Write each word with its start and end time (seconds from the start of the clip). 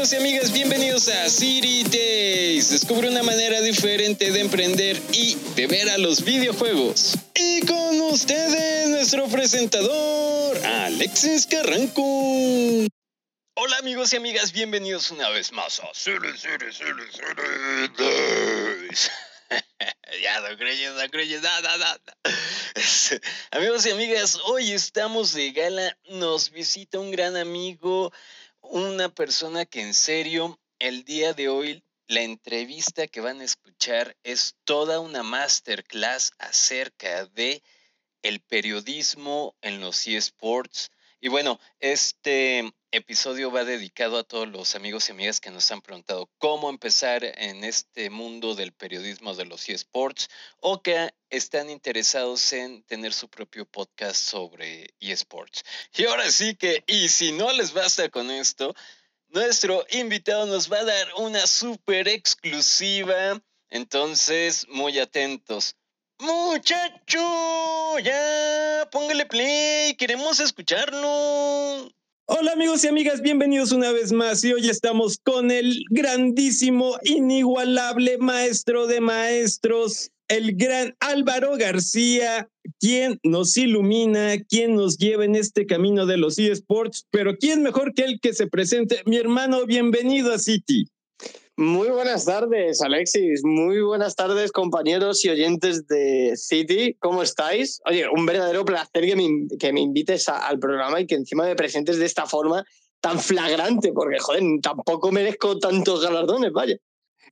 amigos 0.00 0.12
y 0.14 0.16
amigas, 0.16 0.52
bienvenidos 0.52 1.08
a 1.08 1.28
City 1.28 1.84
Days. 1.84 2.70
Descubre 2.70 3.10
una 3.10 3.22
manera 3.22 3.60
diferente 3.60 4.30
de 4.30 4.40
emprender 4.40 4.98
y 5.12 5.34
de 5.54 5.66
ver 5.66 5.90
a 5.90 5.98
los 5.98 6.24
videojuegos. 6.24 7.18
Y 7.34 7.60
con 7.66 8.00
ustedes, 8.00 8.88
nuestro 8.88 9.28
presentador, 9.28 10.56
Alexis 10.64 11.46
Carranco. 11.46 12.02
Hola 13.56 13.76
amigos 13.80 14.14
y 14.14 14.16
amigas, 14.16 14.52
bienvenidos 14.52 15.10
una 15.10 15.28
vez 15.28 15.52
más 15.52 15.80
a 15.80 15.90
City, 15.92 16.28
City, 16.34 16.72
City, 16.72 17.04
City 17.12 17.92
Days. 17.98 19.10
ya 20.22 20.40
no 20.40 20.56
creyes, 20.56 20.92
no 20.94 21.10
creyes, 21.10 21.42
nada, 21.42 21.76
nada. 21.76 22.00
Amigos 23.50 23.84
y 23.84 23.90
amigas, 23.90 24.38
hoy 24.46 24.72
estamos 24.72 25.34
de 25.34 25.52
gala, 25.52 25.96
nos 26.08 26.50
visita 26.50 26.98
un 26.98 27.10
gran 27.10 27.36
amigo, 27.36 28.12
una 28.62 29.08
persona 29.08 29.64
que 29.66 29.80
en 29.80 29.94
serio, 29.94 30.58
el 30.78 31.04
día 31.04 31.32
de 31.32 31.48
hoy, 31.48 31.84
la 32.06 32.22
entrevista 32.22 33.06
que 33.06 33.20
van 33.20 33.40
a 33.40 33.44
escuchar 33.44 34.16
es 34.22 34.56
toda 34.64 35.00
una 35.00 35.22
masterclass 35.22 36.32
acerca 36.38 37.26
de 37.26 37.62
el 38.22 38.40
periodismo 38.40 39.54
en 39.60 39.80
los 39.80 40.06
eSports. 40.06 40.90
Y 41.22 41.28
bueno, 41.28 41.60
este 41.80 42.72
episodio 42.92 43.50
va 43.50 43.64
dedicado 43.64 44.18
a 44.18 44.24
todos 44.24 44.48
los 44.48 44.74
amigos 44.74 45.06
y 45.08 45.12
amigas 45.12 45.38
que 45.38 45.50
nos 45.50 45.70
han 45.70 45.82
preguntado 45.82 46.30
cómo 46.38 46.70
empezar 46.70 47.22
en 47.24 47.62
este 47.62 48.08
mundo 48.08 48.54
del 48.54 48.72
periodismo 48.72 49.34
de 49.34 49.44
los 49.44 49.68
eSports 49.68 50.30
o 50.60 50.80
que 50.80 51.10
están 51.28 51.68
interesados 51.68 52.54
en 52.54 52.82
tener 52.84 53.12
su 53.12 53.28
propio 53.28 53.66
podcast 53.66 54.16
sobre 54.16 54.94
eSports. 54.98 55.62
Y 55.94 56.06
ahora 56.06 56.30
sí 56.30 56.54
que, 56.54 56.84
y 56.86 57.10
si 57.10 57.32
no 57.32 57.52
les 57.52 57.74
basta 57.74 58.08
con 58.08 58.30
esto, 58.30 58.74
nuestro 59.28 59.84
invitado 59.90 60.46
nos 60.46 60.72
va 60.72 60.78
a 60.78 60.84
dar 60.84 61.06
una 61.18 61.46
súper 61.46 62.08
exclusiva. 62.08 63.38
Entonces, 63.68 64.66
muy 64.68 64.98
atentos. 64.98 65.76
Muchacho, 66.20 67.98
ya, 68.04 68.86
póngale 68.92 69.24
play, 69.24 69.94
queremos 69.94 70.38
escucharlo. 70.38 71.90
Hola 72.26 72.52
amigos 72.52 72.84
y 72.84 72.88
amigas, 72.88 73.22
bienvenidos 73.22 73.72
una 73.72 73.90
vez 73.90 74.12
más 74.12 74.44
y 74.44 74.52
hoy 74.52 74.68
estamos 74.68 75.16
con 75.24 75.50
el 75.50 75.82
grandísimo, 75.88 76.98
inigualable 77.04 78.18
maestro 78.18 78.86
de 78.86 79.00
maestros, 79.00 80.10
el 80.28 80.56
gran 80.56 80.94
Álvaro 81.00 81.56
García, 81.56 82.50
quien 82.78 83.18
nos 83.22 83.56
ilumina, 83.56 84.36
quien 84.46 84.74
nos 84.74 84.98
lleva 84.98 85.24
en 85.24 85.36
este 85.36 85.64
camino 85.64 86.04
de 86.04 86.18
los 86.18 86.38
eSports, 86.38 87.06
pero 87.10 87.38
¿quién 87.38 87.62
mejor 87.62 87.94
que 87.94 88.04
el 88.04 88.20
que 88.20 88.34
se 88.34 88.46
presente? 88.46 89.02
Mi 89.06 89.16
hermano, 89.16 89.64
bienvenido 89.64 90.34
a 90.34 90.38
City. 90.38 90.86
Muy 91.60 91.90
buenas 91.90 92.24
tardes, 92.24 92.80
Alexis. 92.80 93.42
Muy 93.44 93.82
buenas 93.82 94.16
tardes, 94.16 94.50
compañeros 94.50 95.22
y 95.26 95.28
oyentes 95.28 95.86
de 95.88 96.32
City. 96.34 96.96
¿Cómo 97.00 97.22
estáis? 97.22 97.82
Oye, 97.84 98.06
un 98.08 98.24
verdadero 98.24 98.64
placer 98.64 99.04
que 99.04 99.14
me, 99.14 99.28
que 99.58 99.70
me 99.70 99.82
invites 99.82 100.30
al 100.30 100.58
programa 100.58 101.02
y 101.02 101.06
que 101.06 101.16
encima 101.16 101.44
me 101.44 101.54
presentes 101.54 101.98
de 101.98 102.06
esta 102.06 102.24
forma 102.24 102.64
tan 103.02 103.18
flagrante, 103.18 103.92
porque, 103.92 104.18
joder, 104.18 104.42
tampoco 104.62 105.12
merezco 105.12 105.58
tantos 105.58 106.00
galardones, 106.02 106.50
vaya. 106.50 106.78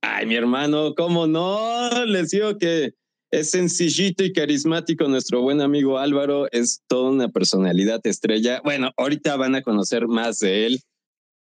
Ay, 0.02 0.26
mi 0.26 0.34
hermano, 0.34 0.94
¿cómo 0.94 1.26
no? 1.26 1.88
Les 2.04 2.28
digo 2.28 2.58
que 2.58 2.92
es 3.30 3.50
sencillito 3.50 4.24
y 4.24 4.34
carismático 4.34 5.08
nuestro 5.08 5.40
buen 5.40 5.62
amigo 5.62 5.96
Álvaro, 5.96 6.48
es 6.52 6.82
toda 6.86 7.12
una 7.12 7.30
personalidad 7.30 8.06
estrella. 8.06 8.60
Bueno, 8.62 8.92
ahorita 8.98 9.36
van 9.36 9.54
a 9.54 9.62
conocer 9.62 10.06
más 10.06 10.38
de 10.40 10.66
él. 10.66 10.82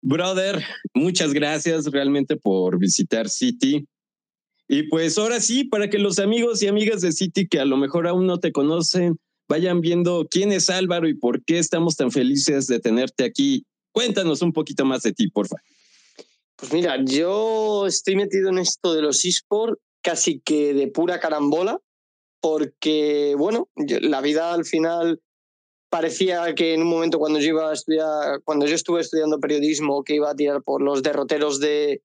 Brother, 0.08 0.62
muchas 0.94 1.32
gracias 1.32 1.86
realmente 1.86 2.36
por 2.36 2.78
visitar 2.78 3.28
City. 3.28 3.88
Y 4.68 4.84
pues 4.84 5.18
ahora 5.18 5.40
sí, 5.40 5.64
para 5.64 5.90
que 5.90 5.98
los 5.98 6.20
amigos 6.20 6.62
y 6.62 6.68
amigas 6.68 7.00
de 7.00 7.10
City 7.10 7.48
que 7.48 7.58
a 7.58 7.64
lo 7.64 7.76
mejor 7.76 8.06
aún 8.06 8.24
no 8.24 8.38
te 8.38 8.52
conocen, 8.52 9.18
vayan 9.48 9.80
viendo 9.80 10.28
quién 10.30 10.52
es 10.52 10.70
Álvaro 10.70 11.08
y 11.08 11.14
por 11.14 11.44
qué 11.44 11.58
estamos 11.58 11.96
tan 11.96 12.12
felices 12.12 12.68
de 12.68 12.78
tenerte 12.78 13.24
aquí. 13.24 13.64
Cuéntanos 13.90 14.42
un 14.42 14.52
poquito 14.52 14.84
más 14.84 15.02
de 15.02 15.12
ti, 15.12 15.28
porfa. 15.28 15.56
Pues 16.54 16.72
mira, 16.72 17.04
yo 17.04 17.88
estoy 17.88 18.14
metido 18.14 18.50
en 18.50 18.58
esto 18.58 18.94
de 18.94 19.02
los 19.02 19.24
esports 19.24 19.82
casi 20.02 20.38
que 20.38 20.72
de 20.72 20.86
pura 20.86 21.18
carambola, 21.18 21.80
porque, 22.40 23.34
bueno, 23.36 23.68
la 23.74 24.20
vida 24.20 24.54
al 24.54 24.64
final 24.64 25.20
parecía 25.96 26.54
que 26.54 26.74
en 26.74 26.82
un 26.82 26.88
momento 26.88 27.18
cuando 27.18 27.38
yo 27.38 27.48
iba 27.48 27.70
a 27.70 27.72
estudiar, 27.72 28.42
cuando 28.44 28.66
yo 28.66 28.74
estuve 28.74 29.00
estudiando 29.00 29.40
periodismo, 29.40 30.04
que 30.04 30.16
iba 30.16 30.30
a 30.30 30.34
tirar 30.34 30.62
por 30.62 30.82
los 30.82 31.02
derroteros 31.02 31.58
de 31.58 32.02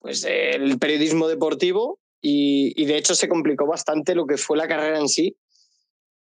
pues 0.00 0.24
el 0.24 0.76
periodismo 0.80 1.28
deportivo 1.28 2.00
y, 2.20 2.84
de 2.84 2.96
hecho 2.96 3.14
se 3.14 3.28
complicó 3.28 3.64
bastante 3.64 4.16
lo 4.16 4.26
que 4.26 4.38
fue 4.38 4.56
la 4.56 4.66
carrera 4.66 4.98
en 4.98 5.08
sí. 5.08 5.36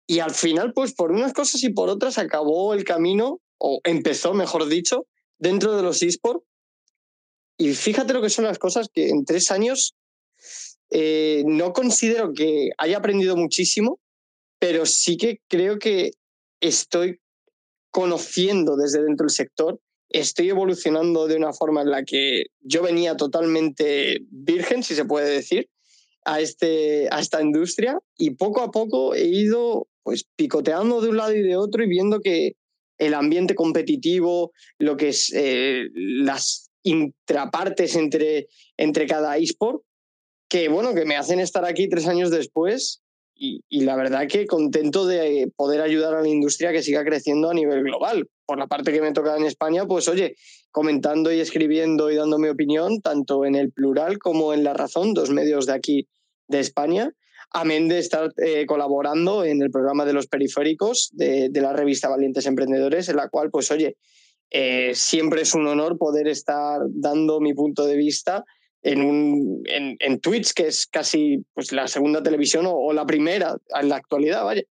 Y 0.08 0.18
al 0.18 0.32
final, 0.32 0.72
pues 0.72 0.92
por 0.92 1.12
unas 1.12 1.32
cosas 1.32 1.62
y 1.62 1.68
por 1.68 1.88
otras, 1.88 2.18
acabó 2.18 2.74
el 2.74 2.82
camino, 2.82 3.40
o 3.58 3.80
empezó, 3.84 4.34
mejor 4.34 4.66
dicho, 4.66 5.06
dentro 5.38 5.76
de 5.76 5.84
los 5.84 6.02
esports. 6.02 6.44
Y 7.58 7.74
fíjate 7.74 8.12
lo 8.12 8.22
que 8.22 8.30
son 8.30 8.44
las 8.44 8.58
cosas 8.58 8.88
que 8.92 9.08
en 9.08 9.24
tres 9.24 9.52
años 9.52 9.94
eh, 10.90 11.44
no 11.46 11.72
considero 11.72 12.32
que 12.32 12.70
haya 12.76 12.96
aprendido 12.96 13.36
muchísimo, 13.36 14.00
pero 14.58 14.84
sí 14.84 15.16
que 15.16 15.40
creo 15.48 15.78
que 15.78 16.10
estoy 16.68 17.20
conociendo 17.90 18.76
desde 18.76 19.02
dentro 19.02 19.24
del 19.24 19.34
sector, 19.34 19.80
estoy 20.08 20.48
evolucionando 20.48 21.26
de 21.26 21.36
una 21.36 21.52
forma 21.52 21.82
en 21.82 21.90
la 21.90 22.04
que 22.04 22.46
yo 22.60 22.82
venía 22.82 23.16
totalmente 23.16 24.20
virgen, 24.30 24.82
si 24.82 24.94
se 24.94 25.04
puede 25.04 25.30
decir, 25.30 25.68
a, 26.24 26.40
este, 26.40 27.08
a 27.10 27.20
esta 27.20 27.42
industria 27.42 27.98
y 28.16 28.30
poco 28.30 28.62
a 28.62 28.70
poco 28.70 29.14
he 29.14 29.26
ido 29.26 29.88
pues 30.02 30.24
picoteando 30.36 31.00
de 31.00 31.10
un 31.10 31.18
lado 31.18 31.34
y 31.34 31.42
de 31.42 31.56
otro 31.56 31.84
y 31.84 31.88
viendo 31.88 32.20
que 32.20 32.52
el 32.98 33.14
ambiente 33.14 33.54
competitivo, 33.54 34.52
lo 34.78 34.96
que 34.96 35.08
es 35.08 35.32
eh, 35.34 35.88
las 35.94 36.70
intrapartes 36.82 37.96
entre, 37.96 38.48
entre 38.76 39.06
cada 39.06 39.36
eSport, 39.36 39.82
que 40.48 40.68
bueno, 40.68 40.94
que 40.94 41.04
me 41.04 41.16
hacen 41.16 41.40
estar 41.40 41.64
aquí 41.64 41.88
tres 41.88 42.06
años 42.06 42.30
después 42.30 43.03
y, 43.36 43.62
la 43.80 43.96
verdad 43.96 44.28
que 44.28 44.46
contento 44.46 45.06
de 45.06 45.50
poder 45.56 45.80
ayudar 45.80 46.14
a 46.14 46.22
la 46.22 46.28
industria 46.28 46.72
que 46.72 46.82
siga 46.82 47.04
creciendo 47.04 47.50
a 47.50 47.54
nivel 47.54 47.82
global. 47.82 48.28
Por 48.46 48.58
la 48.58 48.66
parte 48.66 48.92
que 48.92 49.00
me 49.00 49.12
toca 49.12 49.36
en 49.36 49.44
España, 49.44 49.86
pues 49.86 50.08
oye, 50.08 50.36
comentando 50.70 51.32
y 51.32 51.40
escribiendo 51.40 52.10
y 52.10 52.16
dando 52.16 52.38
mi 52.38 52.48
opinión, 52.48 53.00
tanto 53.00 53.44
en 53.44 53.54
el 53.54 53.72
plural 53.72 54.18
como 54.18 54.54
en 54.54 54.64
La 54.64 54.74
Razón, 54.74 55.14
dos 55.14 55.30
medios 55.30 55.66
de 55.66 55.72
aquí 55.72 56.08
de 56.48 56.60
España. 56.60 57.12
Amén 57.50 57.88
de 57.88 57.98
estar 57.98 58.32
eh, 58.36 58.66
colaborando 58.66 59.44
en 59.44 59.62
el 59.62 59.70
programa 59.70 60.04
de 60.04 60.12
los 60.12 60.26
periféricos 60.26 61.10
de, 61.12 61.50
la 61.54 61.72
revista 61.72 62.08
Valientes 62.08 62.46
Emprendedores, 62.46 63.08
en 63.08 63.16
la 63.16 63.28
cual, 63.28 63.50
pues 63.50 63.70
oye, 63.70 63.96
eh, 64.50 64.92
siempre 64.94 65.42
es 65.42 65.54
un 65.54 65.66
honor 65.66 65.98
poder 65.98 66.28
estar 66.28 66.80
dando 66.88 67.40
mi 67.40 67.54
punto 67.54 67.86
de 67.86 67.96
vista 67.96 68.44
en, 68.84 69.02
un, 69.02 69.62
en, 69.64 69.96
en, 69.98 70.20
Twitch, 70.20 70.52
que 70.52 70.66
es 70.68 70.86
casi 70.86 71.44
pues, 71.54 71.72
la 71.72 71.88
segunda 71.88 72.22
televisión 72.22 72.66
o, 72.68 72.92
la 72.92 73.06
primera 73.06 73.56
en 73.80 73.88
la 73.88 73.96
actualidad, 73.96 74.44
vaya. 74.44 74.62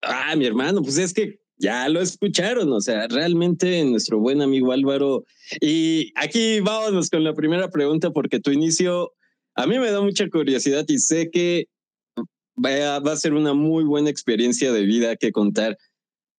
Ah, 0.00 0.34
mi 0.36 0.46
hermano, 0.46 0.80
pues 0.82 0.96
es 0.96 1.12
que 1.12 1.40
ya 1.58 1.88
lo 1.88 2.00
escucharon, 2.00 2.72
o 2.72 2.80
sea, 2.80 3.08
realmente 3.08 3.84
nuestro 3.84 4.18
buen 4.18 4.42
amigo 4.42 4.72
Álvaro. 4.72 5.24
Y 5.60 6.12
aquí 6.16 6.60
vámonos 6.60 7.10
con 7.10 7.24
la 7.24 7.34
primera 7.34 7.68
pregunta, 7.68 8.10
porque 8.10 8.40
tu 8.40 8.52
inicio 8.52 9.12
a 9.54 9.66
mí 9.66 9.78
me 9.78 9.90
da 9.90 10.00
mucha 10.00 10.28
curiosidad 10.28 10.84
y 10.88 10.98
sé 10.98 11.30
que 11.30 11.66
va 12.56 12.96
a, 12.96 13.00
va 13.00 13.12
a 13.12 13.16
ser 13.16 13.34
una 13.34 13.54
muy 13.54 13.84
buena 13.84 14.08
experiencia 14.08 14.72
de 14.72 14.82
vida 14.82 15.16
que 15.16 15.32
contar. 15.32 15.76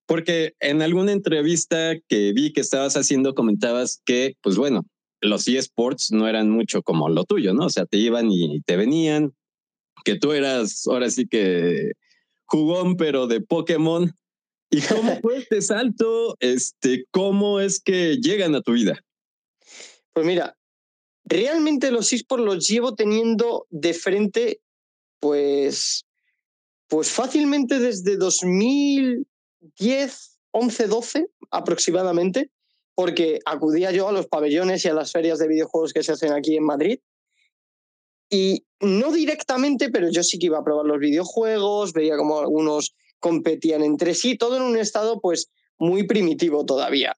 Porque 0.06 0.54
en 0.60 0.82
alguna 0.82 1.12
entrevista 1.12 1.96
que 2.08 2.34
vi 2.34 2.52
que 2.54 2.62
estabas 2.62 2.96
haciendo 2.96 3.36
comentabas 3.36 4.02
que, 4.06 4.36
pues 4.42 4.58
bueno, 4.58 4.86
los 5.24 5.48
eSports 5.48 6.12
no 6.12 6.28
eran 6.28 6.50
mucho 6.50 6.84
como 6.84 7.10
lo 7.10 7.24
tuyo, 7.24 7.54
¿no? 7.54 7.66
O 7.66 7.70
sea, 7.70 7.86
te 7.86 7.98
iban 7.98 8.30
y 8.30 8.62
te 8.62 8.76
venían, 8.76 9.34
que 10.04 10.20
tú 10.20 10.34
eras 10.34 10.86
ahora 10.88 11.10
sí 11.10 11.28
que 11.28 11.94
jugón, 12.46 12.98
pero 12.98 13.28
de 13.28 13.42
Pokémon. 13.42 14.14
¿Y 14.70 14.82
cómo 14.82 15.18
fue 15.22 15.38
este 15.38 15.62
salto? 15.62 16.36
Este, 16.40 17.06
¿Cómo 17.12 17.60
es 17.60 17.82
que 17.82 18.18
llegan 18.18 18.56
a 18.56 18.62
tu 18.62 18.74
vida? 18.74 19.00
Pues 20.14 20.26
mira, 20.26 20.58
realmente 21.24 21.92
los 21.92 22.12
eSports 22.12 22.46
los 22.46 22.68
llevo 22.68 22.96
teniendo 22.96 23.68
de 23.70 23.94
frente, 23.94 24.60
pues, 25.20 26.06
pues 26.88 27.10
fácilmente 27.10 27.80
desde 27.80 28.18
2010, 28.18 30.40
11, 30.52 30.88
12 30.88 31.28
aproximadamente 31.50 32.52
porque 32.96 33.40
acudía 33.46 33.92
yo 33.92 34.08
a 34.08 34.12
los 34.12 34.28
pabellones 34.28 34.86
y 34.86 34.90
a 34.90 34.94
las 34.94 35.12
ferias 35.12 35.40
de 35.40 35.48
videojuegos 35.48 35.94
que 35.94 36.04
se 36.04 36.12
hacen 36.12 36.34
aquí 36.34 36.56
en 36.56 36.66
Madrid. 36.66 37.00
Y 38.30 38.66
no 38.80 39.12
directamente, 39.12 39.90
pero 39.90 40.10
yo 40.10 40.24
sí 40.24 40.40
que 40.40 40.48
iba 40.48 40.60
a 40.60 40.64
probar 40.64 40.86
los 40.86 41.00
videojuegos, 41.00 41.94
veía 41.94 42.18
como 42.18 42.40
algunos 42.40 42.96
competían 43.20 43.84
entre 43.84 44.16
sí, 44.16 44.38
todo 44.38 44.58
en 44.58 44.64
un 44.64 44.78
estado 44.78 45.22
pues 45.22 45.50
muy 45.78 46.06
primitivo 46.06 46.66
todavía. 46.66 47.18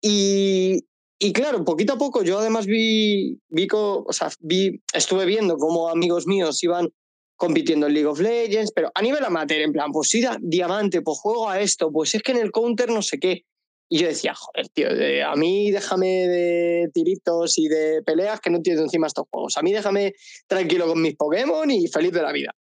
Y 0.00 0.84
y 1.18 1.32
claro, 1.32 1.64
poquito 1.64 1.94
a 1.94 1.98
poco 1.98 2.22
yo 2.22 2.38
además 2.38 2.66
vi, 2.66 3.40
vi, 3.48 3.66
o 3.72 4.12
sea, 4.12 4.30
estuve 4.92 5.24
viendo 5.24 5.56
cómo 5.56 5.88
amigos 5.88 6.26
míos 6.26 6.62
iban 6.62 6.92
compitiendo 7.36 7.86
en 7.86 7.94
League 7.94 8.06
of 8.06 8.20
Legends, 8.20 8.72
pero 8.72 8.90
a 8.94 9.00
nivel 9.00 9.24
amateur, 9.24 9.60
en 9.60 9.72
plan, 9.72 9.90
pues 9.92 10.08
sí, 10.08 10.22
diamante, 10.40 11.02
pues 11.02 11.18
juego 11.18 11.48
a 11.48 11.60
esto, 11.60 11.90
pues 11.90 12.14
es 12.14 12.22
que 12.22 12.32
en 12.32 12.38
el 12.38 12.50
counter 12.50 12.90
no 12.90 13.00
sé 13.00 13.18
qué. 13.18 13.44
Y 13.94 13.98
yo 13.98 14.08
decía, 14.08 14.34
joder, 14.34 14.68
tío, 14.70 14.88
a 15.24 15.36
mí 15.36 15.70
déjame 15.70 16.26
de 16.26 16.90
tiritos 16.92 17.56
y 17.58 17.68
de 17.68 18.02
peleas 18.02 18.40
que 18.40 18.50
no 18.50 18.56
entiendo 18.56 18.82
encima 18.82 19.06
estos 19.06 19.24
juegos. 19.30 19.56
A 19.56 19.62
mí 19.62 19.72
déjame 19.72 20.14
tranquilo 20.48 20.88
con 20.88 21.00
mis 21.00 21.14
Pokémon 21.14 21.70
y 21.70 21.86
feliz 21.86 22.10
de 22.10 22.22
la 22.22 22.32
vida. 22.32 22.56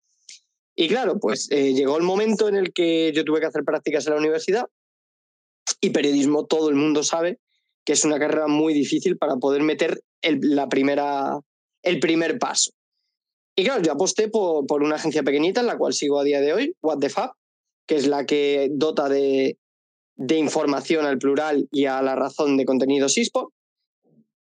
Y 0.77 0.89
claro, 0.89 1.19
pues 1.19 1.49
eh, 1.51 1.73
llegó 1.73 1.97
el 1.97 2.03
momento 2.03 2.51
en 2.51 2.57
el 2.57 2.75
que 2.75 3.13
yo 3.15 3.25
tuve 3.25 3.41
que 3.41 3.47
hacer 3.47 3.65
prácticas 3.65 4.07
en 4.07 4.13
la 4.13 4.19
universidad 4.19 4.67
y 5.81 5.89
periodismo 5.89 6.45
todo 6.45 6.69
el 6.69 6.75
mundo 6.75 7.03
sabe 7.03 7.39
que 7.87 7.95
es 7.95 8.05
una 8.05 8.19
carrera 8.19 8.47
muy 8.47 8.75
difícil 8.75 9.17
para 9.17 9.37
poder 9.37 9.63
meter 9.63 10.03
el, 10.21 10.39
la 10.43 10.69
primera, 10.69 11.41
el 11.83 11.99
primer 11.99 12.39
paso. 12.39 12.73
Y 13.57 13.65
claro, 13.65 13.83
yo 13.83 13.93
aposté 13.93 14.29
por, 14.29 14.67
por, 14.67 14.83
una 14.83 14.97
agencia 14.97 15.23
pequeñita 15.23 15.63
en 15.63 15.67
la 15.67 15.79
cual 15.79 15.95
sigo 15.95 16.21
a 16.21 16.25
día 16.25 16.43
de 16.43 16.53
hoy, 16.53 16.77
What 16.83 16.99
the 16.99 17.09
Fab, 17.09 17.31
que 17.87 17.97
es 17.97 18.07
la 18.07 18.27
que 18.27 18.69
dota 18.71 19.09
de, 19.09 19.57
de 20.23 20.39
información 20.39 21.05
al 21.05 21.19
plural 21.19 21.69
y 21.71 21.87
a 21.87 22.01
la 22.03 22.15
razón 22.15 22.57
de 22.57 22.65
contenidos 22.65 23.19
eSport. 23.19 23.53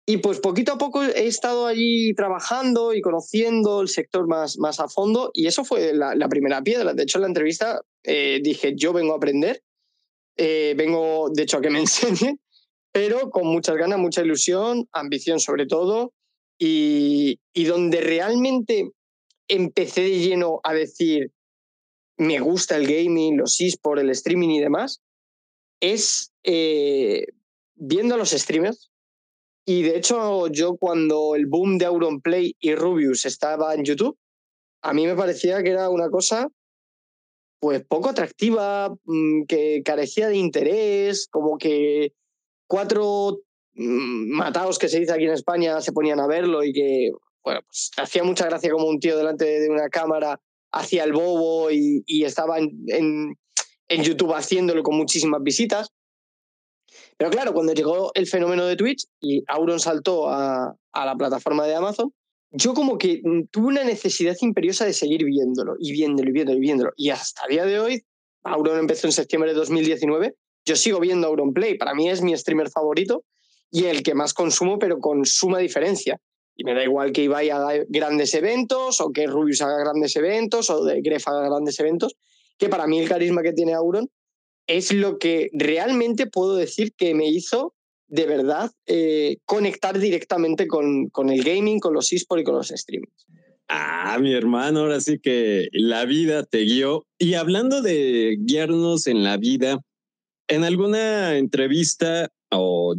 Y 0.06 0.18
pues 0.18 0.40
poquito 0.40 0.72
a 0.72 0.78
poco 0.78 1.02
he 1.02 1.26
estado 1.26 1.66
allí 1.66 2.14
trabajando 2.14 2.94
y 2.94 3.02
conociendo 3.02 3.82
el 3.82 3.88
sector 3.88 4.26
más, 4.26 4.58
más 4.58 4.80
a 4.80 4.88
fondo 4.88 5.30
y 5.34 5.46
eso 5.46 5.64
fue 5.64 5.92
la, 5.92 6.14
la 6.14 6.28
primera 6.28 6.62
piedra. 6.62 6.94
De 6.94 7.02
hecho, 7.02 7.18
en 7.18 7.22
la 7.22 7.28
entrevista 7.28 7.82
eh, 8.04 8.40
dije, 8.42 8.74
yo 8.74 8.94
vengo 8.94 9.12
a 9.12 9.16
aprender, 9.16 9.62
eh, 10.36 10.74
vengo 10.76 11.28
de 11.30 11.42
hecho 11.42 11.58
a 11.58 11.60
que 11.60 11.70
me 11.70 11.80
enseñen 11.80 12.40
pero 12.92 13.30
con 13.30 13.46
muchas 13.46 13.76
ganas, 13.76 13.98
mucha 13.98 14.22
ilusión, 14.22 14.88
ambición 14.92 15.40
sobre 15.40 15.66
todo, 15.66 16.12
y, 16.58 17.38
y 17.52 17.64
donde 17.64 18.00
realmente 18.00 18.90
empecé 19.46 20.02
de 20.02 20.18
lleno 20.18 20.60
a 20.64 20.74
decir, 20.74 21.30
me 22.16 22.40
gusta 22.40 22.76
el 22.76 22.86
gaming, 22.86 23.36
los 23.36 23.60
esports, 23.60 24.02
el 24.02 24.10
streaming 24.10 24.48
y 24.48 24.60
demás, 24.60 25.00
es 25.80 26.32
eh, 26.44 27.26
viendo 27.74 28.16
los 28.16 28.30
streamers. 28.30 28.90
Y 29.64 29.82
de 29.82 29.96
hecho, 29.96 30.48
yo 30.48 30.76
cuando 30.76 31.34
el 31.34 31.46
boom 31.46 31.78
de 31.78 31.84
Auronplay 31.84 32.56
y 32.58 32.74
Rubius 32.74 33.26
estaba 33.26 33.74
en 33.74 33.84
YouTube, 33.84 34.16
a 34.82 34.94
mí 34.94 35.06
me 35.06 35.14
parecía 35.14 35.62
que 35.62 35.70
era 35.70 35.90
una 35.90 36.08
cosa 36.08 36.48
pues 37.60 37.84
poco 37.84 38.08
atractiva, 38.10 38.94
mm, 39.04 39.44
que 39.46 39.82
carecía 39.84 40.28
de 40.28 40.36
interés, 40.36 41.26
como 41.28 41.58
que 41.58 42.12
cuatro 42.68 43.40
mm, 43.74 44.30
matados 44.36 44.78
que 44.78 44.88
se 44.88 45.00
dice 45.00 45.12
aquí 45.12 45.24
en 45.24 45.32
España 45.32 45.80
se 45.80 45.92
ponían 45.92 46.20
a 46.20 46.28
verlo 46.28 46.62
y 46.62 46.72
que, 46.72 47.10
bueno, 47.42 47.60
pues 47.66 47.90
hacía 47.96 48.22
mucha 48.22 48.46
gracia 48.46 48.70
como 48.70 48.86
un 48.86 49.00
tío 49.00 49.16
delante 49.16 49.44
de 49.44 49.68
una 49.70 49.88
cámara 49.88 50.40
hacía 50.70 51.04
el 51.04 51.12
bobo 51.12 51.70
y, 51.70 52.04
estaba 52.24 52.58
en, 52.58 52.70
en, 52.88 53.38
YouTube 53.88 54.34
haciéndolo 54.34 54.82
con 54.82 54.96
muchísimas 54.96 55.42
visitas. 55.42 55.88
Pero 57.16 57.30
claro, 57.30 57.52
cuando 57.52 57.72
llegó 57.72 58.12
el 58.14 58.26
fenómeno 58.26 58.64
de 58.66 58.76
Twitch 58.76 59.06
y 59.20 59.42
Auron 59.48 59.80
saltó 59.80 60.28
a, 60.28 60.74
a 60.92 61.06
la 61.06 61.16
plataforma 61.16 61.66
de 61.66 61.74
Amazon, 61.74 62.12
yo 62.50 62.74
como 62.74 62.96
que 62.96 63.20
tuve 63.50 63.66
una 63.66 63.84
necesidad 63.84 64.36
imperiosa 64.40 64.84
de 64.84 64.92
seguir 64.92 65.24
viéndolo 65.24 65.74
y 65.78 65.92
viéndolo 65.92 66.30
y 66.30 66.32
viéndolo 66.32 66.58
y 66.58 66.60
viéndolo. 66.60 66.92
Y 66.96 67.10
hasta 67.10 67.42
el 67.44 67.50
día 67.50 67.64
de 67.66 67.80
hoy, 67.80 68.04
Auron 68.44 68.78
empezó 68.78 69.06
en 69.06 69.12
septiembre 69.12 69.50
de 69.50 69.58
2019 69.58 70.34
yo 70.68 70.76
sigo 70.76 71.00
viendo 71.00 71.28
Auronplay, 71.28 71.78
para 71.78 71.94
mí 71.94 72.10
es 72.10 72.20
mi 72.20 72.36
streamer 72.36 72.68
favorito 72.68 73.24
y 73.70 73.84
el 73.86 74.02
que 74.02 74.14
más 74.14 74.34
consumo, 74.34 74.78
pero 74.78 74.98
con 74.98 75.24
suma 75.24 75.58
diferencia. 75.60 76.20
Y 76.54 76.64
me 76.64 76.74
da 76.74 76.84
igual 76.84 77.12
que 77.12 77.22
Ibai 77.22 77.48
haga 77.48 77.84
grandes 77.88 78.34
eventos 78.34 79.00
o 79.00 79.10
que 79.10 79.26
Rubius 79.26 79.62
haga 79.62 79.78
grandes 79.78 80.14
eventos 80.16 80.68
o 80.68 80.84
Gref 80.84 81.26
haga 81.26 81.48
grandes 81.48 81.80
eventos, 81.80 82.16
que 82.58 82.68
para 82.68 82.86
mí 82.86 82.98
el 82.98 83.08
carisma 83.08 83.42
que 83.42 83.52
tiene 83.52 83.74
Auron 83.74 84.08
es 84.66 84.92
lo 84.92 85.18
que 85.18 85.50
realmente 85.52 86.26
puedo 86.26 86.56
decir 86.56 86.92
que 86.96 87.14
me 87.14 87.28
hizo 87.28 87.74
de 88.08 88.26
verdad 88.26 88.70
eh, 88.86 89.38
conectar 89.44 89.98
directamente 89.98 90.66
con, 90.66 91.08
con 91.08 91.30
el 91.30 91.42
gaming, 91.42 91.78
con 91.78 91.94
los 91.94 92.12
esports 92.12 92.42
y 92.42 92.44
con 92.44 92.54
los 92.54 92.68
streamers. 92.68 93.26
Ah, 93.68 94.18
mi 94.18 94.32
hermano, 94.32 94.80
ahora 94.80 95.00
sí 95.00 95.18
que 95.18 95.68
la 95.72 96.06
vida 96.06 96.42
te 96.44 96.60
guió. 96.60 97.06
Y 97.18 97.34
hablando 97.34 97.82
de 97.82 98.38
guiarnos 98.40 99.06
en 99.06 99.24
la 99.24 99.36
vida, 99.36 99.78
en 100.48 100.64
alguna 100.64 101.36
entrevista 101.36 102.30
o 102.50 102.96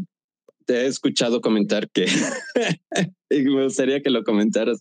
te 0.65 0.81
he 0.81 0.85
escuchado 0.85 1.41
comentar 1.41 1.89
que, 1.89 2.05
y 3.31 3.41
me 3.41 3.63
gustaría 3.63 4.01
que 4.03 4.11
lo 4.11 4.23
comentaras, 4.23 4.79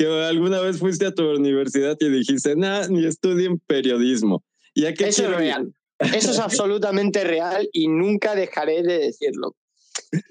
que 0.00 0.06
alguna 0.06 0.62
vez 0.62 0.78
fuiste 0.78 1.04
a 1.04 1.14
tu 1.14 1.28
universidad 1.30 1.94
y 2.00 2.08
dijiste, 2.08 2.56
nada, 2.56 2.88
ni 2.88 3.04
estudien 3.04 3.58
periodismo. 3.58 4.42
¿Y 4.72 4.86
Eso 4.86 5.24
es 5.24 5.36
real. 5.36 5.74
Eso 5.98 6.30
es 6.30 6.38
absolutamente 6.38 7.22
real 7.22 7.68
y 7.70 7.88
nunca 7.88 8.34
dejaré 8.34 8.82
de 8.82 8.98
decirlo. 8.98 9.56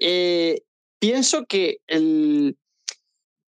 Eh, 0.00 0.62
pienso 0.98 1.44
que 1.46 1.76
el, 1.86 2.56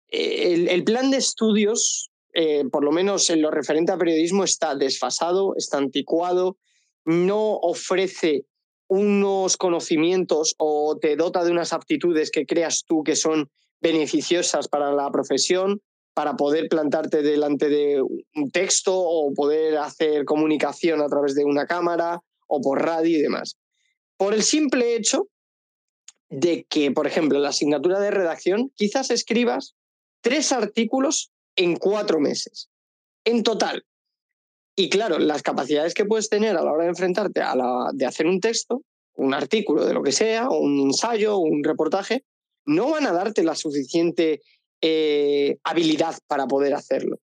el, 0.08 0.84
plan 0.86 1.12
de 1.12 1.18
estudios, 1.18 2.12
eh, 2.34 2.64
por 2.72 2.86
lo 2.86 2.94
menos 2.94 3.30
en 3.30 3.42
lo 3.42 3.52
referente 3.52 3.92
a 3.92 3.98
periodismo, 3.98 4.46
está 4.46 4.74
desfasado, 4.74 5.54
está 5.58 5.80
anticuado, 5.80 6.58
no 7.04 7.56
ofrece 7.58 8.46
unos 8.88 9.58
conocimientos 9.58 10.56
o 10.60 10.98
te 10.98 11.18
dota 11.18 11.44
de 11.44 11.52
unas 11.52 11.74
aptitudes 11.74 12.32
que 12.32 12.46
creas 12.46 12.86
tú 12.88 13.04
que 13.04 13.18
son 13.18 13.50
beneficiosas 13.82 14.70
para 14.70 14.94
la 14.94 15.12
profesión, 15.12 15.82
para 16.16 16.36
poder 16.36 16.70
plantarte 16.70 17.22
delante 17.22 17.70
de 17.70 18.02
un 18.02 18.52
texto 18.52 18.98
o 18.98 19.34
poder 19.34 19.78
hacer 19.78 20.24
comunicación 20.26 21.02
a 21.02 21.08
través 21.08 21.36
de 21.36 21.44
una 21.44 21.68
cámara 21.68 22.22
o 22.48 22.62
por 22.62 22.82
radio 22.82 23.20
y 23.20 23.22
demás. 23.22 23.58
Por 24.18 24.34
el 24.34 24.42
simple 24.42 24.96
hecho 24.96 25.28
de 26.30 26.66
que, 26.70 26.92
por 26.92 27.06
ejemplo, 27.06 27.38
en 27.38 27.44
la 27.44 27.50
asignatura 27.50 28.00
de 28.00 28.12
redacción 28.12 28.72
quizás 28.76 29.12
escribas 29.12 29.76
tres 30.22 30.54
artículos 30.54 31.32
en 31.58 31.76
cuatro 31.76 32.22
meses. 32.22 32.70
En 33.26 33.44
total, 33.44 33.84
y 34.78 34.90
claro, 34.90 35.20
las 35.20 35.44
capacidades 35.44 35.94
que 35.94 36.06
puedes 36.06 36.30
tener 36.30 36.56
a 36.56 36.64
la 36.64 36.72
hora 36.72 36.84
de 36.84 36.90
enfrentarte 36.90 37.42
a 37.42 37.56
la 37.56 37.92
de 37.94 38.06
hacer 38.06 38.26
un 38.26 38.40
texto, 38.40 38.84
un 39.16 39.34
artículo 39.34 39.86
de 39.86 39.94
lo 39.94 40.02
que 40.02 40.12
sea, 40.12 40.50
un 40.50 40.80
ensayo, 40.80 41.38
un 41.38 41.64
reportaje, 41.64 42.24
no 42.66 42.92
van 42.92 43.06
a 43.06 43.14
darte 43.14 43.44
la 43.44 43.56
suficiente 43.56 44.42
eh, 44.82 45.58
habilidad 45.64 46.18
para 46.28 46.48
poder 46.48 46.74
hacerlo. 46.74 47.20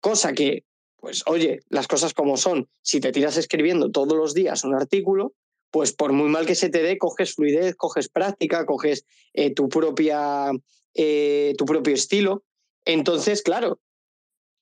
Cosa 0.00 0.32
que, 0.32 0.64
pues 0.96 1.22
oye, 1.26 1.60
las 1.68 1.88
cosas 1.88 2.14
como 2.14 2.36
son, 2.36 2.68
si 2.82 3.00
te 3.00 3.12
tiras 3.12 3.36
escribiendo 3.36 3.90
todos 3.90 4.16
los 4.16 4.34
días 4.34 4.64
un 4.64 4.74
artículo, 4.74 5.34
pues 5.70 5.92
por 5.92 6.12
muy 6.12 6.28
mal 6.28 6.46
que 6.46 6.54
se 6.54 6.68
te 6.68 6.82
dé, 6.82 6.98
coges 6.98 7.34
fluidez, 7.34 7.76
coges 7.76 8.08
práctica, 8.08 8.66
coges 8.66 9.04
eh, 9.34 9.54
tu, 9.54 9.68
propia, 9.68 10.50
eh, 10.94 11.54
tu 11.56 11.64
propio 11.64 11.94
estilo. 11.94 12.42
Entonces, 12.84 13.42
claro, 13.42 13.80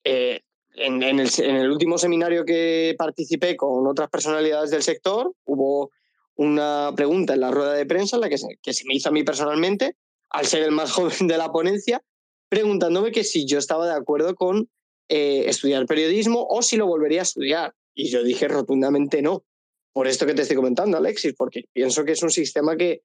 en, 0.03 1.03
el, 1.03 1.71
último 1.71 1.97
seminario 1.97 2.45
que 2.45 2.95
participé 2.97 3.55
con 3.55 3.87
otras 3.87 4.09
personalidades 4.09 4.71
del 4.71 4.83
sector, 4.83 5.33
hubo 5.45 5.91
una 6.35 6.93
pregunta 6.95 7.33
en 7.33 7.41
la 7.41 7.51
rueda 7.51 7.73
de 7.73 7.85
prensa, 7.85 8.17
la 8.17 8.29
que 8.29 8.37
se, 8.37 8.47
que 8.61 8.73
se 8.73 8.85
me 8.85 8.95
hizo 8.95 9.09
a 9.09 9.11
mí 9.11 9.23
personalmente, 9.23 9.95
al 10.29 10.45
ser 10.45 10.63
el 10.63 10.71
más 10.71 10.91
joven 10.93 11.27
de 11.27 11.37
la 11.37 11.51
ponencia, 11.51 12.01
preguntándome 12.49 13.11
que 13.11 13.23
si 13.23 13.45
yo 13.45 13.59
estaba 13.59 13.87
de 13.87 13.93
acuerdo 13.93 14.35
con 14.35 14.69
eh, 15.07 15.45
estudiar 15.47 15.85
periodismo 15.85 16.45
o 16.49 16.61
si 16.61 16.77
lo 16.77 16.87
volvería 16.87 17.21
a 17.21 17.23
estudiar. 17.23 17.73
Y 17.95 18.09
yo 18.09 18.23
dije 18.23 18.47
rotundamente 18.47 19.21
no. 19.21 19.43
Por 19.93 20.07
esto 20.07 20.25
que 20.25 20.33
te 20.33 20.43
estoy 20.43 20.55
comentando, 20.55 20.97
Alexis, 20.97 21.33
porque 21.35 21.63
pienso 21.73 22.05
que 22.05 22.11
es 22.11 22.21
un 22.21 22.29
sistema 22.29 22.77
que 22.77 23.01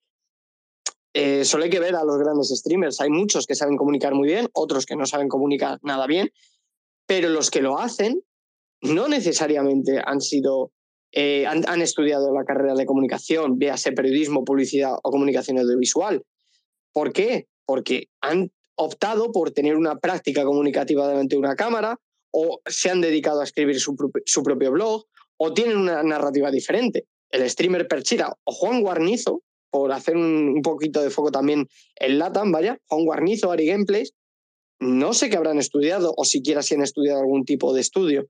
eh, 1.14 1.44
solo 1.44 1.64
hay 1.64 1.70
que 1.70 1.80
ver 1.80 1.94
a 1.94 2.04
los 2.04 2.18
grandes 2.18 2.48
streamers. 2.48 3.00
Hay 3.00 3.08
muchos 3.08 3.46
que 3.46 3.54
saben 3.54 3.76
comunicar 3.76 4.14
muy 4.14 4.28
bien, 4.28 4.48
otros 4.52 4.84
que 4.84 4.96
no 4.96 5.06
saben 5.06 5.28
comunicar 5.28 5.78
nada 5.82 6.06
bien, 6.06 6.30
pero 7.06 7.28
los 7.28 7.50
que 7.50 7.62
lo 7.62 7.78
hacen 7.78 8.22
no 8.82 9.08
necesariamente 9.08 10.02
han 10.04 10.20
sido, 10.20 10.72
eh, 11.12 11.46
han, 11.46 11.80
estudiado 11.80 12.34
la 12.34 12.44
carrera 12.44 12.74
de 12.74 12.84
comunicación, 12.84 13.58
véase 13.58 13.92
periodismo, 13.92 14.44
publicidad 14.44 14.94
o 15.02 15.10
comunicación 15.10 15.58
audiovisual. 15.58 16.22
¿Por 16.92 17.12
qué? 17.12 17.46
Porque 17.64 18.08
han 18.20 18.50
optado 18.76 19.32
por 19.32 19.50
tener 19.50 19.76
una 19.76 19.96
práctica 19.98 20.44
comunicativa 20.44 21.08
delante 21.08 21.36
de 21.36 21.40
una 21.40 21.56
cámara 21.56 21.98
o 22.32 22.60
se 22.66 22.90
han 22.90 23.00
dedicado 23.00 23.40
a 23.40 23.44
escribir 23.44 23.78
su, 23.78 23.94
propio 23.96 24.72
blog 24.72 25.04
o 25.36 25.54
tienen 25.54 25.76
una 25.76 26.02
narrativa 26.02 26.50
diferente. 26.50 27.06
El 27.30 27.48
streamer 27.48 27.86
Perchira 27.86 28.36
o 28.44 28.52
Juan 28.52 28.80
Guarnizo, 28.80 29.42
por 29.70 29.92
hacer 29.92 30.16
un, 30.16 30.60
poquito 30.62 31.02
de 31.02 31.10
foco 31.10 31.30
también 31.30 31.66
en 31.96 32.18
Latam, 32.18 32.52
vaya, 32.52 32.78
Juan 32.86 33.04
Guarnizo, 33.04 33.50
Ari 33.50 33.66
Gameplays, 33.66 34.12
no 34.80 35.14
sé 35.14 35.30
qué 35.30 35.36
habrán 35.36 35.58
estudiado 35.58 36.12
o 36.16 36.24
siquiera 36.24 36.62
si 36.62 36.74
han 36.74 36.82
estudiado 36.82 37.20
algún 37.20 37.44
tipo 37.44 37.72
de 37.72 37.80
estudio, 37.80 38.26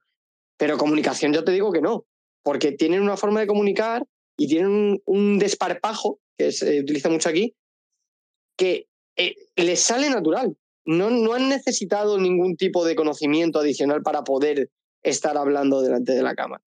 pero 0.57 0.79
comunicación 0.79 1.33
yo 1.33 1.45
te 1.45 1.53
digo 1.53 1.73
que 1.73 1.81
no, 1.81 2.07
porque 2.43 2.73
tienen 2.73 3.03
una 3.03 3.17
forma 3.17 3.41
de 3.41 3.47
comunicar 3.47 4.07
y 4.37 4.49
tienen 4.49 5.03
un, 5.05 5.39
desparpajo, 5.39 6.21
que 6.37 6.53
se 6.53 6.81
utiliza 6.81 7.09
mucho 7.09 7.29
aquí, 7.29 7.55
que 8.57 8.87
eh, 9.17 9.35
les 9.57 9.81
sale 9.81 10.11
natural. 10.11 10.57
No, 10.87 11.11
no 11.11 11.33
han 11.33 11.49
necesitado 11.49 12.19
ningún 12.19 12.57
tipo 12.57 12.85
de 12.85 12.95
conocimiento 12.95 13.59
adicional 13.59 14.03
para 14.03 14.23
poder 14.23 14.71
estar 15.03 15.37
hablando 15.37 15.81
delante 15.81 16.13
de 16.13 16.23
la 16.23 16.35
cámara. 16.35 16.63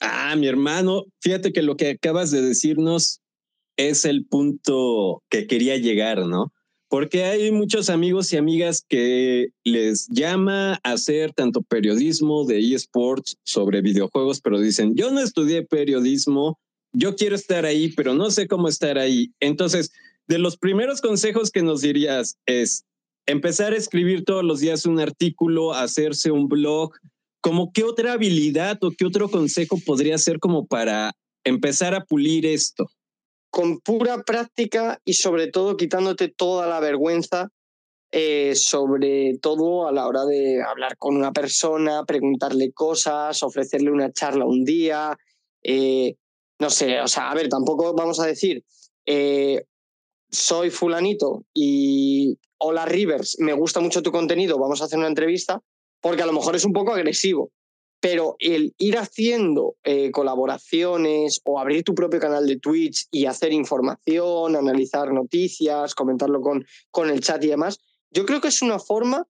Ah, 0.00 0.34
mi 0.36 0.46
hermano, 0.46 1.04
fíjate 1.20 1.52
que 1.52 1.62
lo 1.62 1.76
que 1.76 1.90
acabas 1.90 2.30
de 2.30 2.42
decirnos 2.42 3.20
es 3.76 4.04
el 4.04 4.26
punto 4.26 5.22
que 5.30 5.46
quería 5.46 5.76
llegar, 5.76 6.26
¿no? 6.26 6.52
Porque 6.88 7.24
hay 7.24 7.50
muchos 7.50 7.90
amigos 7.90 8.32
y 8.32 8.36
amigas 8.36 8.84
que 8.88 9.48
les 9.64 10.06
llama 10.08 10.74
a 10.84 10.92
hacer 10.92 11.32
tanto 11.32 11.62
periodismo 11.62 12.44
de 12.44 12.60
eSports 12.60 13.36
sobre 13.44 13.80
videojuegos, 13.80 14.40
pero 14.40 14.60
dicen, 14.60 14.94
yo 14.94 15.10
no 15.10 15.20
estudié 15.20 15.64
periodismo, 15.64 16.58
yo 16.92 17.16
quiero 17.16 17.34
estar 17.34 17.64
ahí, 17.64 17.92
pero 17.92 18.14
no 18.14 18.30
sé 18.30 18.46
cómo 18.46 18.68
estar 18.68 18.98
ahí. 18.98 19.32
Entonces, 19.40 19.90
de 20.26 20.38
los 20.38 20.56
primeros 20.56 21.00
consejos 21.00 21.50
que 21.50 21.62
nos 21.62 21.80
dirías 21.80 22.36
es 22.46 22.84
empezar 23.26 23.72
a 23.72 23.76
escribir 23.76 24.24
todos 24.24 24.44
los 24.44 24.60
días 24.60 24.86
un 24.86 25.00
artículo, 25.00 25.72
hacerse 25.72 26.30
un 26.30 26.48
blog, 26.48 26.92
como 27.40 27.72
qué 27.72 27.84
otra 27.84 28.12
habilidad 28.12 28.82
o 28.82 28.90
qué 28.90 29.04
otro 29.04 29.28
consejo 29.28 29.78
podría 29.84 30.18
ser 30.18 30.38
como 30.38 30.66
para 30.66 31.12
empezar 31.44 31.94
a 31.94 32.04
pulir 32.04 32.46
esto. 32.46 32.86
Con 33.50 33.80
pura 33.80 34.22
práctica 34.22 34.98
y 35.04 35.14
sobre 35.14 35.48
todo 35.48 35.76
quitándote 35.76 36.28
toda 36.28 36.66
la 36.66 36.80
vergüenza, 36.80 37.50
eh, 38.10 38.54
sobre 38.54 39.38
todo 39.42 39.86
a 39.86 39.92
la 39.92 40.06
hora 40.06 40.24
de 40.24 40.62
hablar 40.62 40.96
con 40.96 41.16
una 41.16 41.32
persona, 41.32 42.04
preguntarle 42.04 42.72
cosas, 42.72 43.42
ofrecerle 43.42 43.90
una 43.90 44.12
charla 44.12 44.44
un 44.44 44.64
día, 44.64 45.16
eh, 45.62 46.16
no 46.58 46.70
sé, 46.70 47.00
o 47.00 47.08
sea, 47.08 47.30
a 47.30 47.34
ver, 47.34 47.48
tampoco 47.48 47.92
vamos 47.94 48.20
a 48.20 48.26
decir, 48.26 48.64
eh, 49.06 49.64
soy 50.34 50.70
fulanito 50.70 51.44
y 51.54 52.38
hola 52.58 52.86
Rivers, 52.86 53.36
me 53.38 53.52
gusta 53.52 53.80
mucho 53.80 54.02
tu 54.02 54.12
contenido, 54.12 54.58
vamos 54.58 54.80
a 54.80 54.84
hacer 54.84 54.98
una 54.98 55.08
entrevista, 55.08 55.60
porque 56.00 56.22
a 56.22 56.26
lo 56.26 56.32
mejor 56.32 56.56
es 56.56 56.64
un 56.64 56.72
poco 56.72 56.92
agresivo 56.92 57.50
pero 58.04 58.36
el 58.38 58.74
ir 58.76 58.98
haciendo 58.98 59.76
eh, 59.82 60.10
colaboraciones 60.10 61.40
o 61.42 61.58
abrir 61.58 61.84
tu 61.84 61.94
propio 61.94 62.20
canal 62.20 62.46
de 62.46 62.58
Twitch 62.58 63.06
y 63.10 63.24
hacer 63.24 63.54
información, 63.54 64.56
analizar 64.56 65.10
noticias, 65.10 65.94
comentarlo 65.94 66.42
con, 66.42 66.66
con 66.90 67.08
el 67.08 67.22
chat 67.22 67.42
y 67.42 67.46
demás, 67.46 67.78
yo 68.10 68.26
creo 68.26 68.42
que 68.42 68.48
es 68.48 68.60
una 68.60 68.78
forma 68.78 69.26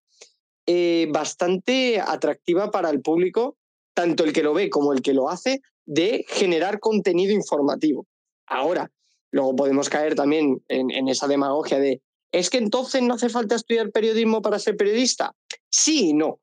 eh, 0.67 1.07
bastante 1.13 2.01
atractiva 2.01 2.73
para 2.73 2.91
el 2.91 3.01
público, 3.01 3.57
tanto 3.95 4.25
el 4.25 4.33
que 4.33 4.43
lo 4.43 4.55
ve 4.55 4.71
como 4.71 4.93
el 4.93 5.03
que 5.03 5.15
lo 5.15 5.31
hace, 5.31 5.61
de 5.87 6.25
generar 6.27 6.81
contenido 6.81 7.33
informativo. 7.33 8.09
Ahora, 8.45 8.91
luego 9.35 9.57
podemos 9.57 9.89
caer 9.89 10.15
también 10.15 10.63
en, 10.69 11.09
esa 11.09 11.27
demagogia 11.27 11.81
de, 11.81 12.01
¿es 12.31 12.51
que 12.51 12.59
entonces 12.59 13.03
no 13.03 13.15
hace 13.15 13.29
falta 13.29 13.57
estudiar 13.57 13.91
periodismo 13.91 14.43
para 14.43 14.61
ser 14.61 14.77
periodista? 14.77 15.35
Sí 15.71 16.11
y 16.11 16.13
no. 16.15 16.39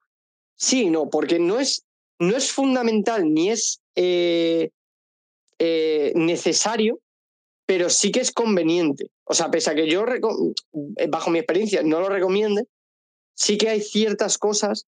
Sí 0.55 0.83
y 0.83 0.89
no, 0.89 1.09
porque 1.09 1.39
no 1.39 1.57
es 1.57 1.85
no 2.19 2.35
es 2.35 2.51
fundamental 2.51 3.33
ni 3.33 3.49
es 3.49 3.81
eh, 3.95 4.71
eh, 5.57 6.11
necesario, 6.15 6.99
pero 7.65 7.89
sí 7.89 8.11
que 8.11 8.19
es 8.19 8.33
conveniente. 8.33 9.09
O 9.23 9.33
sea, 9.33 9.49
pese 9.49 9.71
a 9.71 9.75
que 9.75 9.89
yo, 9.89 10.03
bajo 11.07 11.31
mi 11.31 11.39
experiencia, 11.39 11.81
no 11.81 12.01
lo 12.01 12.09
recomiende, 12.09 12.67
sí 13.35 13.57
que 13.57 13.69
hay 13.69 13.81
ciertas 13.81 14.37
cosas, 14.37 14.85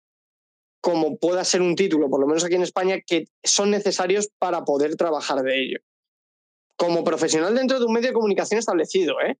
como 0.81 1.17
pueda 1.17 1.45
ser 1.45 1.61
un 1.61 1.75
título, 1.75 2.09
por 2.09 2.19
lo 2.19 2.27
menos 2.27 2.43
aquí 2.43 2.55
en 2.55 2.63
España, 2.63 2.99
que 3.05 3.25
son 3.43 3.69
necesarios 3.69 4.29
para 4.39 4.65
poder 4.65 4.95
trabajar 4.95 5.43
de 5.43 5.61
ello. 5.61 5.79
Como 6.75 7.03
profesional 7.03 7.55
dentro 7.55 7.79
de 7.79 7.85
un 7.85 7.93
medio 7.93 8.09
de 8.09 8.13
comunicación 8.13 8.59
establecido, 8.59 9.15
¿eh? 9.21 9.37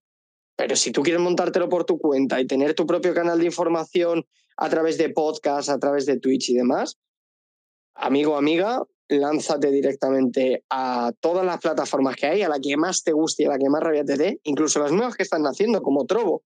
Pero 0.56 0.76
si 0.76 0.92
tú 0.92 1.02
quieres 1.02 1.20
montártelo 1.20 1.68
por 1.68 1.84
tu 1.84 1.98
cuenta 1.98 2.40
y 2.40 2.46
tener 2.46 2.74
tu 2.74 2.86
propio 2.86 3.14
canal 3.14 3.38
de 3.38 3.46
información 3.46 4.26
a 4.56 4.68
través 4.68 4.98
de 4.98 5.08
podcast, 5.10 5.68
a 5.68 5.78
través 5.78 6.06
de 6.06 6.18
Twitch 6.18 6.50
y 6.50 6.54
demás, 6.54 6.98
amigo 7.94 8.36
amiga, 8.36 8.82
lánzate 9.08 9.70
directamente 9.70 10.64
a 10.70 11.12
todas 11.20 11.44
las 11.44 11.60
plataformas 11.60 12.16
que 12.16 12.26
hay, 12.26 12.42
a 12.42 12.48
la 12.48 12.60
que 12.60 12.76
más 12.76 13.02
te 13.02 13.12
guste 13.12 13.42
y 13.42 13.46
a 13.46 13.50
la 13.50 13.58
que 13.58 13.68
más 13.68 13.82
rabia 13.82 14.04
te 14.04 14.16
dé, 14.16 14.40
incluso 14.44 14.80
las 14.80 14.92
nuevas 14.92 15.16
que 15.16 15.22
están 15.22 15.42
naciendo, 15.42 15.82
como 15.82 16.06
Trovo. 16.06 16.44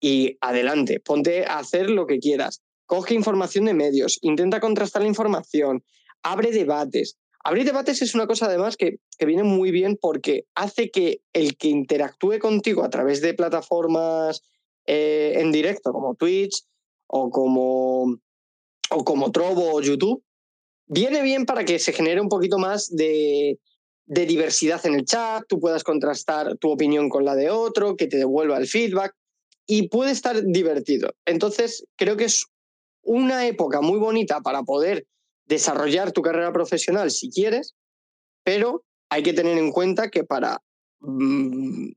Y 0.00 0.36
adelante, 0.40 1.00
ponte 1.00 1.44
a 1.46 1.58
hacer 1.58 1.90
lo 1.90 2.06
que 2.06 2.18
quieras. 2.18 2.62
Coge 2.86 3.14
información 3.14 3.64
de 3.64 3.74
medios, 3.74 4.18
intenta 4.20 4.60
contrastar 4.60 5.02
la 5.02 5.08
información, 5.08 5.82
abre 6.22 6.50
debates. 6.50 7.16
Abrir 7.44 7.66
debates 7.66 8.00
es 8.00 8.14
una 8.14 8.26
cosa 8.26 8.46
además 8.46 8.76
que, 8.76 8.96
que 9.18 9.26
viene 9.26 9.42
muy 9.42 9.70
bien 9.70 9.98
porque 10.00 10.46
hace 10.54 10.90
que 10.90 11.20
el 11.34 11.56
que 11.58 11.68
interactúe 11.68 12.38
contigo 12.38 12.82
a 12.82 12.90
través 12.90 13.20
de 13.20 13.34
plataformas 13.34 14.42
eh, 14.86 15.34
en 15.36 15.52
directo 15.52 15.92
como 15.92 16.14
Twitch 16.14 16.62
o 17.06 17.30
como, 17.30 18.18
o 18.90 19.04
como 19.04 19.30
Trovo 19.30 19.74
o 19.74 19.80
YouTube, 19.80 20.22
viene 20.86 21.22
bien 21.22 21.46
para 21.46 21.64
que 21.64 21.78
se 21.78 21.92
genere 21.92 22.20
un 22.20 22.28
poquito 22.28 22.58
más 22.58 22.94
de, 22.94 23.58
diversidad 24.06 24.84
en 24.84 24.94
el 24.94 25.04
chat, 25.04 25.44
tú 25.48 25.60
puedas 25.60 25.84
contrastar 25.84 26.56
tu 26.58 26.70
opinión 26.70 27.08
con 27.08 27.24
la 27.24 27.34
de 27.34 27.50
otro, 27.50 27.96
que 27.96 28.06
te 28.06 28.18
devuelva 28.18 28.58
el 28.58 28.66
feedback 28.66 29.14
y 29.66 29.88
puede 29.88 30.12
estar 30.12 30.42
divertido. 30.44 31.14
Entonces, 31.24 31.86
creo 31.96 32.16
que 32.16 32.24
es 32.24 32.46
una 33.02 33.46
época 33.46 33.80
muy 33.80 33.98
bonita 33.98 34.40
para 34.40 34.62
poder 34.62 35.06
desarrollar 35.46 36.12
tu 36.12 36.22
carrera 36.22 36.52
profesional 36.52 37.10
si 37.10 37.30
quieres, 37.30 37.74
pero 38.42 38.84
hay 39.08 39.22
que 39.22 39.32
tener 39.32 39.58
en 39.58 39.72
cuenta 39.72 40.10
que 40.10 40.24
para 40.24 40.62
mm, 41.00 41.90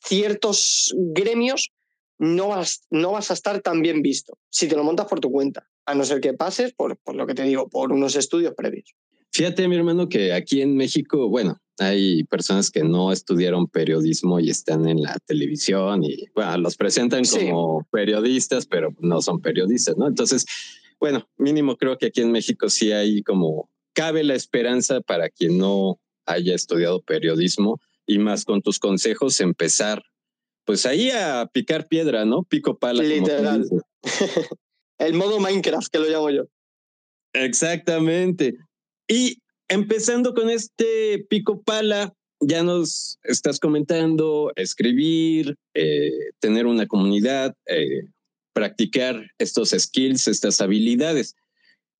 ciertos 0.00 0.94
gremios 0.96 1.70
no 2.18 2.48
vas, 2.48 2.82
no 2.90 3.12
vas 3.12 3.30
a 3.30 3.34
estar 3.34 3.60
tan 3.60 3.82
bien 3.82 4.02
visto 4.02 4.38
si 4.50 4.68
te 4.68 4.76
lo 4.76 4.84
montas 4.84 5.06
por 5.06 5.20
tu 5.20 5.30
cuenta 5.30 5.68
a 5.86 5.94
no 5.94 6.04
ser 6.04 6.20
que 6.20 6.32
pases 6.32 6.72
por, 6.72 6.96
por 6.98 7.14
lo 7.14 7.26
que 7.26 7.34
te 7.34 7.42
digo, 7.42 7.68
por 7.68 7.92
unos 7.92 8.16
estudios 8.16 8.54
previos. 8.54 8.94
Fíjate, 9.32 9.66
mi 9.66 9.76
hermano, 9.76 10.08
que 10.08 10.32
aquí 10.32 10.62
en 10.62 10.76
México, 10.76 11.28
bueno, 11.28 11.58
hay 11.78 12.22
personas 12.24 12.70
que 12.70 12.84
no 12.84 13.10
estudiaron 13.10 13.66
periodismo 13.66 14.38
y 14.38 14.48
están 14.48 14.88
en 14.88 15.02
la 15.02 15.18
televisión 15.26 16.04
y 16.04 16.26
bueno, 16.34 16.56
los 16.58 16.76
presentan 16.76 17.24
como 17.24 17.84
periodistas, 17.90 18.64
pero 18.64 18.94
no 19.00 19.20
son 19.20 19.40
periodistas, 19.40 19.96
¿no? 19.96 20.06
Entonces, 20.06 20.46
bueno, 21.00 21.28
mínimo 21.36 21.76
creo 21.76 21.98
que 21.98 22.06
aquí 22.06 22.20
en 22.20 22.32
México 22.32 22.68
sí 22.68 22.92
hay 22.92 23.22
como 23.22 23.70
cabe 23.94 24.24
la 24.24 24.34
esperanza 24.34 25.00
para 25.00 25.30
quien 25.30 25.58
no 25.58 26.00
haya 26.26 26.54
estudiado 26.54 27.02
periodismo 27.02 27.80
y 28.06 28.18
más 28.18 28.44
con 28.44 28.62
tus 28.62 28.78
consejos 28.78 29.40
empezar 29.40 30.02
pues 30.64 30.86
ahí 30.86 31.10
a 31.10 31.48
picar 31.52 31.88
piedra, 31.88 32.24
¿no? 32.24 32.42
Pico 32.42 32.78
pala. 32.78 33.02
Literal. 33.02 33.68
El 34.98 35.14
modo 35.14 35.38
Minecraft, 35.40 35.88
que 35.88 35.98
lo 35.98 36.08
llamo 36.08 36.30
yo. 36.30 36.44
Exactamente. 37.34 38.56
Y 39.08 39.38
empezando 39.68 40.34
con 40.34 40.48
este 40.48 41.26
pico 41.28 41.62
pala, 41.62 42.14
ya 42.40 42.62
nos 42.62 43.18
estás 43.22 43.58
comentando 43.58 44.52
escribir, 44.56 45.56
eh, 45.74 46.10
tener 46.38 46.66
una 46.66 46.86
comunidad, 46.86 47.54
eh, 47.66 48.04
practicar 48.54 49.30
estos 49.38 49.70
skills, 49.70 50.28
estas 50.28 50.60
habilidades. 50.60 51.34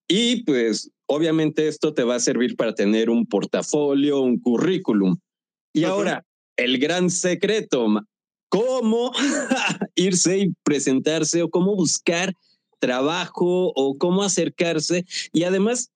Y 0.08 0.42
pues 0.44 0.90
obviamente 1.06 1.68
esto 1.68 1.92
te 1.92 2.04
va 2.04 2.16
a 2.16 2.20
servir 2.20 2.56
para 2.56 2.74
tener 2.74 3.10
un 3.10 3.26
portafolio, 3.26 4.20
un 4.20 4.38
currículum. 4.38 5.16
Y 5.72 5.84
ahora, 5.84 6.24
el 6.56 6.78
gran 6.78 7.10
secreto, 7.10 7.86
cómo 8.48 9.12
irse 9.96 10.38
y 10.38 10.54
presentarse 10.62 11.42
o 11.42 11.50
cómo 11.50 11.74
buscar 11.74 12.34
trabajo 12.78 13.72
o 13.74 13.98
cómo 13.98 14.22
acercarse. 14.22 15.04
Y 15.32 15.42
además, 15.44 15.90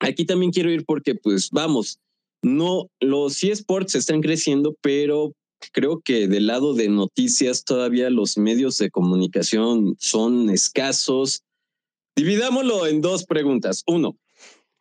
aquí 0.00 0.24
también 0.24 0.52
quiero 0.52 0.70
ir 0.70 0.84
porque, 0.86 1.14
pues, 1.14 1.50
vamos, 1.50 1.98
no, 2.42 2.90
los 3.00 3.42
eSports 3.42 3.94
están 3.94 4.20
creciendo, 4.20 4.74
pero 4.80 5.34
creo 5.72 6.00
que 6.00 6.28
del 6.28 6.46
lado 6.46 6.74
de 6.74 6.88
noticias 6.88 7.64
todavía 7.64 8.10
los 8.10 8.36
medios 8.38 8.78
de 8.78 8.90
comunicación 8.90 9.96
son 9.98 10.50
escasos. 10.50 11.42
Dividámoslo 12.16 12.86
en 12.86 13.00
dos 13.00 13.24
preguntas. 13.24 13.82
Uno, 13.86 14.16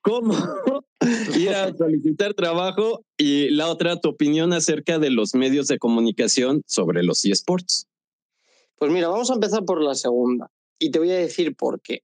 ¿cómo 0.01 0.33
ir 1.37 1.49
a 1.49 1.75
solicitar 1.75 2.33
trabajo? 2.33 3.03
Y 3.17 3.49
la 3.49 3.69
otra, 3.69 3.99
tu 3.99 4.09
opinión 4.09 4.53
acerca 4.53 4.99
de 4.99 5.09
los 5.09 5.35
medios 5.35 5.67
de 5.67 5.77
comunicación 5.77 6.63
sobre 6.65 7.03
los 7.03 7.23
eSports. 7.25 7.87
Pues 8.77 8.91
mira, 8.91 9.09
vamos 9.09 9.29
a 9.29 9.35
empezar 9.35 9.63
por 9.63 9.81
la 9.81 9.93
segunda 9.93 10.49
y 10.79 10.89
te 10.89 10.99
voy 10.99 11.11
a 11.11 11.17
decir 11.17 11.55
por 11.55 11.81
qué. 11.81 12.03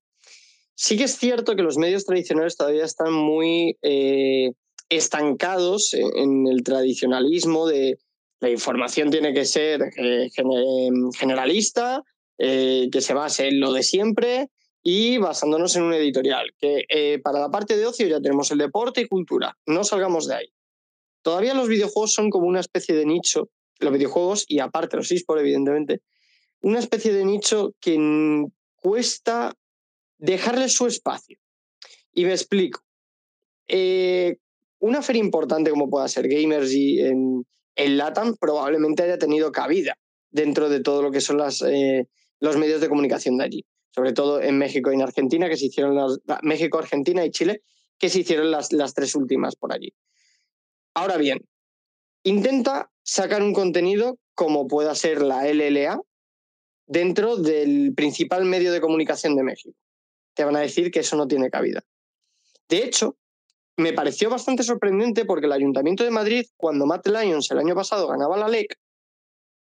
Sí 0.75 0.95
que 0.95 1.05
es 1.05 1.15
cierto 1.15 1.55
que 1.55 1.63
los 1.63 1.77
medios 1.77 2.05
tradicionales 2.05 2.55
todavía 2.55 2.85
están 2.85 3.11
muy 3.11 3.77
eh, 3.81 4.51
estancados 4.89 5.95
en, 5.95 6.47
el 6.47 6.63
tradicionalismo 6.63 7.67
de 7.67 7.97
la 8.39 8.49
información 8.49 9.09
tiene 9.09 9.33
que 9.33 9.45
ser 9.45 9.81
eh, 9.97 10.29
generalista, 11.17 12.03
eh, 12.37 12.89
que 12.91 13.01
se 13.01 13.13
base 13.13 13.47
en 13.47 13.59
lo 13.59 13.73
de 13.73 13.83
siempre 13.83 14.49
y 14.83 15.17
basándonos 15.17 15.75
en 15.75 15.83
un 15.83 15.93
editorial, 15.93 16.53
que 16.57 17.19
para 17.23 17.39
la 17.39 17.49
parte 17.49 17.75
de 17.75 17.85
ocio 17.85 18.07
ya 18.07 18.21
tenemos 18.21 18.51
el 18.51 18.59
deporte 18.59 19.01
y 19.01 19.07
cultura, 19.07 19.57
no 19.65 19.83
salgamos 19.83 20.27
de 20.27 20.35
ahí. 20.35 20.53
Todavía 21.21 21.53
los 21.53 21.67
videojuegos 21.67 22.13
son 22.13 22.29
como 22.29 22.47
una 22.47 22.61
especie 22.61 22.95
de 22.95 23.05
nicho 23.05 23.49
los 23.79 23.93
videojuegos 23.93 24.45
y 24.47 24.59
aparte 24.59 24.97
los 24.97 25.11
esports, 25.11 25.41
evidentemente, 25.41 26.01
una 26.61 26.79
especie 26.79 27.13
de 27.13 27.25
nicho 27.25 27.73
que 27.79 28.45
cuesta 28.75 29.55
dejarle 30.17 30.69
su 30.69 30.87
espacio. 30.87 31.37
Y 32.13 32.25
me 32.25 32.31
explico. 32.31 32.81
Eh, 33.67 34.37
una 34.79 35.01
feria 35.01 35.23
importante 35.23 35.69
como 35.69 35.89
pueda 35.89 36.07
ser 36.07 36.27
Gamers 36.27 36.71
y 36.71 37.01
en, 37.01 37.45
en 37.77 37.97
LATAM 37.97 38.35
probablemente 38.35 39.03
haya 39.03 39.17
tenido 39.17 39.51
cabida 39.51 39.97
dentro 40.29 40.69
de 40.69 40.81
todo 40.81 41.01
lo 41.01 41.11
que 41.11 41.21
son 41.21 41.39
eh, 41.67 42.05
los 42.39 42.57
medios 42.57 42.81
de 42.81 42.89
comunicación 42.89 43.37
de 43.37 43.45
allí, 43.45 43.65
sobre 43.91 44.13
todo 44.13 44.41
en 44.41 44.57
México 44.57 44.91
y 44.91 44.95
en 44.95 45.01
Argentina, 45.01 45.47
que 45.47 45.57
se 45.57 45.67
hicieron 45.67 45.95
las, 45.95 46.19
México, 46.41 46.77
Argentina 46.77 47.25
y 47.25 47.31
Chile, 47.31 47.61
que 47.97 48.09
se 48.09 48.19
hicieron 48.19 48.51
las 48.51 48.93
tres 48.93 49.15
últimas 49.15 49.55
por 49.55 49.73
allí. 49.73 49.93
Ahora 50.93 51.17
bien, 51.17 51.47
intenta 52.23 52.91
sacar 53.03 53.41
un 53.41 53.53
contenido 53.53 54.19
como 54.33 54.67
pueda 54.67 54.93
ser 54.95 55.21
la 55.21 55.45
LLA 55.45 56.01
dentro 56.87 57.37
del 57.37 57.93
principal 57.95 58.45
medio 58.45 58.71
de 58.71 58.81
comunicación 58.81 59.35
de 59.35 59.43
México. 59.43 59.77
Te 60.33 60.43
van 60.43 60.55
a 60.55 60.61
decir 60.61 60.91
que 60.91 60.99
eso 60.99 61.15
no 61.15 61.27
tiene 61.27 61.49
cabida. 61.49 61.83
De 62.69 62.83
hecho, 62.83 63.17
me 63.77 63.93
pareció 63.93 64.29
bastante 64.29 64.63
sorprendente 64.63 65.25
porque 65.25 65.45
el 65.45 65.51
Ayuntamiento 65.51 66.03
de 66.03 66.11
Madrid, 66.11 66.45
cuando 66.57 66.85
Matt 66.85 67.07
Lyons 67.07 67.49
el 67.51 67.59
año 67.59 67.75
pasado 67.75 68.07
ganaba 68.07 68.35
la 68.35 68.47
LEC, 68.47 68.75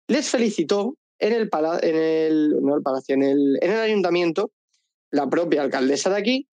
les 0.07 0.29
felicitó 0.29 0.95
en 1.17 1.33
el, 1.33 1.49
palacio, 1.49 1.89
en 1.89 3.23
el, 3.23 3.57
en 3.61 3.71
el 3.71 3.79
ayuntamiento, 3.79 4.51
la 5.09 5.29
propia 5.29 5.61
alcaldesa 5.61 6.09
de 6.09 6.17
aquí, 6.17 6.47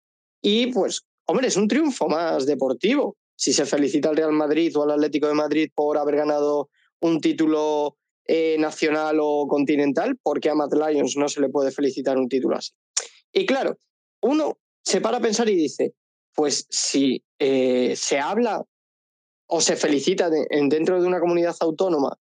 y 0.42 0.68
pues, 0.72 1.06
hombre, 1.26 1.48
es 1.48 1.56
un 1.56 1.68
triunfo 1.68 2.08
más 2.08 2.46
deportivo. 2.46 3.16
Si 3.36 3.52
se 3.52 3.66
felicita 3.66 4.08
al 4.08 4.16
Real 4.16 4.32
Madrid 4.32 4.76
o 4.76 4.82
al 4.82 4.92
Atlético 4.92 5.28
de 5.28 5.34
Madrid 5.34 5.70
por 5.74 5.98
haber 5.98 6.16
ganado 6.16 6.70
un 7.00 7.20
título 7.20 7.96
eh, 8.26 8.56
nacional 8.58 9.18
o 9.20 9.46
continental, 9.46 10.16
¿por 10.22 10.40
qué 10.40 10.50
a 10.50 10.54
Matt 10.54 10.74
Lyons 10.74 11.16
no 11.16 11.28
se 11.28 11.40
le 11.40 11.48
puede 11.48 11.70
felicitar 11.70 12.18
un 12.18 12.28
título 12.28 12.56
así? 12.56 12.72
Y 13.32 13.46
claro, 13.46 13.78
uno 14.22 14.58
se 14.82 15.00
para 15.00 15.18
a 15.18 15.20
pensar 15.20 15.48
y 15.48 15.54
dice, 15.54 15.94
pues 16.36 16.66
si 16.70 17.24
eh, 17.38 17.96
se 17.96 18.20
habla 18.20 18.62
o 19.48 19.60
se 19.60 19.76
felicita 19.76 20.28
dentro 20.30 21.00
de 21.00 21.06
una 21.06 21.20
comunidad 21.20 21.56
autónoma 21.60 22.18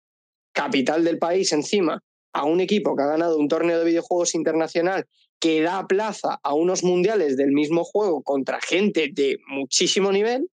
capital 0.52 1.04
del 1.04 1.18
país 1.18 1.52
encima 1.52 2.02
a 2.32 2.44
un 2.44 2.60
equipo 2.60 2.96
que 2.96 3.02
ha 3.02 3.06
ganado 3.06 3.38
un 3.38 3.48
torneo 3.48 3.78
de 3.78 3.84
videojuegos 3.84 4.34
internacional 4.34 5.06
que 5.38 5.62
da 5.62 5.86
plaza 5.86 6.40
a 6.42 6.54
unos 6.54 6.82
mundiales 6.82 7.36
del 7.36 7.52
mismo 7.52 7.84
juego 7.84 8.22
contra 8.22 8.60
gente 8.60 9.10
de 9.12 9.38
muchísimo 9.46 10.10
nivel, 10.10 10.50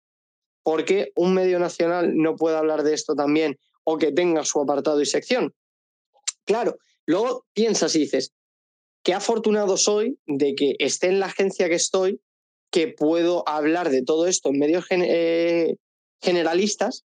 porque 0.63 1.11
un 1.15 1.33
medio 1.33 1.59
nacional 1.59 2.15
no 2.15 2.35
puede 2.35 2.57
hablar 2.57 2.83
de 2.83 2.93
esto 2.93 3.15
también 3.15 3.57
o 3.83 3.97
que 3.97 4.11
tenga 4.11 4.45
su 4.45 4.61
apartado 4.61 5.01
y 5.01 5.05
sección. 5.05 5.53
Claro, 6.45 6.77
luego 7.05 7.45
piensas 7.53 7.95
y 7.95 7.99
dices, 7.99 8.31
qué 9.03 9.13
afortunado 9.13 9.77
soy 9.77 10.17
de 10.27 10.55
que 10.55 10.75
esté 10.79 11.07
en 11.07 11.19
la 11.19 11.27
agencia 11.27 11.67
que 11.67 11.75
estoy, 11.75 12.21
que 12.71 12.87
puedo 12.87 13.47
hablar 13.47 13.89
de 13.89 14.03
todo 14.03 14.27
esto 14.27 14.49
en 14.49 14.59
medios 14.59 14.85
eh, 14.89 15.75
generalistas 16.21 17.03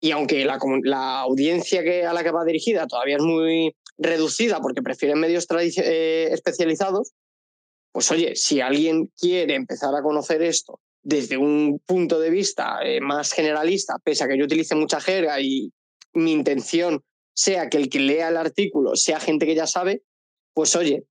y 0.00 0.10
aunque 0.10 0.44
la, 0.44 1.20
audiencia 1.20 1.82
que, 1.82 2.04
a 2.04 2.12
la 2.12 2.22
que 2.22 2.30
va 2.30 2.44
dirigida 2.44 2.86
todavía 2.86 3.16
es 3.16 3.22
muy 3.22 3.74
reducida 3.98 4.60
porque 4.60 4.82
prefieren 4.82 5.18
medios 5.18 5.46
eh, 5.50 6.28
especializados, 6.32 7.12
pues 7.92 8.10
oye, 8.10 8.36
si 8.36 8.60
alguien 8.60 9.10
quiere 9.18 9.54
empezar 9.54 9.94
a 9.94 10.02
conocer 10.02 10.42
esto 10.42 10.80
desde 11.02 11.36
un 11.36 11.80
punto 11.86 12.18
de 12.18 12.30
vista 12.30 12.80
eh, 12.82 13.00
más 13.00 13.32
generalista, 13.32 13.98
pese 14.02 14.24
a 14.24 14.28
que 14.28 14.38
yo 14.38 14.44
utilice 14.44 14.74
mucha 14.74 15.00
jerga 15.00 15.40
y 15.40 15.72
mi 16.12 16.32
intención 16.32 17.02
sea 17.34 17.68
que 17.68 17.76
el 17.76 17.88
que 17.88 18.00
lea 18.00 18.28
el 18.28 18.36
artículo 18.36 18.96
sea 18.96 19.20
gente 19.20 19.46
que 19.46 19.54
ya 19.54 19.66
sabe, 19.66 20.02
pues 20.52 20.74
oye, 20.76 21.04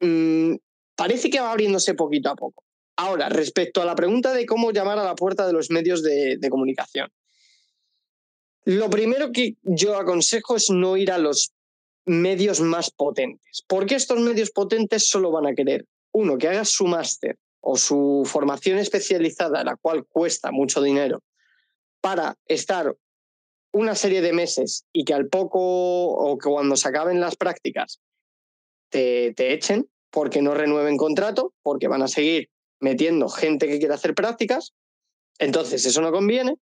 mmm, 0.00 0.54
parece 0.98 1.30
que 1.30 1.40
va 1.40 1.52
abriéndose 1.52 1.94
poquito 1.94 2.28
a 2.28 2.34
poco. 2.34 2.64
Ahora, 2.96 3.28
respecto 3.28 3.80
a 3.80 3.84
la 3.84 3.94
pregunta 3.94 4.34
de 4.34 4.44
cómo 4.44 4.72
llamar 4.72 4.98
a 4.98 5.04
la 5.04 5.14
puerta 5.14 5.46
de 5.46 5.52
los 5.52 5.70
medios 5.70 6.02
de, 6.02 6.40
comunicación. 6.50 7.08
Lo 8.64 8.90
primero 8.90 9.30
que 9.30 9.54
yo 9.62 9.96
aconsejo 9.96 10.56
es 10.56 10.70
no 10.70 10.96
ir 10.96 11.12
a 11.12 11.18
los 11.18 11.52
medios 12.04 12.60
más 12.60 12.90
potentes, 12.90 13.62
porque 13.68 13.94
estos 13.94 14.18
medios 14.18 14.50
potentes 14.50 15.08
solo 15.08 15.30
van 15.30 15.46
a 15.46 15.54
querer, 15.54 15.86
uno, 16.10 16.36
que 16.36 16.48
hagas 16.48 16.70
su 16.70 16.86
máster 16.86 17.38
o 17.60 17.76
su 17.76 18.24
formación 18.26 18.78
especializada, 18.78 19.62
la 19.62 19.76
cual 19.76 20.04
cuesta 20.04 20.50
mucho 20.50 20.82
dinero, 20.82 21.22
para 22.00 22.36
estar 22.46 22.96
una 23.72 23.94
serie 23.94 24.20
de 24.20 24.32
meses 24.32 24.84
y 24.92 25.04
que 25.04 25.14
al 25.14 25.28
poco 25.28 25.60
o 25.60 26.36
que 26.38 26.48
cuando 26.48 26.74
se 26.74 26.88
acaben 26.88 27.20
las 27.20 27.36
prácticas 27.36 28.00
te 28.90 29.52
echen 29.52 29.88
porque 30.10 30.42
no 30.42 30.54
renueven 30.54 30.96
contrato, 30.96 31.54
porque 31.62 31.88
van 31.88 32.02
a 32.02 32.08
seguir 32.08 32.50
metiendo 32.80 33.28
gente 33.28 33.66
que 33.66 33.78
quiere 33.78 33.94
hacer 33.94 34.14
prácticas. 34.14 34.72
Entonces, 35.38 35.84
eso 35.86 36.00
no 36.00 36.12
conviene. 36.12 36.56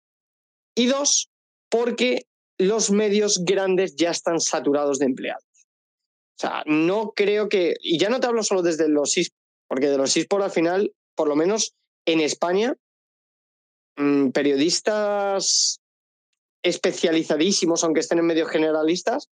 Y 0.75 0.87
dos, 0.87 1.29
porque 1.69 2.25
los 2.57 2.91
medios 2.91 3.43
grandes 3.43 3.95
ya 3.95 4.11
están 4.11 4.39
saturados 4.39 4.99
de 4.99 5.05
empleados. 5.05 5.43
O 6.35 6.39
sea, 6.39 6.63
no 6.65 7.11
creo 7.15 7.49
que, 7.49 7.75
y 7.81 7.99
ya 7.99 8.09
no 8.09 8.19
te 8.19 8.27
hablo 8.27 8.43
solo 8.43 8.61
desde 8.61 8.89
los 8.89 9.17
esports, 9.17 9.39
porque 9.67 9.89
de 9.89 9.97
los 9.97 10.15
esports 10.17 10.45
al 10.45 10.51
final, 10.51 10.93
por 11.15 11.27
lo 11.27 11.35
menos 11.35 11.73
en 12.05 12.19
España, 12.19 12.75
mm, 13.97 14.29
periodistas 14.29 15.79
especializadísimos, 16.63 17.83
aunque 17.83 17.99
estén 17.99 18.19
en 18.19 18.25
medios 18.25 18.49
generalistas, 18.49 19.29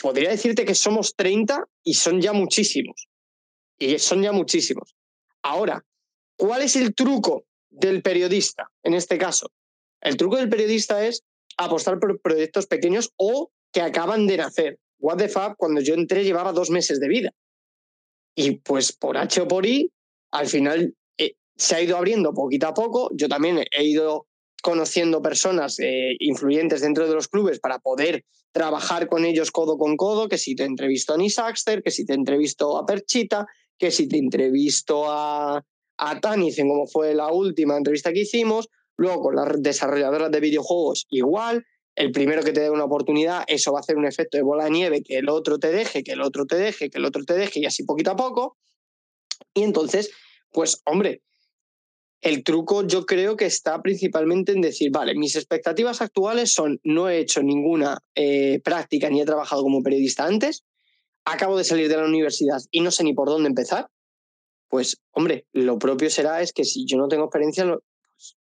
podría 0.00 0.30
decirte 0.30 0.64
que 0.64 0.74
somos 0.74 1.14
30 1.14 1.64
y 1.84 1.94
son 1.94 2.20
ya 2.20 2.32
muchísimos. 2.32 3.08
Y 3.78 3.98
son 3.98 4.22
ya 4.22 4.32
muchísimos. 4.32 4.94
Ahora, 5.42 5.84
¿cuál 6.36 6.62
es 6.62 6.76
el 6.76 6.94
truco 6.94 7.44
del 7.70 8.02
periodista 8.02 8.70
en 8.82 8.94
este 8.94 9.18
caso? 9.18 9.50
El 10.00 10.16
truco 10.16 10.36
del 10.36 10.48
periodista 10.48 11.04
es 11.06 11.22
apostar 11.56 11.98
por 11.98 12.20
proyectos 12.20 12.66
pequeños 12.66 13.12
o 13.16 13.50
que 13.72 13.82
acaban 13.82 14.26
de 14.26 14.38
nacer. 14.38 14.78
What 14.98 15.18
the 15.18 15.28
fuck, 15.28 15.56
cuando 15.56 15.80
yo 15.80 15.94
entré 15.94 16.24
llevaba 16.24 16.52
dos 16.52 16.70
meses 16.70 17.00
de 17.00 17.08
vida. 17.08 17.30
Y 18.34 18.58
pues 18.58 18.92
por 18.92 19.16
H 19.16 19.40
o 19.40 19.48
por 19.48 19.66
I, 19.66 19.90
al 20.30 20.46
final 20.46 20.94
eh, 21.18 21.34
se 21.56 21.76
ha 21.76 21.82
ido 21.82 21.96
abriendo 21.96 22.32
poquito 22.32 22.68
a 22.68 22.74
poco. 22.74 23.10
Yo 23.14 23.28
también 23.28 23.64
he 23.70 23.84
ido 23.84 24.26
conociendo 24.60 25.22
personas 25.22 25.78
eh, 25.78 26.16
influyentes 26.18 26.80
dentro 26.80 27.08
de 27.08 27.14
los 27.14 27.28
clubes 27.28 27.60
para 27.60 27.78
poder 27.78 28.24
trabajar 28.52 29.08
con 29.08 29.24
ellos 29.24 29.50
codo 29.50 29.78
con 29.78 29.96
codo, 29.96 30.28
que 30.28 30.38
si 30.38 30.54
te 30.54 30.64
entrevisto 30.64 31.14
a 31.14 31.16
Nisaxter, 31.16 31.82
que 31.82 31.90
si 31.90 32.04
te 32.04 32.14
entrevisto 32.14 32.76
a 32.76 32.84
Perchita, 32.84 33.46
que 33.78 33.90
si 33.90 34.08
te 34.08 34.18
entrevisto 34.18 35.10
a, 35.10 35.64
a 35.98 36.20
Tanisen, 36.20 36.68
como 36.68 36.86
fue 36.86 37.14
la 37.14 37.32
última 37.32 37.76
entrevista 37.76 38.12
que 38.12 38.20
hicimos, 38.20 38.68
Luego, 39.00 39.22
con 39.22 39.36
las 39.36 39.62
desarrolladoras 39.62 40.30
de 40.30 40.40
videojuegos, 40.40 41.06
igual. 41.08 41.64
El 41.94 42.12
primero 42.12 42.42
que 42.42 42.52
te 42.52 42.60
dé 42.60 42.68
una 42.70 42.84
oportunidad, 42.84 43.44
eso 43.46 43.72
va 43.72 43.78
a 43.78 43.80
hacer 43.80 43.96
un 43.96 44.04
efecto 44.04 44.36
de 44.36 44.42
bola 44.42 44.64
de 44.64 44.72
nieve, 44.72 45.02
que 45.02 45.16
el 45.16 45.30
otro 45.30 45.58
te 45.58 45.72
deje, 45.72 46.02
que 46.04 46.12
el 46.12 46.20
otro 46.20 46.44
te 46.44 46.56
deje, 46.56 46.90
que 46.90 46.98
el 46.98 47.06
otro 47.06 47.24
te 47.24 47.32
deje, 47.32 47.60
y 47.60 47.64
así 47.64 47.82
poquito 47.84 48.10
a 48.10 48.16
poco. 48.16 48.58
Y 49.54 49.62
entonces, 49.62 50.10
pues, 50.52 50.82
hombre, 50.84 51.22
el 52.20 52.44
truco 52.44 52.86
yo 52.86 53.06
creo 53.06 53.36
que 53.36 53.46
está 53.46 53.80
principalmente 53.80 54.52
en 54.52 54.60
decir, 54.60 54.90
vale, 54.90 55.14
mis 55.14 55.36
expectativas 55.36 56.02
actuales 56.02 56.52
son, 56.52 56.80
no 56.84 57.08
he 57.08 57.18
hecho 57.18 57.42
ninguna 57.42 57.98
eh, 58.14 58.60
práctica 58.62 59.08
ni 59.08 59.20
he 59.20 59.26
trabajado 59.26 59.62
como 59.62 59.82
periodista 59.82 60.24
antes, 60.24 60.64
acabo 61.24 61.56
de 61.56 61.64
salir 61.64 61.88
de 61.88 61.96
la 61.96 62.04
universidad 62.04 62.60
y 62.70 62.80
no 62.80 62.90
sé 62.90 63.04
ni 63.04 63.14
por 63.14 63.28
dónde 63.28 63.48
empezar, 63.48 63.88
pues 64.68 65.00
hombre, 65.12 65.46
lo 65.52 65.78
propio 65.78 66.10
será 66.10 66.42
es 66.42 66.52
que 66.52 66.64
si 66.64 66.86
yo 66.86 66.96
no 66.96 67.08
tengo 67.08 67.24
experiencia, 67.24 67.64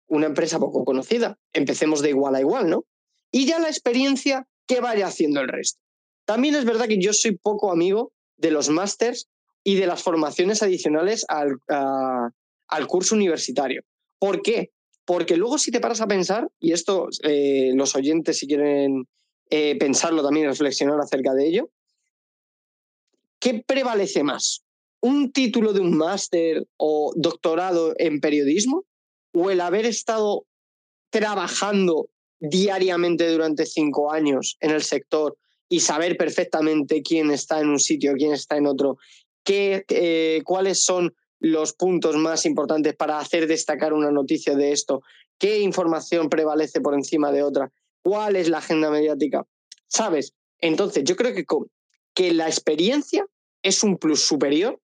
una 0.08 0.28
empresa 0.28 0.60
poco 0.60 0.86
conocida. 0.86 1.38
Empecemos 1.54 2.02
de 2.02 2.10
igual 2.10 2.36
a 2.36 2.40
igual, 2.40 2.70
¿no? 2.70 2.86
Y 3.32 3.46
ya 3.46 3.60
la 3.60 3.68
experiencia 3.68 4.48
que 4.68 4.80
vaya 4.80 5.08
haciendo 5.08 5.42
el 5.42 5.48
resto. 5.48 5.82
También 6.26 6.56
es 6.56 6.66
verdad 6.66 6.88
que 6.88 7.02
yo 7.02 7.14
soy 7.14 7.38
poco 7.38 7.72
amigo 7.72 8.14
de 8.38 8.52
los 8.52 8.70
másters 8.70 9.28
y 9.64 9.76
de 9.76 9.88
las 9.88 10.04
formaciones 10.04 10.62
adicionales 10.62 11.26
al, 11.28 11.58
al 12.68 12.88
curso 12.88 13.16
universitario. 13.16 13.84
¿Por 14.20 14.42
qué? 14.42 14.72
Porque 15.06 15.38
luego 15.38 15.58
si 15.58 15.72
te 15.72 15.80
paras 15.80 16.02
a 16.02 16.08
pensar, 16.08 16.50
y 16.60 16.72
esto 16.72 17.10
eh, 17.24 17.72
los 17.76 17.96
oyentes 17.96 18.38
si 18.38 18.48
quieren 18.48 19.08
eh, 19.50 19.78
pensarlo 19.78 20.24
también, 20.24 20.48
reflexionar 20.48 21.00
acerca 21.00 21.34
de 21.34 21.48
ello, 21.48 21.70
¿qué 23.40 23.64
prevalece 23.66 24.24
más? 24.24 24.64
¿Un 25.02 25.32
título 25.32 25.74
de 25.74 25.82
un 25.82 25.98
máster 25.98 26.66
o 26.78 27.14
doctorado 27.16 27.94
en 27.98 28.22
periodismo 28.22 28.86
o 29.34 29.52
el 29.52 29.60
haber 29.60 29.86
estado 29.86 30.46
trabajando 31.10 32.10
diariamente 32.40 33.30
durante 33.30 33.66
cinco 33.66 34.12
años 34.12 34.58
en 34.60 34.72
el 34.72 34.84
sector 34.84 35.38
y 35.70 35.80
saber 35.80 36.18
perfectamente 36.18 37.02
quién 37.02 37.32
está 37.32 37.60
en 37.60 37.70
un 37.70 37.80
sitio, 37.80 38.14
quién 38.14 38.34
está 38.34 38.58
en 38.58 38.68
otro, 38.68 38.98
qué, 39.44 39.86
eh, 39.90 40.42
cuáles 40.46 40.84
son 40.84 41.14
los 41.44 41.74
puntos 41.74 42.16
más 42.16 42.46
importantes 42.46 42.96
para 42.96 43.20
hacer 43.20 43.48
destacar 43.48 43.92
una 43.92 44.12
noticia 44.12 44.56
de 44.56 44.72
esto, 44.72 45.02
qué 45.38 45.60
información 45.60 46.30
prevalece 46.30 46.80
por 46.80 46.94
encima 46.94 47.32
de 47.32 47.44
otra. 47.44 47.70
cuál 48.02 48.36
es 48.36 48.50
la 48.50 48.58
agenda 48.58 48.90
mediática, 48.90 49.46
¿sabes? 49.88 50.34
Entonces, 50.60 51.06
yo 51.06 51.16
creo 51.16 51.34
que, 51.34 51.46
que 52.14 52.34
la 52.34 52.48
experiencia 52.48 53.26
es 53.62 53.82
un 53.84 53.98
plus 53.98 54.22
superior 54.22 54.80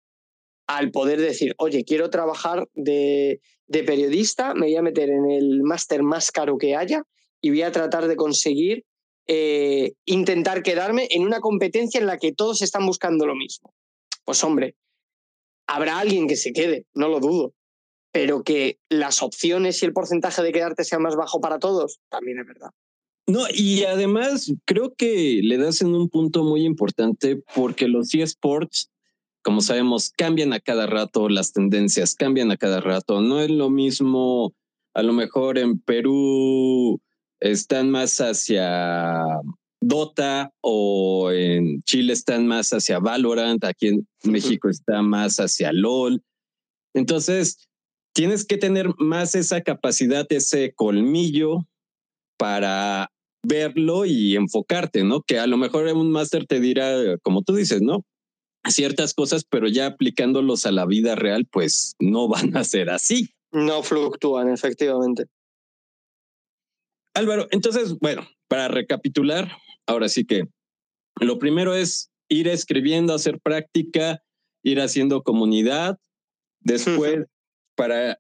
al 0.67 0.91
poder 0.91 1.21
decir, 1.21 1.55
oye, 1.57 1.85
quiero 1.85 2.09
trabajar 2.09 2.67
de, 2.73 3.39
periodista, 3.67 4.53
me 4.53 4.67
voy 4.67 4.75
a 4.75 4.81
meter 4.81 5.09
en 5.09 5.31
el 5.31 5.61
máster 5.63 6.03
más 6.03 6.31
caro 6.31 6.57
que 6.57 6.75
haya 6.75 7.03
y 7.41 7.51
voy 7.51 7.61
a 7.61 7.71
tratar 7.71 8.07
de 8.07 8.15
conseguir 8.15 8.83
eh, 9.27 9.93
intentar 10.05 10.61
quedarme 10.61 11.07
en 11.11 11.23
una 11.23 11.39
competencia 11.39 11.99
en 11.99 12.07
la 12.07 12.17
que 12.17 12.33
todos 12.33 12.61
están 12.61 12.85
buscando 12.85 13.25
lo 13.25 13.35
mismo. 13.35 13.73
Pues 14.25 14.43
hombre, 14.43 14.75
habrá 15.67 15.99
alguien 15.99 16.27
que 16.27 16.35
se 16.35 16.53
quede, 16.53 16.85
no 16.93 17.07
lo 17.07 17.19
dudo, 17.19 17.53
pero 18.11 18.43
que 18.43 18.79
las 18.89 19.21
opciones 19.21 19.81
y 19.81 19.85
el 19.85 19.93
porcentaje 19.93 20.41
de 20.41 20.51
quedarte 20.51 20.83
sea 20.83 20.99
más 20.99 21.15
bajo 21.15 21.41
para 21.41 21.59
todos, 21.59 21.99
también 22.09 22.39
es 22.39 22.47
verdad. 22.47 22.71
No, 23.27 23.45
y 23.51 23.83
además 23.83 24.53
creo 24.65 24.93
que 24.93 25.41
le 25.43 25.57
das 25.57 25.81
en 25.81 25.95
un 25.95 26.09
punto 26.09 26.43
muy 26.43 26.63
importante 26.63 27.41
porque 27.55 27.87
los 27.87 28.13
eSports 28.13 28.91
como 29.45 29.61
sabemos, 29.61 30.09
cambian 30.09 30.53
a 30.53 30.59
cada 30.59 30.87
rato, 30.87 31.29
las 31.29 31.53
tendencias 31.53 32.15
cambian 32.15 32.49
a 32.49 32.57
cada 32.57 32.81
rato. 32.81 33.21
No 33.21 33.39
es 33.41 33.51
lo 33.51 33.69
mismo, 33.69 34.55
a 34.95 35.03
lo 35.03 35.13
mejor 35.13 35.59
en 35.59 35.79
Perú 35.79 36.99
están 37.39 37.91
más 37.91 38.19
hacia 38.21 39.23
Dota 39.87 40.51
o 40.61 41.31
en 41.31 41.83
Chile 41.83 42.13
están 42.13 42.47
más 42.47 42.71
hacia 42.71 42.97
Valorant, 42.97 43.63
aquí 43.63 43.89
en 43.89 44.07
México 44.23 44.67
está 44.67 45.03
más 45.03 45.37
hacia 45.37 45.71
LOL. 45.71 46.23
Entonces, 46.95 47.67
tienes 48.13 48.45
que 48.45 48.57
tener 48.57 48.89
más 48.97 49.35
esa 49.35 49.61
capacidad, 49.61 50.25
ese 50.29 50.73
colmillo 50.73 51.67
para 52.37 53.11
verlo 53.43 54.05
y 54.05 54.35
enfocarte, 54.35 55.03
¿no? 55.03 55.21
Que 55.21 55.37
a 55.37 55.45
lo 55.45 55.57
mejor 55.57 55.85
un 55.93 56.11
máster 56.11 56.47
te 56.47 56.59
dirá, 56.59 57.17
como 57.21 57.43
tú 57.43 57.53
dices, 57.53 57.83
¿no? 57.83 58.03
ciertas 58.71 59.13
cosas, 59.13 59.43
pero 59.47 59.67
ya 59.67 59.85
aplicándolos 59.85 60.65
a 60.65 60.71
la 60.71 60.87
vida 60.87 61.13
real, 61.13 61.45
pues 61.45 61.95
no 61.99 62.27
van 62.27 62.57
a 62.57 62.63
ser 62.63 62.89
así. 62.89 63.29
No 63.51 63.83
fluctúan, 63.83 64.49
efectivamente. 64.49 65.25
Álvaro, 67.13 67.47
entonces, 67.51 67.99
bueno, 67.99 68.27
para 68.47 68.67
recapitular, 68.67 69.51
ahora 69.85 70.09
sí 70.09 70.25
que 70.25 70.43
lo 71.19 71.39
primero 71.39 71.73
es 71.73 72.11
ir 72.29 72.47
escribiendo, 72.47 73.13
hacer 73.13 73.39
práctica, 73.39 74.21
ir 74.63 74.81
haciendo 74.81 75.23
comunidad. 75.23 75.97
Después, 76.59 77.25
para 77.75 78.19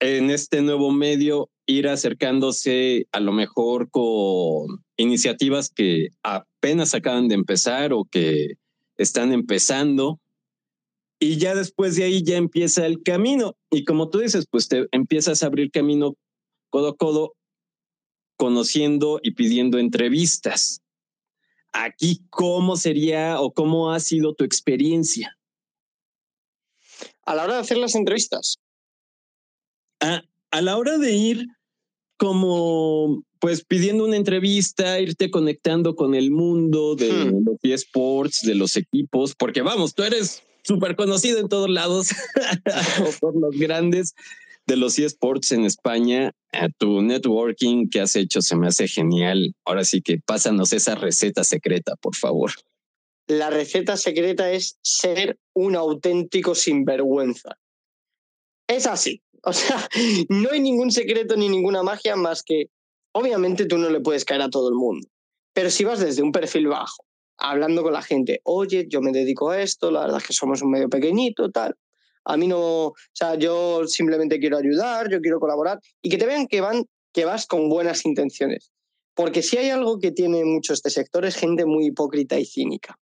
en 0.00 0.30
este 0.30 0.62
nuevo 0.62 0.92
medio, 0.92 1.50
ir 1.66 1.88
acercándose 1.88 3.06
a 3.12 3.20
lo 3.20 3.32
mejor 3.32 3.90
con 3.90 4.84
iniciativas 4.96 5.70
que 5.70 6.08
apenas 6.22 6.94
acaban 6.94 7.28
de 7.28 7.34
empezar 7.34 7.92
o 7.92 8.04
que 8.04 8.54
están 8.96 9.32
empezando 9.32 10.20
y 11.18 11.38
ya 11.38 11.54
después 11.54 11.96
de 11.96 12.04
ahí 12.04 12.22
ya 12.22 12.36
empieza 12.36 12.84
el 12.86 13.02
camino. 13.02 13.56
Y 13.70 13.84
como 13.84 14.10
tú 14.10 14.18
dices, 14.18 14.46
pues 14.50 14.68
te 14.68 14.86
empiezas 14.92 15.42
a 15.42 15.46
abrir 15.46 15.70
camino 15.70 16.16
codo 16.70 16.88
a 16.88 16.96
codo, 16.96 17.34
conociendo 18.36 19.20
y 19.22 19.32
pidiendo 19.32 19.78
entrevistas. 19.78 20.82
Aquí, 21.72 22.22
¿cómo 22.30 22.76
sería 22.76 23.40
o 23.40 23.52
cómo 23.52 23.92
ha 23.92 24.00
sido 24.00 24.34
tu 24.34 24.44
experiencia? 24.44 25.38
A 27.22 27.34
la 27.34 27.44
hora 27.44 27.54
de 27.54 27.60
hacer 27.60 27.78
las 27.78 27.94
entrevistas. 27.94 28.58
A, 30.00 30.22
a 30.50 30.62
la 30.62 30.76
hora 30.76 30.98
de 30.98 31.12
ir 31.12 31.46
como 32.16 33.24
pues 33.40 33.64
pidiendo 33.64 34.04
una 34.04 34.16
entrevista, 34.16 34.98
irte 35.00 35.30
conectando 35.30 35.96
con 35.96 36.14
el 36.14 36.30
mundo 36.30 36.94
de 36.94 37.12
hmm. 37.12 37.44
los 37.44 37.56
eSports, 37.62 38.42
de 38.42 38.54
los 38.54 38.76
equipos, 38.76 39.34
porque 39.34 39.60
vamos, 39.60 39.94
tú 39.94 40.02
eres 40.02 40.42
súper 40.62 40.96
conocido 40.96 41.40
en 41.40 41.48
todos 41.48 41.68
lados 41.68 42.08
por 43.20 43.38
los 43.38 43.54
grandes 43.58 44.14
de 44.66 44.76
los 44.76 44.98
eSports 44.98 45.52
en 45.52 45.64
España. 45.64 46.32
tu 46.78 47.02
networking 47.02 47.88
que 47.88 48.00
has 48.00 48.16
hecho 48.16 48.40
se 48.40 48.56
me 48.56 48.68
hace 48.68 48.88
genial. 48.88 49.54
Ahora 49.64 49.84
sí 49.84 50.02
que 50.02 50.18
pásanos 50.18 50.72
esa 50.72 50.94
receta 50.94 51.44
secreta, 51.44 51.96
por 51.96 52.14
favor. 52.14 52.52
La 53.26 53.50
receta 53.50 53.96
secreta 53.96 54.52
es 54.52 54.78
ser 54.82 55.38
un 55.54 55.76
auténtico 55.76 56.54
sinvergüenza. 56.54 57.56
Es 58.68 58.86
así. 58.86 59.22
O 59.42 59.52
sea, 59.52 59.88
no 60.28 60.50
hay 60.50 60.60
ningún 60.60 60.90
secreto 60.90 61.36
ni 61.36 61.48
ninguna 61.48 61.82
magia 61.82 62.16
más 62.16 62.42
que 62.42 62.68
Obviamente 63.16 63.66
tú 63.66 63.78
no 63.78 63.90
le 63.90 64.00
puedes 64.00 64.24
caer 64.24 64.42
a 64.42 64.50
todo 64.50 64.68
el 64.68 64.74
mundo, 64.74 65.06
pero 65.52 65.70
si 65.70 65.84
vas 65.84 66.00
desde 66.00 66.22
un 66.22 66.32
perfil 66.32 66.66
bajo, 66.66 67.04
hablando 67.38 67.84
con 67.84 67.92
la 67.92 68.02
gente, 68.02 68.40
oye, 68.42 68.86
yo 68.88 69.00
me 69.00 69.12
dedico 69.12 69.50
a 69.50 69.62
esto, 69.62 69.92
la 69.92 70.00
verdad 70.00 70.18
es 70.18 70.26
que 70.26 70.32
somos 70.32 70.62
un 70.62 70.72
medio 70.72 70.88
pequeñito, 70.88 71.48
tal. 71.50 71.76
A 72.24 72.36
mí 72.36 72.46
no, 72.46 72.86
o 72.86 72.94
sea, 73.12 73.34
yo 73.34 73.86
simplemente 73.86 74.38
quiero 74.38 74.56
ayudar, 74.56 75.10
yo 75.10 75.20
quiero 75.20 75.40
colaborar 75.40 75.80
y 76.02 76.08
que 76.08 76.18
te 76.18 76.26
vean 76.26 76.46
que 76.46 76.60
van 76.60 76.84
que 77.12 77.24
vas 77.24 77.46
con 77.46 77.68
buenas 77.68 78.04
intenciones. 78.04 78.72
Porque 79.14 79.42
si 79.42 79.56
hay 79.56 79.70
algo 79.70 79.98
que 80.00 80.10
tiene 80.10 80.44
mucho 80.44 80.72
este 80.72 80.90
sector 80.90 81.24
es 81.24 81.36
gente 81.36 81.64
muy 81.64 81.86
hipócrita 81.86 82.38
y 82.38 82.44
cínica. 82.44 82.98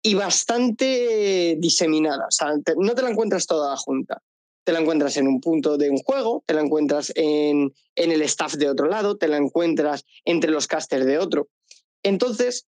Y 0.00 0.14
bastante 0.14 1.56
diseminada. 1.58 2.26
O 2.28 2.30
sea, 2.30 2.52
no 2.76 2.94
te 2.94 3.02
la 3.02 3.10
encuentras 3.10 3.46
toda 3.46 3.76
junta 3.76 4.22
te 4.64 4.72
la 4.72 4.80
encuentras 4.80 5.16
en 5.18 5.28
un 5.28 5.40
punto 5.40 5.76
de 5.76 5.90
un 5.90 5.98
juego, 5.98 6.42
te 6.46 6.54
la 6.54 6.62
encuentras 6.62 7.12
en, 7.14 7.72
en 7.94 8.12
el 8.12 8.22
staff 8.22 8.54
de 8.54 8.70
otro 8.70 8.88
lado, 8.88 9.16
te 9.16 9.28
la 9.28 9.36
encuentras 9.36 10.04
entre 10.24 10.50
los 10.50 10.66
casters 10.66 11.04
de 11.04 11.18
otro. 11.18 11.48
Entonces, 12.02 12.66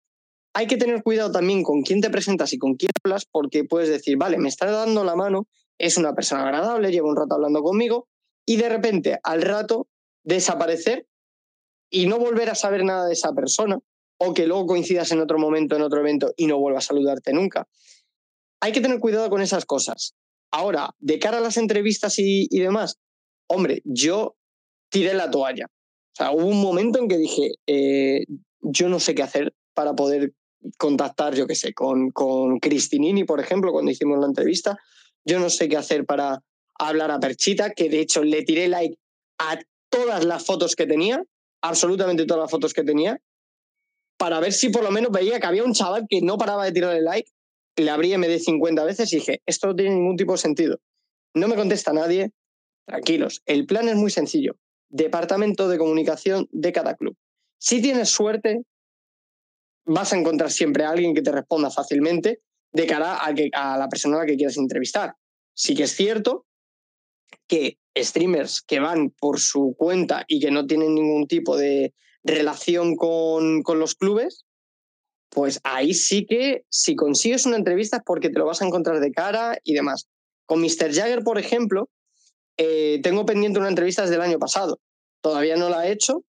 hay 0.56 0.66
que 0.66 0.78
tener 0.78 1.02
cuidado 1.02 1.30
también 1.30 1.62
con 1.62 1.82
quién 1.82 2.00
te 2.00 2.08
presentas 2.08 2.50
y 2.54 2.58
con 2.58 2.76
quién 2.76 2.90
hablas, 3.04 3.26
porque 3.30 3.64
puedes 3.64 3.90
decir, 3.90 4.16
vale, 4.16 4.38
me 4.38 4.48
está 4.48 4.70
dando 4.70 5.04
la 5.04 5.14
mano, 5.14 5.46
es 5.76 5.98
una 5.98 6.14
persona 6.14 6.44
agradable, 6.44 6.90
lleva 6.90 7.10
un 7.10 7.16
rato 7.16 7.34
hablando 7.34 7.62
conmigo, 7.62 8.08
y 8.46 8.56
de 8.56 8.70
repente, 8.70 9.20
al 9.22 9.42
rato, 9.42 9.86
desaparecer 10.24 11.06
y 11.90 12.06
no 12.06 12.18
volver 12.18 12.48
a 12.48 12.54
saber 12.54 12.84
nada 12.84 13.06
de 13.06 13.12
esa 13.12 13.34
persona, 13.34 13.78
o 14.18 14.32
que 14.32 14.46
luego 14.46 14.64
coincidas 14.64 15.12
en 15.12 15.20
otro 15.20 15.38
momento, 15.38 15.76
en 15.76 15.82
otro 15.82 16.00
evento, 16.00 16.32
y 16.38 16.46
no 16.46 16.58
vuelva 16.58 16.78
a 16.78 16.80
saludarte 16.80 17.34
nunca. 17.34 17.68
Hay 18.62 18.72
que 18.72 18.80
tener 18.80 18.98
cuidado 18.98 19.28
con 19.28 19.42
esas 19.42 19.66
cosas. 19.66 20.14
Ahora, 20.50 20.94
de 20.98 21.18
cara 21.18 21.36
a 21.36 21.42
las 21.42 21.58
entrevistas 21.58 22.14
y, 22.18 22.48
demás, 22.48 22.96
hombre, 23.46 23.82
yo 23.84 24.36
tiré 24.88 25.12
la 25.12 25.30
toalla. 25.30 25.66
O 25.66 26.16
sea, 26.16 26.30
hubo 26.30 26.46
un 26.46 26.62
momento 26.62 26.98
en 26.98 27.08
que 27.08 27.18
dije, 27.18 27.50
eh, 27.66 28.24
yo 28.62 28.88
no 28.88 29.00
sé 29.00 29.14
qué 29.14 29.22
hacer 29.22 29.52
para 29.74 29.94
poder 29.94 30.32
contactar, 30.78 31.34
yo 31.34 31.46
qué 31.46 31.54
sé, 31.54 31.72
con, 31.74 32.10
con 32.10 32.58
Cristinini, 32.58 33.24
por 33.24 33.40
ejemplo, 33.40 33.72
cuando 33.72 33.90
hicimos 33.90 34.18
la 34.18 34.26
entrevista. 34.26 34.78
Yo 35.24 35.38
no 35.38 35.50
sé 35.50 35.68
qué 35.68 35.76
hacer 35.76 36.04
para 36.06 36.42
hablar 36.78 37.10
a 37.10 37.18
Perchita, 37.18 37.70
que 37.70 37.88
de 37.88 38.00
hecho 38.00 38.22
le 38.22 38.42
tiré 38.42 38.68
like 38.68 38.96
a 39.38 39.58
todas 39.88 40.24
las 40.24 40.44
fotos 40.44 40.76
que 40.76 40.86
tenía, 40.86 41.22
absolutamente 41.62 42.26
todas 42.26 42.42
las 42.42 42.50
fotos 42.50 42.74
que 42.74 42.84
tenía, 42.84 43.18
para 44.18 44.40
ver 44.40 44.52
si 44.52 44.70
por 44.70 44.82
lo 44.82 44.90
menos 44.90 45.10
veía 45.10 45.40
que 45.40 45.46
había 45.46 45.64
un 45.64 45.74
chaval 45.74 46.06
que 46.08 46.20
no 46.20 46.38
paraba 46.38 46.64
de 46.64 46.72
tirarle 46.72 47.02
like 47.02 47.30
le 47.76 47.90
abrí 47.90 48.16
MD 48.16 48.38
50 48.38 48.84
veces 48.84 49.12
y 49.12 49.16
dije, 49.16 49.42
esto 49.46 49.68
no 49.68 49.76
tiene 49.76 49.94
ningún 49.94 50.16
tipo 50.16 50.32
de 50.32 50.38
sentido. 50.38 50.80
No 51.34 51.48
me 51.48 51.56
contesta 51.56 51.92
nadie. 51.92 52.32
Tranquilos, 52.86 53.42
el 53.46 53.66
plan 53.66 53.88
es 53.88 53.96
muy 53.96 54.10
sencillo. 54.10 54.56
Departamento 54.88 55.68
de 55.68 55.78
comunicación 55.78 56.48
de 56.52 56.72
cada 56.72 56.94
club. 56.94 57.16
Si 57.58 57.82
tienes 57.82 58.08
suerte, 58.08 58.62
vas 59.86 60.12
a 60.12 60.18
encontrar 60.18 60.50
siempre 60.50 60.84
a 60.84 60.90
alguien 60.90 61.14
que 61.14 61.22
te 61.22 61.32
responda 61.32 61.70
fácilmente 61.70 62.40
de 62.72 62.86
cara 62.86 63.14
a, 63.14 63.32
a 63.52 63.78
la 63.78 63.88
persona 63.88 64.16
a 64.16 64.20
la 64.20 64.26
que 64.26 64.36
quieras 64.36 64.58
entrevistar. 64.58 65.14
Sí 65.54 65.74
que 65.74 65.84
es 65.84 65.92
cierto 65.92 66.46
que 67.48 67.78
streamers 67.96 68.62
que 68.62 68.80
van 68.80 69.10
por 69.10 69.40
su 69.40 69.74
cuenta 69.78 70.24
y 70.28 70.40
que 70.40 70.50
no 70.50 70.66
tienen 70.66 70.94
ningún 70.94 71.26
tipo 71.26 71.56
de 71.56 71.94
relación 72.22 72.96
con, 72.96 73.62
con 73.62 73.78
los 73.78 73.94
clubes, 73.94 74.44
pues 75.30 75.60
ahí 75.64 75.94
sí 75.94 76.26
que 76.26 76.64
si 76.68 76.96
consigues 76.96 77.46
una 77.46 77.56
entrevista 77.56 77.98
es 77.98 78.02
porque 78.04 78.30
te 78.30 78.38
lo 78.38 78.46
vas 78.46 78.62
a 78.62 78.66
encontrar 78.66 79.00
de 79.00 79.12
cara 79.12 79.58
y 79.62 79.74
demás. 79.74 80.08
Con 80.44 80.60
Mr. 80.60 80.92
Jagger, 80.92 81.22
por 81.22 81.38
ejemplo, 81.38 81.88
eh, 82.56 83.00
tengo 83.02 83.26
pendiente 83.26 83.58
una 83.58 83.68
entrevista 83.68 84.02
desde 84.02 84.16
el 84.16 84.22
año 84.22 84.38
pasado. 84.38 84.78
Todavía 85.20 85.56
no 85.56 85.68
la 85.68 85.86
he 85.86 85.92
hecho, 85.92 86.24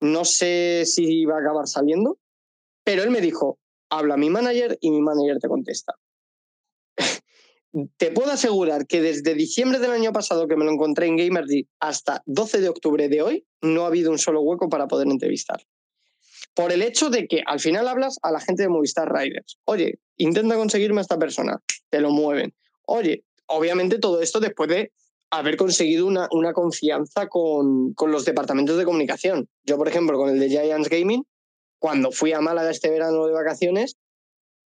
no 0.00 0.24
sé 0.24 0.84
si 0.86 1.24
va 1.24 1.36
a 1.36 1.40
acabar 1.40 1.66
saliendo, 1.66 2.18
pero 2.84 3.02
él 3.02 3.10
me 3.10 3.20
dijo, 3.20 3.58
habla 3.90 4.14
a 4.14 4.18
mi 4.18 4.30
manager 4.30 4.78
y 4.80 4.90
mi 4.90 5.00
manager 5.00 5.38
te 5.38 5.48
contesta. 5.48 5.94
te 7.96 8.10
puedo 8.10 8.30
asegurar 8.30 8.86
que 8.86 9.00
desde 9.00 9.34
diciembre 9.34 9.78
del 9.78 9.92
año 9.92 10.12
pasado 10.12 10.48
que 10.48 10.56
me 10.56 10.64
lo 10.64 10.72
encontré 10.72 11.06
en 11.06 11.16
Gamergy 11.16 11.68
hasta 11.80 12.22
12 12.26 12.60
de 12.60 12.68
octubre 12.68 13.08
de 13.08 13.22
hoy, 13.22 13.46
no 13.60 13.84
ha 13.84 13.88
habido 13.88 14.10
un 14.10 14.18
solo 14.18 14.40
hueco 14.40 14.68
para 14.68 14.86
poder 14.88 15.08
entrevistar 15.08 15.62
por 16.54 16.72
el 16.72 16.82
hecho 16.82 17.10
de 17.10 17.26
que 17.26 17.42
al 17.46 17.60
final 17.60 17.88
hablas 17.88 18.18
a 18.22 18.30
la 18.30 18.40
gente 18.40 18.62
de 18.62 18.68
Movistar 18.68 19.12
Riders. 19.12 19.58
Oye, 19.64 19.98
intenta 20.16 20.56
conseguirme 20.56 21.00
a 21.00 21.02
esta 21.02 21.18
persona, 21.18 21.58
te 21.90 22.00
lo 22.00 22.10
mueven. 22.10 22.54
Oye, 22.86 23.24
obviamente 23.46 23.98
todo 23.98 24.20
esto 24.20 24.40
después 24.40 24.68
de 24.68 24.92
haber 25.30 25.56
conseguido 25.56 26.06
una, 26.06 26.28
una 26.30 26.52
confianza 26.52 27.28
con, 27.28 27.94
con, 27.94 28.12
los 28.12 28.26
departamentos 28.26 28.76
de 28.76 28.84
comunicación. 28.84 29.48
Yo, 29.64 29.78
por 29.78 29.88
ejemplo, 29.88 30.18
con 30.18 30.28
el 30.28 30.38
de 30.38 30.50
Giants 30.50 30.90
Gaming, 30.90 31.24
cuando 31.82 32.12
fui 32.12 32.32
a 32.32 32.40
Málaga 32.40 32.70
este 32.70 32.90
verano 32.90 33.26
de 33.26 33.32
vacaciones, 33.32 33.96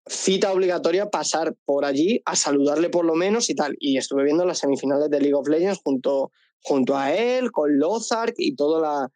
cita 0.07 0.53
obligatoria 0.53 1.09
pasar 1.09 1.53
por 1.65 1.83
allí 1.83 2.21
a 2.23 2.37
saludarle 2.37 2.89
por 2.89 3.03
lo 3.03 3.15
menos 3.15 3.49
y 3.49 3.55
tal. 3.55 3.75
Y 3.81 3.97
estuve 3.97 4.23
viendo 4.23 4.45
las 4.45 4.59
semifinales 4.59 5.09
de 5.09 5.19
League 5.19 5.33
of 5.33 5.49
Legends 5.49 5.81
junto, 5.83 6.31
junto 6.61 6.95
a 6.95 7.13
él, 7.13 7.51
con 7.51 7.77
Lozark 7.77 8.35
y 8.37 8.55
todo, 8.55 8.81
la, 8.81 9.09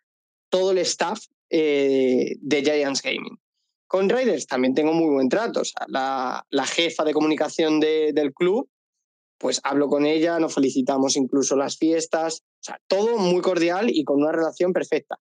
todo 0.49 0.71
el 0.71 0.79
staff 0.79 1.21
eh, 1.49 2.36
de 2.41 2.63
Giants 2.63 3.01
Gaming. 3.01 3.39
Con 3.88 4.10
Raiders 4.10 4.45
también 4.45 4.73
tengo 4.73 4.91
muy 4.91 5.13
buen 5.13 5.29
trato. 5.29 5.62
la, 5.88 6.45
la, 6.49 6.65
jefa 6.65 7.05
de 7.05 7.13
comunicación 7.13 7.79
de, 7.79 8.12
del 8.13 8.34
club, 8.34 8.67
pues 9.38 9.62
hablo 9.63 9.88
con 9.88 10.05
ella, 10.05 10.38
nos 10.39 10.53
felicitamos 10.53 11.15
incluso 11.15 11.55
las 11.55 11.77
fiestas. 11.77 12.41
O 12.41 12.63
sea, 12.63 12.81
todo 12.88 13.17
muy 13.17 13.39
cordial 13.39 13.89
y 13.89 14.03
con 14.03 14.17
una 14.21 14.34
relación 14.34 14.73
perfecta. 14.73 15.17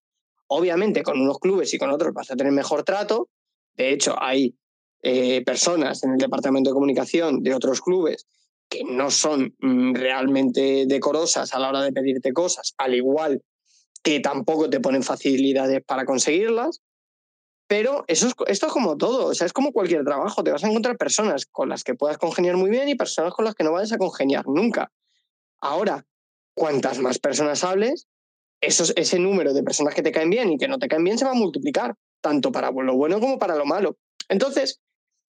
Obviamente, 0.49 1.03
con 1.03 1.21
unos 1.21 1.39
clubes 1.39 1.73
y 1.75 1.79
con 1.79 1.91
otros 1.91 2.13
vas 2.13 2.31
a 2.31 2.37
tener 2.37 2.53
mejor 2.53 2.83
trato. 2.83 3.29
De 3.75 3.93
hecho, 3.93 4.15
hay 4.21 4.55
eh, 5.03 5.43
personas 5.45 6.03
en 6.05 6.13
el 6.13 6.19
departamento 6.19 6.71
de 6.71 6.75
comunicación 6.75 7.43
de 7.43 7.55
otros 7.55 7.81
clubes 7.81 8.27
que 8.69 8.85
no 8.85 9.11
son 9.11 9.55
mm, 9.61 9.95
realmente 9.95 10.85
decorosas 10.87 11.55
a 11.55 11.59
la 11.59 11.69
hora 11.69 11.83
de 11.83 11.93
pedirte 11.93 12.33
cosas, 12.33 12.75
al 12.79 12.95
igual 12.95 13.43
que 14.03 14.21
tampoco 14.21 14.69
te 14.69 14.81
ponen 14.81 15.03
facilidades 15.03 15.83
para 15.85 16.05
conseguirlas. 16.05 16.83
Pero 17.67 18.05
eso 18.09 18.27
es, 18.27 18.35
esto 18.47 18.67
es 18.67 18.73
como 18.73 18.97
todo, 18.99 19.27
o 19.27 19.35
sea, 19.35 19.47
es 19.47 19.55
como 19.55 19.73
cualquier 19.73 20.05
trabajo, 20.05 20.45
te 20.45 20.51
vas 20.51 20.63
a 20.65 20.69
encontrar 20.69 20.99
personas 20.99 21.47
con 21.47 21.71
las 21.71 21.83
que 21.83 21.95
puedas 21.95 22.19
congeniar 22.19 22.57
muy 22.57 22.69
bien 22.69 22.89
y 22.89 22.95
personas 22.95 23.33
con 23.33 23.47
las 23.47 23.55
que 23.55 23.65
no 23.65 23.73
vayas 23.73 23.93
a 23.93 23.99
congeniar 23.99 24.47
nunca. 24.47 24.93
Ahora, 25.61 26.07
cuantas 26.55 26.99
más 26.99 27.19
personas 27.19 27.65
hables, 27.65 28.07
ese 28.67 29.19
número 29.19 29.53
de 29.53 29.63
personas 29.63 29.95
que 29.95 30.03
te 30.03 30.13
caen 30.13 30.31
bien 30.31 30.53
y 30.53 30.59
que 30.59 30.69
no 30.69 30.79
te 30.79 30.89
caen 30.89 31.05
bien 31.05 31.19
se 31.19 31.25
va 31.25 31.33
a 31.33 31.35
multiplicar, 31.35 31.95
tanto 32.21 32.53
para 32.53 32.71
lo 32.71 32.97
bueno 32.97 33.21
como 33.21 33.39
para 33.39 33.57
lo 33.57 33.65
malo. 33.65 33.97
Entonces, 34.29 34.81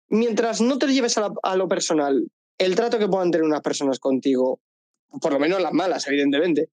mientras 0.09 0.61
no 0.61 0.77
te 0.77 0.87
lleves 0.87 1.17
a, 1.17 1.55
lo 1.55 1.67
personal 1.67 2.27
el 2.57 2.75
trato 2.75 2.99
que 2.99 3.07
puedan 3.07 3.31
tener 3.31 3.45
unas 3.45 3.61
personas 3.61 3.99
contigo, 3.99 4.59
por 5.21 5.33
lo 5.33 5.39
menos 5.39 5.61
las 5.61 5.73
malas, 5.73 6.07
evidentemente, 6.07 6.69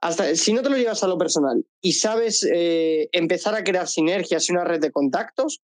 hasta 0.00 0.34
si 0.34 0.52
no 0.54 0.62
te 0.62 0.70
lo 0.70 0.76
llevas 0.76 1.02
a 1.02 1.08
lo 1.08 1.18
personal 1.18 1.64
y 1.82 1.92
sabes 1.92 2.46
eh, 2.50 3.08
empezar 3.12 3.54
a 3.54 3.64
crear 3.64 3.86
sinergias 3.86 4.48
y 4.48 4.52
una 4.52 4.64
red 4.64 4.80
de 4.80 4.92
contactos, 4.92 5.60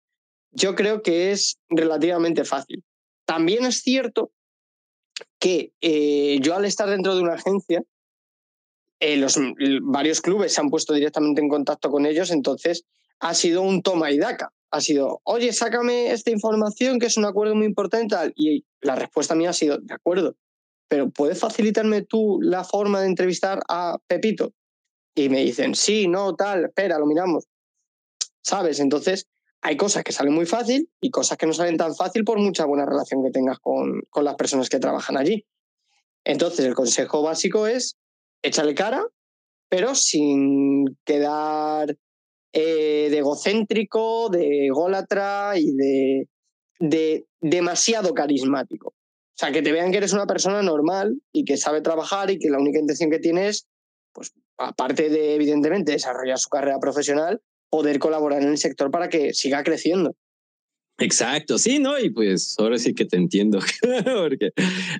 yo 0.52 0.76
creo 0.76 1.02
que 1.02 1.32
es 1.32 1.58
relativamente 1.70 2.44
fácil. 2.44 2.84
También 3.26 3.66
es 3.66 3.82
cierto 3.82 4.32
que 5.40 5.72
eh, 5.82 6.40
yo 6.42 6.56
al 6.56 6.66
estar 6.66 6.90
dentro 6.90 7.16
de 7.16 7.22
una 7.22 7.36
agencia, 7.36 7.82
eh, 9.00 9.18
los, 9.18 9.38
varios 9.82 10.22
clubes 10.22 10.54
se 10.54 10.62
han 10.62 10.70
puesto 10.70 10.94
directamente 10.94 11.42
en 11.42 11.50
contacto 11.50 11.90
con 11.90 12.06
ellos, 12.06 12.32
entonces 12.32 12.86
ha 13.20 13.34
sido 13.34 13.62
un 13.62 13.82
toma 13.82 14.12
y 14.12 14.18
daca 14.18 14.52
ha 14.76 14.82
sido, 14.82 15.22
oye, 15.24 15.54
sácame 15.54 16.12
esta 16.12 16.32
información 16.32 17.00
que 17.00 17.06
es 17.06 17.18
un 17.18 17.26
acuerdo 17.26 17.56
muy 17.56 17.66
importante 17.66 18.16
y 18.36 18.66
la 18.82 18.96
respuesta 18.96 19.34
mía 19.34 19.52
ha 19.52 19.54
sido, 19.54 19.78
de 19.78 19.94
acuerdo, 19.94 20.36
pero 20.88 21.10
¿puedes 21.10 21.40
facilitarme 21.40 22.02
tú 22.02 22.40
la 22.42 22.64
forma 22.64 23.02
de 23.02 23.08
entrevistar 23.08 23.62
a 23.70 23.98
Pepito? 24.08 24.54
Y 25.16 25.30
me 25.30 25.44
dicen, 25.44 25.76
sí, 25.76 26.08
no, 26.08 26.36
tal, 26.36 26.66
espera, 26.66 27.00
lo 27.00 27.06
miramos. 27.06 27.46
¿Sabes? 28.42 28.80
Entonces, 28.80 29.28
hay 29.62 29.78
cosas 29.78 30.04
que 30.04 30.12
salen 30.12 30.34
muy 30.34 30.46
fácil 30.46 30.90
y 31.00 31.10
cosas 31.10 31.38
que 31.38 31.48
no 31.48 31.54
salen 31.54 31.78
tan 31.78 31.96
fácil 31.96 32.26
por 32.26 32.38
mucha 32.38 32.66
buena 32.66 32.86
relación 32.86 33.24
que 33.24 33.32
tengas 33.32 33.60
con, 33.60 34.02
con 34.10 34.26
las 34.26 34.36
personas 34.36 34.70
que 34.70 34.80
trabajan 34.80 35.18
allí. 35.18 35.46
Entonces, 36.26 36.66
el 36.66 36.76
consejo 36.76 37.22
básico 37.22 37.66
es 37.66 37.96
échale 38.46 38.76
cara, 38.76 39.06
pero 39.70 39.96
sin 39.96 40.86
quedar 41.04 41.96
eh, 42.54 43.08
de 43.10 43.18
egocéntrico, 43.18 44.30
de 44.30 44.68
ególatra 44.68 45.58
y 45.58 45.74
de, 45.76 46.30
de 46.80 47.26
demasiado 47.42 48.14
carismático. 48.14 48.90
O 48.90 49.38
sea, 49.38 49.52
que 49.52 49.62
te 49.62 49.74
vean 49.74 49.92
que 49.92 49.98
eres 49.98 50.14
una 50.14 50.28
persona 50.28 50.62
normal 50.62 51.20
y 51.34 51.44
que 51.44 51.58
sabe 51.58 51.82
trabajar 51.82 52.32
y 52.32 52.40
que 52.40 52.50
la 52.50 52.60
única 52.60 52.80
intención 52.80 53.12
que 53.12 53.20
tienes, 53.20 53.68
pues 54.14 54.32
aparte 54.58 55.10
de, 55.10 55.36
evidentemente, 55.36 55.92
desarrollar 55.92 56.40
su 56.40 56.48
carrera 56.48 56.80
profesional, 56.80 57.42
poder 57.70 58.00
colaborar 58.00 58.42
en 58.42 58.50
el 58.50 58.58
sector 58.58 58.92
para 58.92 59.10
que 59.10 59.34
siga 59.34 59.64
creciendo. 59.64 60.16
Exacto, 60.98 61.58
sí, 61.58 61.80
¿no? 61.80 62.00
Y 62.00 62.10
pues 62.10 62.56
ahora 62.58 62.78
sí 62.78 62.94
que 62.94 63.06
te 63.06 63.18
entiendo, 63.18 63.60
porque 64.06 64.52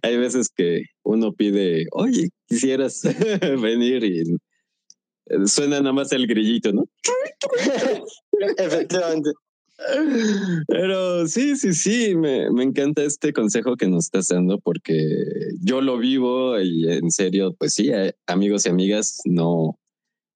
hay 0.02 0.18
veces 0.18 0.50
que 0.50 0.84
uno 1.04 1.34
pide, 1.34 1.86
oye, 1.92 2.30
quisieras 2.48 3.02
venir 3.62 4.04
y 4.04 4.38
Suena 5.46 5.80
nada 5.80 5.94
más 5.94 6.12
el 6.12 6.28
grillito, 6.28 6.72
¿no? 6.72 6.88
Efectivamente. 8.58 9.32
Pero 10.68 11.28
sí, 11.28 11.56
sí, 11.58 11.74
sí, 11.74 12.16
me, 12.16 12.50
me, 12.52 12.64
encanta 12.64 13.04
este 13.04 13.34
consejo 13.34 13.76
que 13.76 13.88
nos 13.88 14.06
estás 14.06 14.30
dando 14.30 14.60
porque 14.60 14.96
yo 15.62 15.82
lo 15.82 15.98
vivo 15.98 16.60
y 16.62 16.90
en 16.90 17.12
serio, 17.12 17.56
pues 17.58 17.74
sí, 17.74 17.90
eh, 17.92 18.14
amigos 18.28 18.66
y 18.66 18.70
amigas, 18.70 19.20
no, 19.26 19.78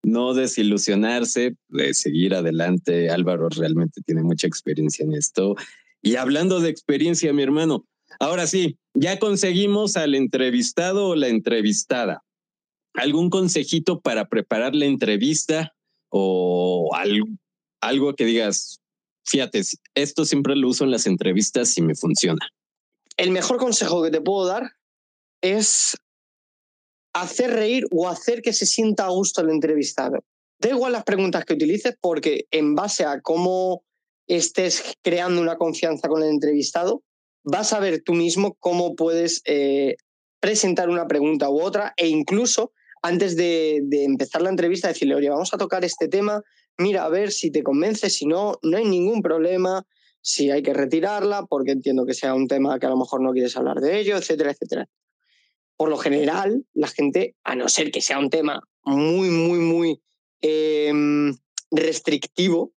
no 0.03 0.33
desilusionarse, 0.33 1.55
de 1.69 1.93
seguir 1.93 2.33
adelante. 2.33 3.09
Álvaro 3.09 3.49
realmente 3.49 4.01
tiene 4.05 4.23
mucha 4.23 4.47
experiencia 4.47 5.03
en 5.03 5.13
esto. 5.13 5.55
Y 6.01 6.15
hablando 6.15 6.59
de 6.59 6.69
experiencia, 6.69 7.33
mi 7.33 7.43
hermano, 7.43 7.85
ahora 8.19 8.47
sí, 8.47 8.77
ya 8.93 9.19
conseguimos 9.19 9.97
al 9.97 10.15
entrevistado 10.15 11.09
o 11.09 11.15
la 11.15 11.27
entrevistada. 11.27 12.23
¿Algún 12.93 13.29
consejito 13.29 13.99
para 13.99 14.27
preparar 14.29 14.75
la 14.75 14.85
entrevista 14.85 15.73
o 16.09 16.89
algo, 17.81 18.15
que 18.15 18.25
digas, 18.25 18.81
fíjate, 19.25 19.61
esto 19.93 20.25
siempre 20.25 20.55
lo 20.55 20.69
uso 20.69 20.85
en 20.85 20.91
las 20.91 21.05
entrevistas 21.05 21.77
y 21.77 21.81
me 21.81 21.95
funciona? 21.95 22.39
El 23.15 23.31
mejor 23.31 23.57
consejo 23.57 24.01
que 24.01 24.11
te 24.11 24.21
puedo 24.21 24.47
dar 24.47 24.71
es 25.41 25.97
hacer 27.21 27.51
reír 27.51 27.85
o 27.91 28.07
hacer 28.07 28.41
que 28.41 28.53
se 28.53 28.65
sienta 28.65 29.05
a 29.05 29.09
gusto 29.09 29.41
el 29.41 29.49
entrevistado. 29.49 30.23
Da 30.59 30.69
igual 30.69 30.91
las 30.91 31.03
preguntas 31.03 31.45
que 31.45 31.53
utilices 31.53 31.95
porque 31.99 32.45
en 32.51 32.75
base 32.75 33.05
a 33.05 33.21
cómo 33.21 33.83
estés 34.27 34.83
creando 35.01 35.41
una 35.41 35.57
confianza 35.57 36.07
con 36.07 36.21
el 36.21 36.29
entrevistado, 36.29 37.03
vas 37.43 37.73
a 37.73 37.79
ver 37.79 38.01
tú 38.03 38.13
mismo 38.13 38.55
cómo 38.59 38.95
puedes 38.95 39.41
eh, 39.45 39.95
presentar 40.39 40.89
una 40.89 41.07
pregunta 41.07 41.49
u 41.49 41.61
otra 41.61 41.93
e 41.97 42.07
incluso 42.07 42.71
antes 43.01 43.35
de, 43.35 43.81
empezar 43.91 44.41
la 44.41 44.49
entrevista 44.49 44.89
decirle, 44.89 45.15
oye, 45.15 45.29
vamos 45.29 45.53
a 45.53 45.57
tocar 45.57 45.85
este 45.85 46.07
tema, 46.07 46.43
mira, 46.77 47.05
a 47.05 47.09
ver 47.09 47.31
si 47.31 47.51
te 47.51 47.63
convence, 47.63 48.09
si 48.09 48.25
no, 48.25 48.59
no 48.61 48.77
hay 48.77 48.85
ningún 48.85 49.21
problema, 49.21 49.85
si 50.21 50.51
hay 50.51 50.61
que 50.61 50.73
retirarla, 50.73 51.45
porque 51.45 51.71
entiendo 51.71 52.05
que 52.05 52.13
sea 52.13 52.33
un 52.33 52.47
tema 52.47 52.77
que 52.77 52.87
a 52.87 52.89
lo 52.89 52.97
mejor 52.97 53.21
no 53.21 53.31
quieres 53.31 53.55
hablar 53.55 53.79
de 53.79 53.99
ello, 53.99 54.17
etcétera, 54.17 54.51
etcétera. 54.51 54.89
Por 55.79 55.87
lo 55.87 55.97
general, 55.97 56.65
la 56.73 56.89
gente, 56.89 57.37
a 57.45 57.55
no 57.55 57.69
ser 57.69 57.89
que 57.89 58.01
sea 58.01 58.19
un 58.19 58.29
tema 58.29 58.61
muy, 58.83 59.29
muy, 59.29 59.59
muy 59.59 60.01
em, 60.41 61.33
restrictivo, 61.71 62.73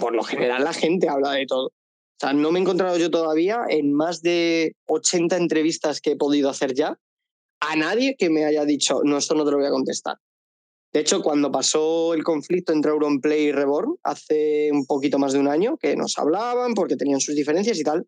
por 0.00 0.12
lo 0.12 0.24
general 0.24 0.64
la 0.64 0.72
gente 0.72 1.08
habla 1.08 1.34
de 1.34 1.46
todo. 1.46 1.66
O 1.66 2.18
sea, 2.18 2.32
no 2.32 2.50
me 2.50 2.58
he 2.58 2.62
encontrado 2.62 2.98
yo 2.98 3.12
todavía 3.12 3.60
en 3.68 3.92
más 3.92 4.22
de 4.22 4.74
80 4.88 5.36
entrevistas 5.36 6.00
que 6.00 6.10
he 6.10 6.16
podido 6.16 6.50
hacer 6.50 6.74
ya, 6.74 6.98
a 7.60 7.76
nadie 7.76 8.16
que 8.18 8.28
me 8.28 8.44
haya 8.44 8.64
dicho, 8.64 9.02
no, 9.04 9.16
esto 9.16 9.36
no 9.36 9.44
te 9.44 9.52
lo 9.52 9.58
voy 9.58 9.68
a 9.68 9.70
contestar. 9.70 10.16
De 10.92 10.98
hecho, 10.98 11.22
cuando 11.22 11.52
pasó 11.52 12.12
el 12.12 12.24
conflicto 12.24 12.72
entre 12.72 12.90
Auronplay 12.90 13.42
y 13.42 13.52
Reborn, 13.52 13.98
hace 14.02 14.70
un 14.72 14.84
poquito 14.84 15.20
más 15.20 15.32
de 15.32 15.38
un 15.38 15.46
año, 15.46 15.76
que 15.76 15.94
nos 15.94 16.18
hablaban 16.18 16.74
porque 16.74 16.96
tenían 16.96 17.20
sus 17.20 17.36
diferencias 17.36 17.78
y 17.78 17.84
tal, 17.84 18.04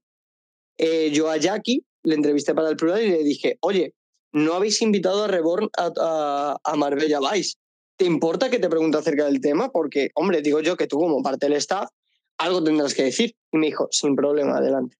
eh, 0.76 1.12
yo 1.12 1.30
a 1.30 1.36
Jackie 1.36 1.84
le 2.02 2.14
entrevisté 2.14 2.54
para 2.54 2.70
el 2.70 2.76
plural 2.76 3.02
y 3.02 3.10
le 3.10 3.24
dije, 3.24 3.58
oye, 3.60 3.94
no 4.32 4.54
habéis 4.54 4.80
invitado 4.82 5.24
a 5.24 5.28
Reborn 5.28 5.68
a, 5.76 6.56
a, 6.62 6.76
Marbella 6.76 7.20
Vice. 7.20 7.56
¿Te 7.96 8.04
importa 8.04 8.48
que 8.48 8.58
te 8.58 8.68
pregunte 8.68 8.98
acerca 8.98 9.26
del 9.26 9.40
tema? 9.40 9.70
Porque, 9.70 10.10
hombre, 10.14 10.40
digo 10.40 10.60
yo 10.60 10.76
que 10.76 10.86
tú 10.86 10.98
como 10.98 11.22
parte 11.22 11.46
del 11.46 11.56
staff 11.56 11.90
algo 12.38 12.62
tendrás 12.64 12.94
que 12.94 13.04
decir. 13.04 13.34
Y 13.52 13.58
me 13.58 13.66
dijo, 13.66 13.88
sin 13.90 14.16
problema, 14.16 14.56
adelante 14.56 14.96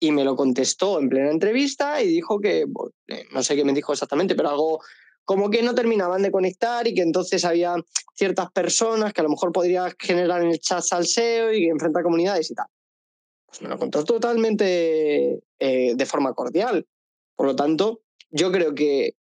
y 0.00 0.12
me 0.12 0.24
lo 0.24 0.36
contestó 0.36 1.00
en 1.00 1.08
plena 1.08 1.30
entrevista 1.30 2.02
y 2.02 2.08
dijo 2.08 2.40
que, 2.40 2.66
eh, 3.08 3.24
no 3.32 3.42
sé 3.42 3.56
qué 3.56 3.64
me 3.64 3.72
dijo 3.72 3.92
exactamente, 3.92 4.34
pero 4.34 4.50
algo 4.50 4.80
como 5.24 5.50
que 5.50 5.62
no 5.62 5.74
terminaban 5.74 6.22
de 6.22 6.30
conectar 6.30 6.86
y 6.86 6.94
que 6.94 7.02
entonces 7.02 7.44
había 7.44 7.74
ciertas 8.14 8.50
personas 8.52 9.12
que 9.12 9.22
a 9.22 9.24
lo 9.24 9.30
mejor 9.30 9.52
podría 9.52 9.92
generar 9.98 10.42
en 10.42 10.50
el 10.50 10.60
chat 10.60 10.82
salseo 10.82 11.52
y 11.52 11.66
enfrentar 11.66 12.02
comunidades 12.02 12.50
y 12.50 12.54
tal. 12.54 12.66
Pues 13.56 13.62
me 13.62 13.68
lo 13.68 13.78
contó 13.78 14.04
totalmente 14.04 15.40
eh, 15.58 15.94
de 15.94 16.06
forma 16.06 16.34
cordial. 16.34 16.86
Por 17.34 17.46
lo 17.46 17.56
tanto, 17.56 18.02
yo 18.30 18.52
creo 18.52 18.74
que, 18.74 19.16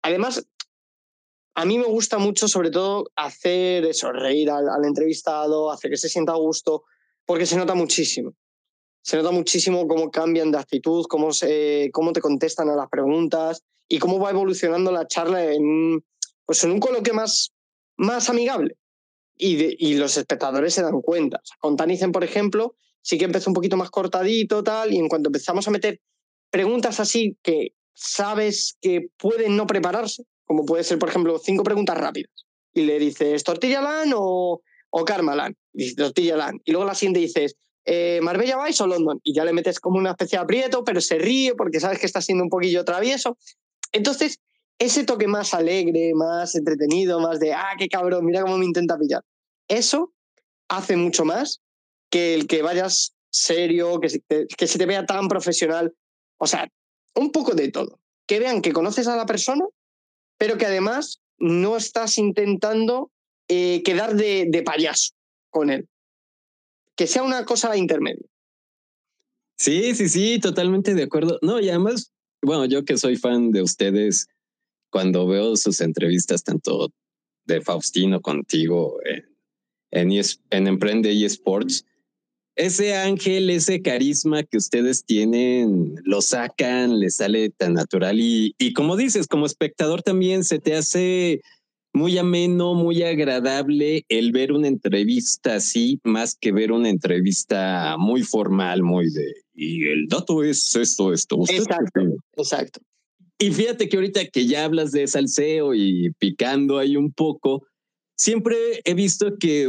además, 0.00 0.46
a 1.54 1.64
mí 1.66 1.76
me 1.76 1.84
gusta 1.84 2.16
mucho 2.16 2.48
sobre 2.48 2.70
todo 2.70 3.10
hacer 3.16 3.84
eso, 3.84 4.12
reír 4.12 4.50
al, 4.50 4.70
al 4.70 4.84
entrevistado, 4.86 5.70
hacer 5.70 5.90
que 5.90 5.98
se 5.98 6.08
sienta 6.08 6.32
a 6.32 6.36
gusto, 6.36 6.84
porque 7.26 7.44
se 7.44 7.56
nota 7.56 7.74
muchísimo 7.74 8.34
se 9.02 9.16
nota 9.16 9.30
muchísimo 9.30 9.86
cómo 9.86 10.10
cambian 10.10 10.50
de 10.50 10.58
actitud, 10.58 11.06
cómo, 11.08 11.32
se, 11.32 11.90
cómo 11.92 12.12
te 12.12 12.20
contestan 12.20 12.70
a 12.70 12.74
las 12.74 12.88
preguntas 12.88 13.62
y 13.86 14.00
cómo 14.00 14.18
va 14.18 14.30
evolucionando 14.30 14.90
la 14.90 15.06
charla 15.06 15.52
en, 15.52 16.04
pues 16.44 16.64
en 16.64 16.72
un 16.72 16.80
coloquio 16.80 17.14
más, 17.14 17.52
más 17.96 18.28
amigable. 18.30 18.76
Y, 19.36 19.76
y 19.78 19.94
los 19.94 20.16
espectadores 20.16 20.74
se 20.74 20.82
dan 20.82 21.02
cuenta. 21.02 21.40
con 21.60 21.76
Tanisen, 21.76 22.10
por 22.10 22.24
ejemplo, 22.24 22.74
sí 23.06 23.18
que 23.18 23.24
empezó 23.24 23.50
un 23.50 23.54
poquito 23.54 23.76
más 23.76 23.88
cortadito, 23.88 24.64
tal, 24.64 24.92
y 24.92 24.98
en 24.98 25.08
cuanto 25.08 25.28
empezamos 25.28 25.68
a 25.68 25.70
meter 25.70 26.00
preguntas 26.50 26.98
así 26.98 27.36
que 27.40 27.68
sabes 27.94 28.76
que 28.80 29.10
pueden 29.16 29.56
no 29.56 29.68
prepararse, 29.68 30.24
como 30.44 30.64
puede 30.64 30.82
ser, 30.82 30.98
por 30.98 31.10
ejemplo, 31.10 31.38
cinco 31.38 31.62
preguntas 31.62 31.96
rápidas, 31.96 32.32
y 32.74 32.82
le 32.82 32.98
dices, 32.98 33.44
¿tortilla 33.44 33.80
lan 33.80 34.12
o, 34.12 34.60
o 34.90 35.04
karma 35.04 35.36
lan? 35.36 35.56
Y 35.72 35.84
dices, 35.84 35.96
tortilla 35.96 36.36
lan. 36.36 36.60
Y 36.64 36.72
luego 36.72 36.84
la 36.84 36.96
siguiente 36.96 37.20
dices, 37.20 37.54
eh, 37.84 38.18
¿Marbella 38.22 38.58
Vice 38.64 38.82
o 38.82 38.88
London? 38.88 39.20
Y 39.22 39.32
ya 39.32 39.44
le 39.44 39.52
metes 39.52 39.78
como 39.78 39.98
una 39.98 40.10
especie 40.10 40.38
de 40.38 40.42
aprieto, 40.42 40.82
pero 40.82 41.00
se 41.00 41.16
ríe 41.16 41.54
porque 41.54 41.78
sabes 41.78 42.00
que 42.00 42.06
está 42.06 42.20
siendo 42.20 42.42
un 42.42 42.50
poquillo 42.50 42.84
travieso. 42.84 43.38
Entonces, 43.92 44.40
ese 44.80 45.04
toque 45.04 45.28
más 45.28 45.54
alegre, 45.54 46.12
más 46.14 46.56
entretenido, 46.56 47.20
más 47.20 47.38
de, 47.38 47.54
ah, 47.54 47.76
qué 47.78 47.88
cabrón, 47.88 48.24
mira 48.24 48.42
cómo 48.42 48.58
me 48.58 48.64
intenta 48.64 48.98
pillar. 48.98 49.22
Eso 49.68 50.12
hace 50.68 50.96
mucho 50.96 51.24
más 51.24 51.60
que 52.10 52.34
el 52.34 52.46
que 52.46 52.62
vayas 52.62 53.16
serio, 53.30 54.00
que 54.00 54.08
se, 54.08 54.20
te, 54.20 54.46
que 54.46 54.66
se 54.66 54.78
te 54.78 54.86
vea 54.86 55.06
tan 55.06 55.28
profesional. 55.28 55.94
O 56.38 56.46
sea, 56.46 56.68
un 57.14 57.32
poco 57.32 57.54
de 57.54 57.70
todo. 57.70 58.00
Que 58.26 58.38
vean 58.38 58.62
que 58.62 58.72
conoces 58.72 59.06
a 59.06 59.16
la 59.16 59.26
persona, 59.26 59.64
pero 60.38 60.58
que 60.58 60.66
además 60.66 61.20
no 61.38 61.76
estás 61.76 62.18
intentando 62.18 63.10
eh, 63.48 63.82
quedar 63.84 64.16
de, 64.16 64.46
de 64.48 64.62
payaso 64.62 65.12
con 65.50 65.70
él. 65.70 65.88
Que 66.96 67.06
sea 67.06 67.22
una 67.22 67.44
cosa 67.44 67.76
intermedia. 67.76 68.26
Sí, 69.58 69.94
sí, 69.94 70.08
sí, 70.08 70.38
totalmente 70.38 70.94
de 70.94 71.04
acuerdo. 71.04 71.38
No, 71.42 71.60
y 71.60 71.68
además, 71.68 72.12
bueno, 72.42 72.66
yo 72.66 72.84
que 72.84 72.98
soy 72.98 73.16
fan 73.16 73.52
de 73.52 73.62
ustedes, 73.62 74.28
cuando 74.90 75.26
veo 75.26 75.56
sus 75.56 75.80
entrevistas, 75.80 76.42
tanto 76.42 76.90
de 77.46 77.60
Faustino 77.60 78.20
contigo 78.20 78.98
en, 79.04 80.12
en, 80.12 80.22
en 80.50 80.66
Emprende 80.66 81.12
eSports, 81.24 81.84
ese 82.56 82.96
ángel, 82.96 83.50
ese 83.50 83.82
carisma 83.82 84.42
que 84.42 84.56
ustedes 84.56 85.04
tienen, 85.04 85.94
lo 86.04 86.22
sacan, 86.22 86.98
le 86.98 87.10
sale 87.10 87.50
tan 87.50 87.74
natural 87.74 88.18
y, 88.18 88.54
y 88.58 88.72
como 88.72 88.96
dices, 88.96 89.26
como 89.28 89.46
espectador 89.46 90.02
también 90.02 90.42
se 90.42 90.58
te 90.58 90.74
hace 90.74 91.42
muy 91.92 92.18
ameno, 92.18 92.74
muy 92.74 93.02
agradable 93.02 94.04
el 94.08 94.32
ver 94.32 94.52
una 94.52 94.68
entrevista 94.68 95.56
así, 95.56 96.00
más 96.04 96.36
que 96.38 96.52
ver 96.52 96.72
una 96.72 96.90
entrevista 96.90 97.96
muy 97.98 98.22
formal, 98.22 98.82
muy 98.82 99.10
de, 99.10 99.34
y 99.54 99.86
el 99.88 100.06
dato 100.08 100.42
es 100.42 100.76
esto, 100.76 101.12
esto. 101.12 101.42
exacto, 101.48 102.00
exacto. 102.36 102.80
Y 103.38 103.50
fíjate 103.50 103.88
que 103.88 103.96
ahorita 103.96 104.26
que 104.26 104.46
ya 104.46 104.64
hablas 104.64 104.92
de 104.92 105.06
salseo 105.06 105.74
y 105.74 106.10
picando 106.18 106.78
ahí 106.78 106.96
un 106.96 107.12
poco, 107.12 107.66
siempre 108.16 108.56
he 108.84 108.94
visto 108.94 109.36
que 109.38 109.68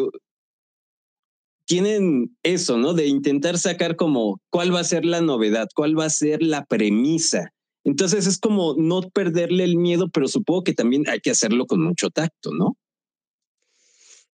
tienen 1.67 2.35
eso, 2.43 2.77
¿no? 2.77 2.93
De 2.93 3.05
intentar 3.05 3.59
sacar 3.59 3.95
como 3.95 4.41
cuál 4.49 4.73
va 4.73 4.79
a 4.79 4.85
ser 4.85 5.05
la 5.05 5.21
novedad, 5.21 5.67
cuál 5.75 5.97
va 5.97 6.05
a 6.05 6.09
ser 6.09 6.41
la 6.41 6.65
premisa. 6.65 7.53
Entonces 7.83 8.25
es 8.25 8.39
como 8.39 8.75
no 8.77 9.01
perderle 9.01 9.63
el 9.63 9.77
miedo, 9.77 10.09
pero 10.11 10.27
supongo 10.27 10.63
que 10.63 10.73
también 10.73 11.07
hay 11.07 11.19
que 11.19 11.31
hacerlo 11.31 11.65
con 11.67 11.83
mucho 11.83 12.09
tacto, 12.09 12.51
¿no? 12.51 12.77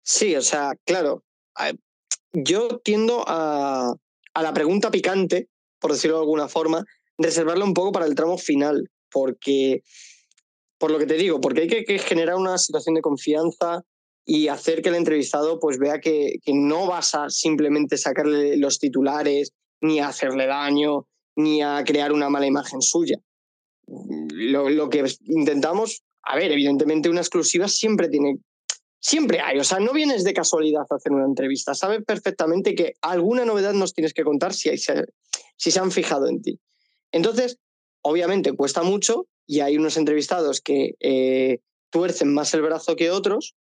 Sí, 0.03 0.37
o 0.37 0.43
sea, 0.43 0.73
claro, 0.85 1.25
yo 2.33 2.81
tiendo 2.85 3.25
a, 3.27 3.95
a 4.35 4.43
la 4.43 4.55
pregunta 4.55 4.91
picante, 4.91 5.49
por 5.81 5.93
decirlo 5.93 6.17
de 6.17 6.23
alguna 6.23 6.49
forma, 6.49 6.85
reservarla 7.19 7.65
un 7.65 7.75
poco 7.75 7.93
para 7.93 8.07
el 8.07 8.15
tramo 8.15 8.39
final, 8.39 8.91
porque, 9.11 9.83
por 10.79 10.91
lo 10.91 10.99
que 10.99 11.07
te 11.07 11.15
digo, 11.15 11.41
porque 11.41 11.63
hay 11.63 11.85
que, 11.85 11.99
generar 11.99 12.37
una 12.37 12.59
situación 12.59 12.95
de 12.95 13.03
confianza 13.03 13.83
y 14.25 14.49
hacer 14.49 14.83
que 14.83 14.89
el 14.89 14.95
entrevistado 14.95 15.59
pues 15.59 15.79
vea 15.79 16.01
que, 16.01 16.37
que 16.45 16.53
no 16.55 16.87
vas 16.87 17.15
a 17.15 17.29
simplemente 17.29 17.99
sacarle 17.99 18.57
los 18.57 18.79
titulares, 18.79 19.53
ni 19.81 19.99
a 19.99 20.09
hacerle 20.09 20.47
daño, 20.47 21.07
ni 21.37 21.63
a 21.63 21.83
crear 21.85 22.13
una 22.13 22.31
mala 22.31 22.47
imagen 22.47 22.83
suya. 22.83 23.19
Lo, 23.87 24.71
lo, 24.71 24.89
que 24.89 25.05
intentamos, 25.25 26.03
a 26.23 26.37
ver, 26.37 26.53
evidentemente 26.53 27.11
una 27.11 27.21
exclusiva 27.21 27.67
siempre 27.69 28.09
tiene, 28.09 28.39
siempre 29.01 29.41
hay, 29.41 29.59
o 29.59 29.65
sea, 29.65 29.81
no 29.81 29.93
vienes 29.93 30.25
de 30.25 30.33
casualidad 30.33 30.85
a 30.89 30.95
hacer 30.95 31.13
una 31.13 31.27
entrevista, 31.27 31.75
sabes 31.75 32.05
perfectamente 32.05 32.75
que 32.75 32.95
alguna 33.03 33.45
novedad 33.45 33.73
nos 33.73 33.93
tienes 33.93 34.15
que 34.15 34.23
contar 34.23 34.55
si, 34.55 34.69
hay, 34.69 34.79
si 34.79 35.71
se 35.71 35.81
han 35.81 35.91
fijado 35.91 36.29
en 36.29 36.41
ti. 36.41 36.61
Entonces, 37.11 37.59
obviamente 38.03 38.53
cuesta 38.53 38.83
mucho 38.83 39.27
y 39.47 39.61
hay 39.61 39.77
unos 39.77 39.97
entrevistados 39.97 40.61
que 40.61 40.95
eh, 41.01 41.59
tuercen 41.91 42.33
más 42.33 42.55
el 42.55 42.63
brazo 42.63 42.95
que 42.95 43.11
otros 43.11 43.57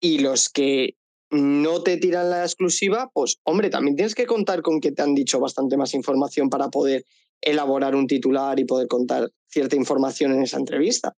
y 0.00 0.18
los 0.18 0.48
que 0.48 0.96
no 1.30 1.82
te 1.82 1.96
tiran 1.96 2.30
la 2.30 2.44
exclusiva, 2.44 3.10
pues 3.12 3.38
hombre, 3.44 3.70
también 3.70 3.96
tienes 3.96 4.14
que 4.14 4.26
contar 4.26 4.62
con 4.62 4.80
que 4.80 4.92
te 4.92 5.02
han 5.02 5.14
dicho 5.14 5.40
bastante 5.40 5.76
más 5.76 5.94
información 5.94 6.50
para 6.50 6.68
poder 6.68 7.04
elaborar 7.40 7.94
un 7.94 8.06
titular 8.06 8.58
y 8.60 8.64
poder 8.64 8.88
contar 8.88 9.30
cierta 9.48 9.76
información 9.76 10.32
en 10.32 10.42
esa 10.42 10.58
entrevista. 10.58 11.16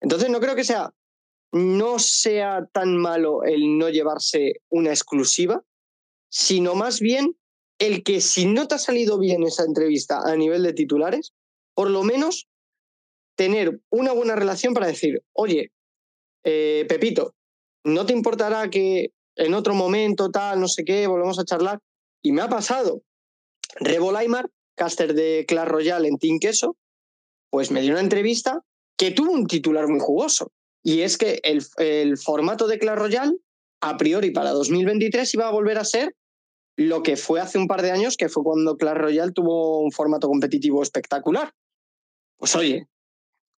Entonces 0.00 0.30
no 0.30 0.40
creo 0.40 0.54
que 0.54 0.64
sea 0.64 0.92
no 1.52 1.98
sea 1.98 2.66
tan 2.72 2.96
malo 2.96 3.42
el 3.44 3.78
no 3.78 3.88
llevarse 3.88 4.60
una 4.68 4.90
exclusiva, 4.90 5.62
sino 6.28 6.74
más 6.74 7.00
bien 7.00 7.36
el 7.78 8.02
que 8.02 8.20
si 8.20 8.46
no 8.46 8.68
te 8.68 8.74
ha 8.74 8.78
salido 8.78 9.18
bien 9.18 9.42
esa 9.42 9.64
entrevista 9.64 10.20
a 10.24 10.36
nivel 10.36 10.62
de 10.62 10.72
titulares, 10.72 11.32
por 11.74 11.90
lo 11.90 12.02
menos 12.02 12.48
tener 13.36 13.80
una 13.90 14.12
buena 14.12 14.34
relación 14.34 14.74
para 14.74 14.86
decir, 14.86 15.22
oye, 15.32 15.72
eh, 16.44 16.86
Pepito, 16.88 17.34
¿no 17.86 18.04
te 18.04 18.12
importará 18.12 18.68
que 18.68 19.12
en 19.36 19.54
otro 19.54 19.74
momento, 19.74 20.30
tal, 20.30 20.60
no 20.60 20.68
sé 20.68 20.84
qué, 20.84 21.06
volvemos 21.06 21.38
a 21.38 21.44
charlar? 21.44 21.78
Y 22.22 22.32
me 22.32 22.42
ha 22.42 22.48
pasado. 22.48 23.02
Rebo 23.76 24.12
Laimar, 24.12 24.50
caster 24.74 25.14
de 25.14 25.44
Clash 25.46 25.68
Royale 25.68 26.08
en 26.08 26.18
Team 26.18 26.38
Queso, 26.40 26.76
pues 27.50 27.70
me 27.70 27.80
dio 27.80 27.92
una 27.92 28.00
entrevista 28.00 28.62
que 28.98 29.12
tuvo 29.12 29.32
un 29.32 29.46
titular 29.46 29.86
muy 29.88 30.00
jugoso. 30.00 30.50
Y 30.82 31.02
es 31.02 31.16
que 31.16 31.40
el, 31.42 31.64
el 31.78 32.18
formato 32.18 32.66
de 32.66 32.78
Clash 32.78 32.98
Royale, 32.98 33.36
a 33.80 33.96
priori 33.96 34.30
para 34.30 34.50
2023, 34.50 35.34
iba 35.34 35.48
a 35.48 35.52
volver 35.52 35.78
a 35.78 35.84
ser 35.84 36.14
lo 36.76 37.02
que 37.02 37.16
fue 37.16 37.40
hace 37.40 37.58
un 37.58 37.68
par 37.68 37.82
de 37.82 37.90
años, 37.90 38.16
que 38.16 38.28
fue 38.28 38.42
cuando 38.42 38.76
Clash 38.76 38.96
Royale 38.96 39.32
tuvo 39.32 39.80
un 39.80 39.92
formato 39.92 40.28
competitivo 40.28 40.82
espectacular. 40.82 41.52
Pues 42.36 42.54
oye, 42.56 42.88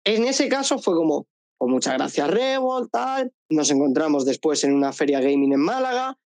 en 0.04 0.24
ese 0.24 0.48
caso 0.48 0.78
fue 0.78 0.94
como, 0.94 1.26
pues 1.58 1.70
muchas 1.70 1.94
gracias 1.94 2.30
Revolt, 2.30 2.90
tal, 2.90 3.32
nos 3.50 3.70
encontramos 3.70 4.24
después 4.24 4.62
en 4.64 4.74
una 4.74 4.92
feria 4.92 5.20
gaming 5.20 5.52
en 5.52 5.60
Málaga, 5.60 6.18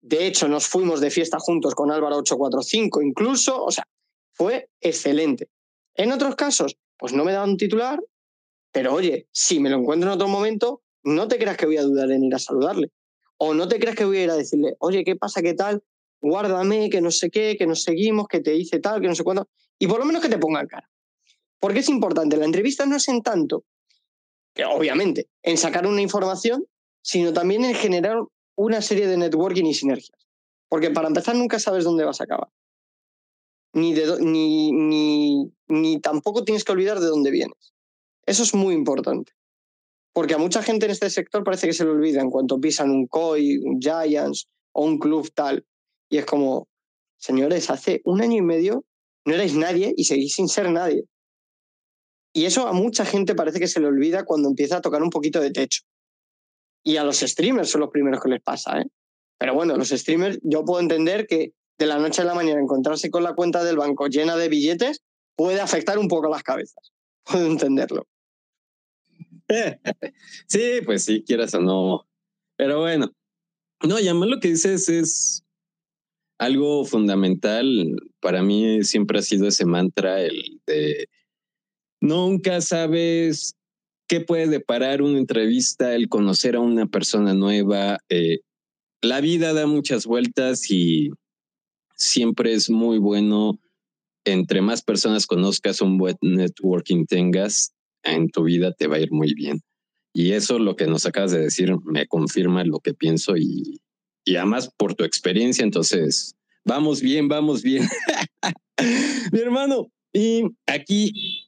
de 0.00 0.26
hecho 0.26 0.48
nos 0.48 0.66
fuimos 0.66 1.00
de 1.00 1.10
fiesta 1.10 1.38
juntos 1.38 1.74
con 1.74 1.90
Álvaro 1.90 2.16
845 2.18 3.02
incluso, 3.02 3.64
o 3.64 3.70
sea, 3.70 3.86
fue 4.32 4.68
excelente. 4.80 5.48
En 5.94 6.12
otros 6.12 6.34
casos, 6.34 6.76
pues 6.98 7.12
no 7.12 7.24
me 7.24 7.32
da 7.32 7.44
un 7.44 7.56
titular, 7.56 8.00
pero 8.72 8.92
oye, 8.92 9.28
si 9.32 9.60
me 9.60 9.70
lo 9.70 9.78
encuentro 9.78 10.10
en 10.10 10.14
otro 10.16 10.28
momento, 10.28 10.82
no 11.04 11.28
te 11.28 11.38
creas 11.38 11.56
que 11.56 11.66
voy 11.66 11.76
a 11.76 11.82
dudar 11.82 12.10
en 12.10 12.24
ir 12.24 12.34
a 12.34 12.38
saludarle. 12.40 12.90
O 13.36 13.54
no 13.54 13.68
te 13.68 13.78
creas 13.78 13.94
que 13.94 14.04
voy 14.04 14.18
a 14.18 14.24
ir 14.24 14.30
a 14.30 14.36
decirle, 14.36 14.74
oye, 14.80 15.04
¿qué 15.04 15.14
pasa? 15.14 15.42
¿Qué 15.42 15.54
tal? 15.54 15.82
guárdame, 16.24 16.88
que 16.88 17.00
no 17.00 17.10
sé 17.10 17.30
qué, 17.30 17.56
que 17.56 17.66
nos 17.66 17.82
seguimos, 17.82 18.26
que 18.28 18.40
te 18.40 18.52
dice 18.52 18.80
tal, 18.80 19.00
que 19.00 19.08
no 19.08 19.14
sé 19.14 19.22
cuándo, 19.22 19.48
y 19.78 19.86
por 19.86 19.98
lo 19.98 20.06
menos 20.06 20.22
que 20.22 20.28
te 20.28 20.38
pongan 20.38 20.66
cara. 20.66 20.90
Porque 21.60 21.80
es 21.80 21.88
importante, 21.88 22.36
la 22.36 22.46
entrevista 22.46 22.86
no 22.86 22.96
es 22.96 23.08
en 23.08 23.22
tanto, 23.22 23.64
obviamente, 24.62 25.28
en 25.42 25.58
sacar 25.58 25.86
una 25.86 26.00
información, 26.00 26.66
sino 27.02 27.32
también 27.32 27.64
en 27.64 27.74
generar 27.74 28.18
una 28.56 28.80
serie 28.82 29.06
de 29.06 29.16
networking 29.16 29.64
y 29.64 29.74
sinergias. 29.74 30.18
Porque 30.68 30.90
para 30.90 31.08
empezar 31.08 31.34
nunca 31.34 31.58
sabes 31.58 31.84
dónde 31.84 32.04
vas 32.04 32.20
a 32.20 32.24
acabar. 32.24 32.48
Ni, 33.72 33.92
ni, 33.92 35.52
ni 35.66 36.00
tampoco 36.00 36.44
tienes 36.44 36.64
que 36.64 36.72
olvidar 36.72 37.00
de 37.00 37.06
dónde 37.06 37.32
vienes. 37.32 37.74
Eso 38.26 38.44
es 38.44 38.54
muy 38.54 38.74
importante. 38.74 39.32
Porque 40.12 40.34
a 40.34 40.38
mucha 40.38 40.62
gente 40.62 40.86
en 40.86 40.92
este 40.92 41.10
sector 41.10 41.42
parece 41.42 41.66
que 41.66 41.72
se 41.72 41.84
le 41.84 41.90
olvida 41.90 42.20
en 42.20 42.30
cuanto 42.30 42.60
pisan 42.60 42.90
un 42.90 43.08
COI, 43.08 43.58
un 43.58 43.80
Giants 43.80 44.48
o 44.72 44.84
un 44.84 44.98
club 44.98 45.28
tal. 45.34 45.66
Y 46.08 46.18
es 46.18 46.24
como, 46.24 46.68
señores, 47.16 47.68
hace 47.70 48.00
un 48.04 48.22
año 48.22 48.36
y 48.36 48.42
medio 48.42 48.84
no 49.24 49.34
erais 49.34 49.54
nadie 49.54 49.92
y 49.96 50.04
seguís 50.04 50.34
sin 50.34 50.48
ser 50.48 50.70
nadie. 50.70 51.04
Y 52.34 52.46
eso 52.46 52.66
a 52.66 52.72
mucha 52.72 53.06
gente 53.06 53.34
parece 53.34 53.60
que 53.60 53.68
se 53.68 53.80
le 53.80 53.86
olvida 53.86 54.24
cuando 54.24 54.48
empieza 54.48 54.78
a 54.78 54.80
tocar 54.80 55.02
un 55.02 55.10
poquito 55.10 55.40
de 55.40 55.52
techo. 55.52 55.82
Y 56.82 56.96
a 56.96 57.04
los 57.04 57.20
streamers 57.20 57.70
son 57.70 57.80
los 57.80 57.90
primeros 57.90 58.20
que 58.20 58.28
les 58.28 58.42
pasa, 58.42 58.80
¿eh? 58.80 58.86
Pero 59.38 59.54
bueno, 59.54 59.76
los 59.76 59.88
streamers, 59.88 60.38
yo 60.42 60.64
puedo 60.64 60.80
entender 60.80 61.26
que 61.26 61.52
de 61.78 61.86
la 61.86 61.98
noche 61.98 62.22
a 62.22 62.24
la 62.24 62.34
mañana 62.34 62.60
encontrarse 62.60 63.10
con 63.10 63.22
la 63.22 63.34
cuenta 63.34 63.62
del 63.64 63.76
banco 63.76 64.08
llena 64.08 64.36
de 64.36 64.48
billetes 64.48 65.02
puede 65.36 65.60
afectar 65.60 65.98
un 65.98 66.08
poco 66.08 66.28
las 66.28 66.42
cabezas. 66.42 66.92
Puedo 67.24 67.46
entenderlo. 67.46 68.06
Sí, 70.46 70.80
pues 70.84 71.04
sí, 71.04 71.22
quieras 71.22 71.54
o 71.54 71.60
no. 71.60 72.06
Pero 72.56 72.80
bueno, 72.80 73.12
no, 73.82 74.00
y 74.00 74.08
además 74.08 74.28
lo 74.30 74.40
que 74.40 74.48
dices 74.48 74.88
es 74.88 75.44
algo 76.38 76.84
fundamental 76.84 77.94
para 78.20 78.42
mí 78.42 78.82
siempre 78.84 79.18
ha 79.18 79.22
sido 79.22 79.46
ese 79.46 79.66
mantra, 79.66 80.22
el 80.22 80.60
de 80.66 81.08
nunca 82.04 82.60
sabes 82.60 83.56
qué 84.06 84.20
puede 84.20 84.46
deparar 84.46 85.02
una 85.02 85.18
entrevista, 85.18 85.94
el 85.94 86.08
conocer 86.08 86.54
a 86.54 86.60
una 86.60 86.86
persona 86.86 87.32
nueva. 87.34 87.98
Eh, 88.08 88.40
la 89.00 89.20
vida 89.20 89.52
da 89.54 89.66
muchas 89.66 90.06
vueltas 90.06 90.70
y 90.70 91.10
siempre 91.96 92.52
es 92.52 92.68
muy 92.70 92.98
bueno, 92.98 93.58
entre 94.24 94.60
más 94.60 94.82
personas 94.82 95.26
conozcas, 95.26 95.80
un 95.80 95.98
buen 95.98 96.16
networking 96.20 97.06
tengas, 97.06 97.72
en 98.02 98.28
tu 98.28 98.44
vida 98.44 98.72
te 98.72 98.86
va 98.86 98.96
a 98.96 99.00
ir 99.00 99.10
muy 99.10 99.32
bien. 99.34 99.60
Y 100.12 100.32
eso 100.32 100.58
lo 100.58 100.76
que 100.76 100.86
nos 100.86 101.06
acabas 101.06 101.32
de 101.32 101.40
decir 101.40 101.74
me 101.84 102.06
confirma 102.06 102.64
lo 102.64 102.80
que 102.80 102.94
pienso 102.94 103.36
y, 103.36 103.80
y 104.24 104.36
además 104.36 104.70
por 104.76 104.94
tu 104.94 105.04
experiencia, 105.04 105.64
entonces, 105.64 106.36
vamos 106.64 107.00
bien, 107.00 107.28
vamos 107.28 107.62
bien. 107.62 107.88
Mi 109.32 109.40
hermano, 109.40 109.90
y 110.12 110.44
aquí 110.66 111.43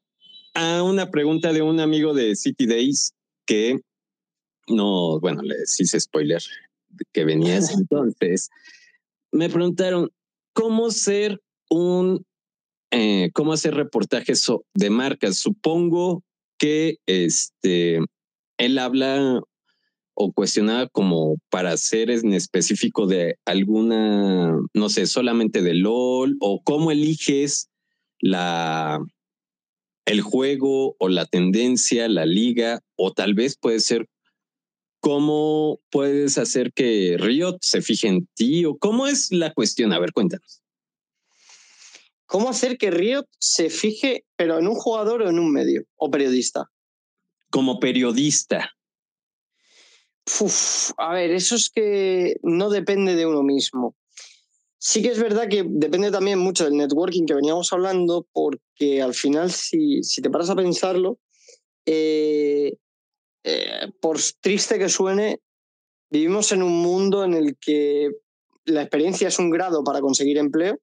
a 0.56 0.82
una 0.82 1.10
pregunta 1.10 1.52
de 1.52 1.60
un 1.60 1.80
amigo 1.80 2.14
de 2.14 2.34
City 2.34 2.66
Days 2.66 3.12
que 3.44 3.78
no, 4.68 5.20
bueno, 5.20 5.42
le 5.42 5.54
hice 5.78 6.00
spoiler 6.00 6.42
que 7.12 7.24
venías 7.24 7.70
entonces. 7.78 8.48
Me 9.30 9.50
preguntaron 9.50 10.10
cómo 10.54 10.90
ser 10.90 11.42
un, 11.68 12.24
eh, 12.90 13.30
cómo 13.34 13.52
hacer 13.52 13.74
reportajes 13.74 14.50
de 14.74 14.90
marcas. 14.90 15.36
Supongo 15.36 16.24
que 16.58 16.96
este, 17.06 18.00
él 18.56 18.78
habla 18.78 19.42
o 20.14 20.32
cuestionaba 20.32 20.88
como 20.88 21.36
para 21.50 21.76
ser 21.76 22.10
en 22.10 22.32
específico 22.32 23.06
de 23.06 23.38
alguna, 23.44 24.58
no 24.72 24.88
sé, 24.88 25.06
solamente 25.06 25.60
de 25.60 25.74
LOL 25.74 26.38
o 26.40 26.62
cómo 26.64 26.90
eliges 26.90 27.68
la, 28.20 28.98
el 30.06 30.22
juego 30.22 30.96
o 30.98 31.08
la 31.08 31.26
tendencia, 31.26 32.08
la 32.08 32.24
liga, 32.24 32.80
o 32.94 33.12
tal 33.12 33.34
vez 33.34 33.56
puede 33.56 33.80
ser 33.80 34.08
cómo 35.00 35.80
puedes 35.90 36.38
hacer 36.38 36.72
que 36.72 37.16
Riot 37.18 37.58
se 37.60 37.82
fije 37.82 38.08
en 38.08 38.26
ti 38.34 38.64
o 38.64 38.78
cómo 38.78 39.06
es 39.06 39.30
la 39.32 39.52
cuestión. 39.52 39.92
A 39.92 39.98
ver, 39.98 40.12
cuéntanos. 40.12 40.62
¿Cómo 42.26 42.48
hacer 42.48 42.76
que 42.76 42.90
Riot 42.90 43.26
se 43.38 43.70
fije, 43.70 44.24
pero 44.36 44.58
en 44.58 44.66
un 44.66 44.74
jugador 44.74 45.22
o 45.22 45.28
en 45.28 45.38
un 45.38 45.52
medio 45.52 45.84
o 45.96 46.10
periodista? 46.10 46.70
Como 47.50 47.78
periodista. 47.78 48.72
a 50.98 51.14
ver, 51.14 51.30
eso 51.30 51.54
es 51.54 51.70
que 51.70 52.36
no 52.42 52.70
depende 52.70 53.14
de 53.14 53.26
uno 53.26 53.42
mismo. 53.42 53.94
Sí 54.78 55.02
que 55.02 55.08
es 55.08 55.18
verdad 55.18 55.48
que 55.48 55.64
depende 55.66 56.10
también 56.10 56.38
mucho 56.38 56.64
del 56.64 56.76
networking 56.76 57.24
que 57.24 57.34
veníamos 57.34 57.72
hablando, 57.72 58.26
porque 58.32 59.00
al 59.00 59.14
final, 59.14 59.50
si, 59.50 60.02
si 60.02 60.20
te 60.20 60.30
paras 60.30 60.50
a 60.50 60.56
pensarlo, 60.56 61.18
eh, 61.86 62.76
eh, 63.44 63.92
por 64.00 64.18
triste 64.40 64.78
que 64.78 64.88
suene, 64.88 65.40
vivimos 66.10 66.52
en 66.52 66.62
un 66.62 66.82
mundo 66.82 67.24
en 67.24 67.34
el 67.34 67.56
que 67.58 68.10
la 68.64 68.82
experiencia 68.82 69.28
es 69.28 69.38
un 69.38 69.50
grado 69.50 69.82
para 69.84 70.00
conseguir 70.00 70.36
empleo, 70.38 70.78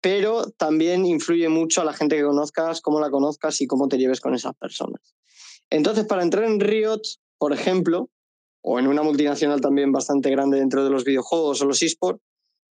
pero 0.00 0.44
también 0.58 1.06
influye 1.06 1.48
mucho 1.48 1.80
a 1.80 1.84
la 1.84 1.94
gente 1.94 2.16
que 2.16 2.22
conozcas, 2.22 2.80
cómo 2.82 3.00
la 3.00 3.10
conozcas 3.10 3.60
y 3.62 3.66
cómo 3.66 3.88
te 3.88 3.96
lleves 3.96 4.20
con 4.20 4.34
esas 4.34 4.54
personas. 4.54 5.14
Entonces, 5.70 6.04
para 6.04 6.22
entrar 6.22 6.44
en 6.44 6.60
Riot, 6.60 7.00
por 7.38 7.52
ejemplo, 7.52 8.10
o 8.62 8.78
en 8.78 8.86
una 8.86 9.02
multinacional 9.02 9.60
también 9.60 9.92
bastante 9.92 10.30
grande 10.30 10.58
dentro 10.58 10.84
de 10.84 10.90
los 10.90 11.04
videojuegos 11.04 11.62
o 11.62 11.64
los 11.64 11.82
esports, 11.82 12.22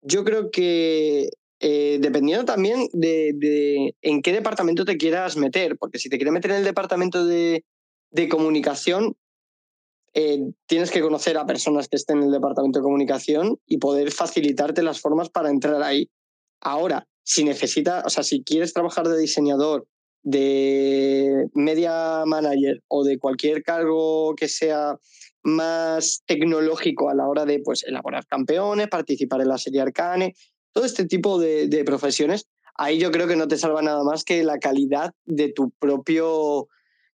yo 0.02 0.24
creo 0.24 0.50
que 0.50 1.30
eh, 1.60 1.98
dependiendo 2.00 2.46
también 2.46 2.88
de, 2.92 3.94
en 4.00 4.22
qué 4.22 4.32
departamento 4.32 4.84
te 4.84 4.96
quieras 4.96 5.36
meter, 5.36 5.76
porque 5.76 5.98
si 5.98 6.08
te 6.08 6.16
quieres 6.16 6.32
meter 6.32 6.52
en 6.52 6.58
el 6.58 6.64
departamento 6.64 7.26
de, 7.26 7.64
comunicación, 8.30 9.14
eh, 10.14 10.40
tienes 10.66 10.90
que 10.90 11.02
conocer 11.02 11.36
a 11.36 11.46
personas 11.46 11.88
que 11.88 11.96
estén 11.96 12.18
en 12.18 12.24
el 12.24 12.32
departamento 12.32 12.78
de 12.78 12.82
comunicación 12.82 13.58
y 13.66 13.78
poder 13.78 14.10
facilitarte 14.10 14.82
las 14.82 15.00
formas 15.00 15.28
para 15.28 15.50
entrar 15.50 15.82
ahí. 15.82 16.10
Ahora, 16.60 17.06
si 17.22 17.44
necesitas, 17.44 18.04
o 18.06 18.10
sea, 18.10 18.24
si 18.24 18.42
quieres 18.42 18.72
trabajar 18.72 19.06
de 19.06 19.18
diseñador, 19.18 19.86
de 20.22 21.46
media 21.54 22.24
manager 22.26 22.82
o 22.88 23.04
de 23.04 23.18
cualquier 23.18 23.62
cargo 23.62 24.34
que 24.34 24.48
sea 24.48 24.98
más 25.42 26.22
tecnológico 26.26 27.08
a 27.10 27.14
la 27.14 27.26
hora 27.26 27.44
de 27.44 27.60
pues, 27.60 27.84
elaborar 27.84 28.26
campeones, 28.26 28.88
participar 28.88 29.40
en 29.40 29.48
la 29.48 29.58
serie 29.58 29.80
Arcane, 29.80 30.34
todo 30.72 30.84
este 30.84 31.06
tipo 31.06 31.38
de, 31.38 31.82
profesiones, 31.84 32.46
ahí 32.76 32.98
yo 32.98 33.10
creo 33.10 33.26
que 33.26 33.36
no 33.36 33.48
te 33.48 33.56
salva 33.56 33.82
nada 33.82 34.04
más 34.04 34.24
que 34.24 34.42
la 34.44 34.58
calidad 34.58 35.12
de 35.24 35.52
tu 35.52 35.70
propio 35.78 36.68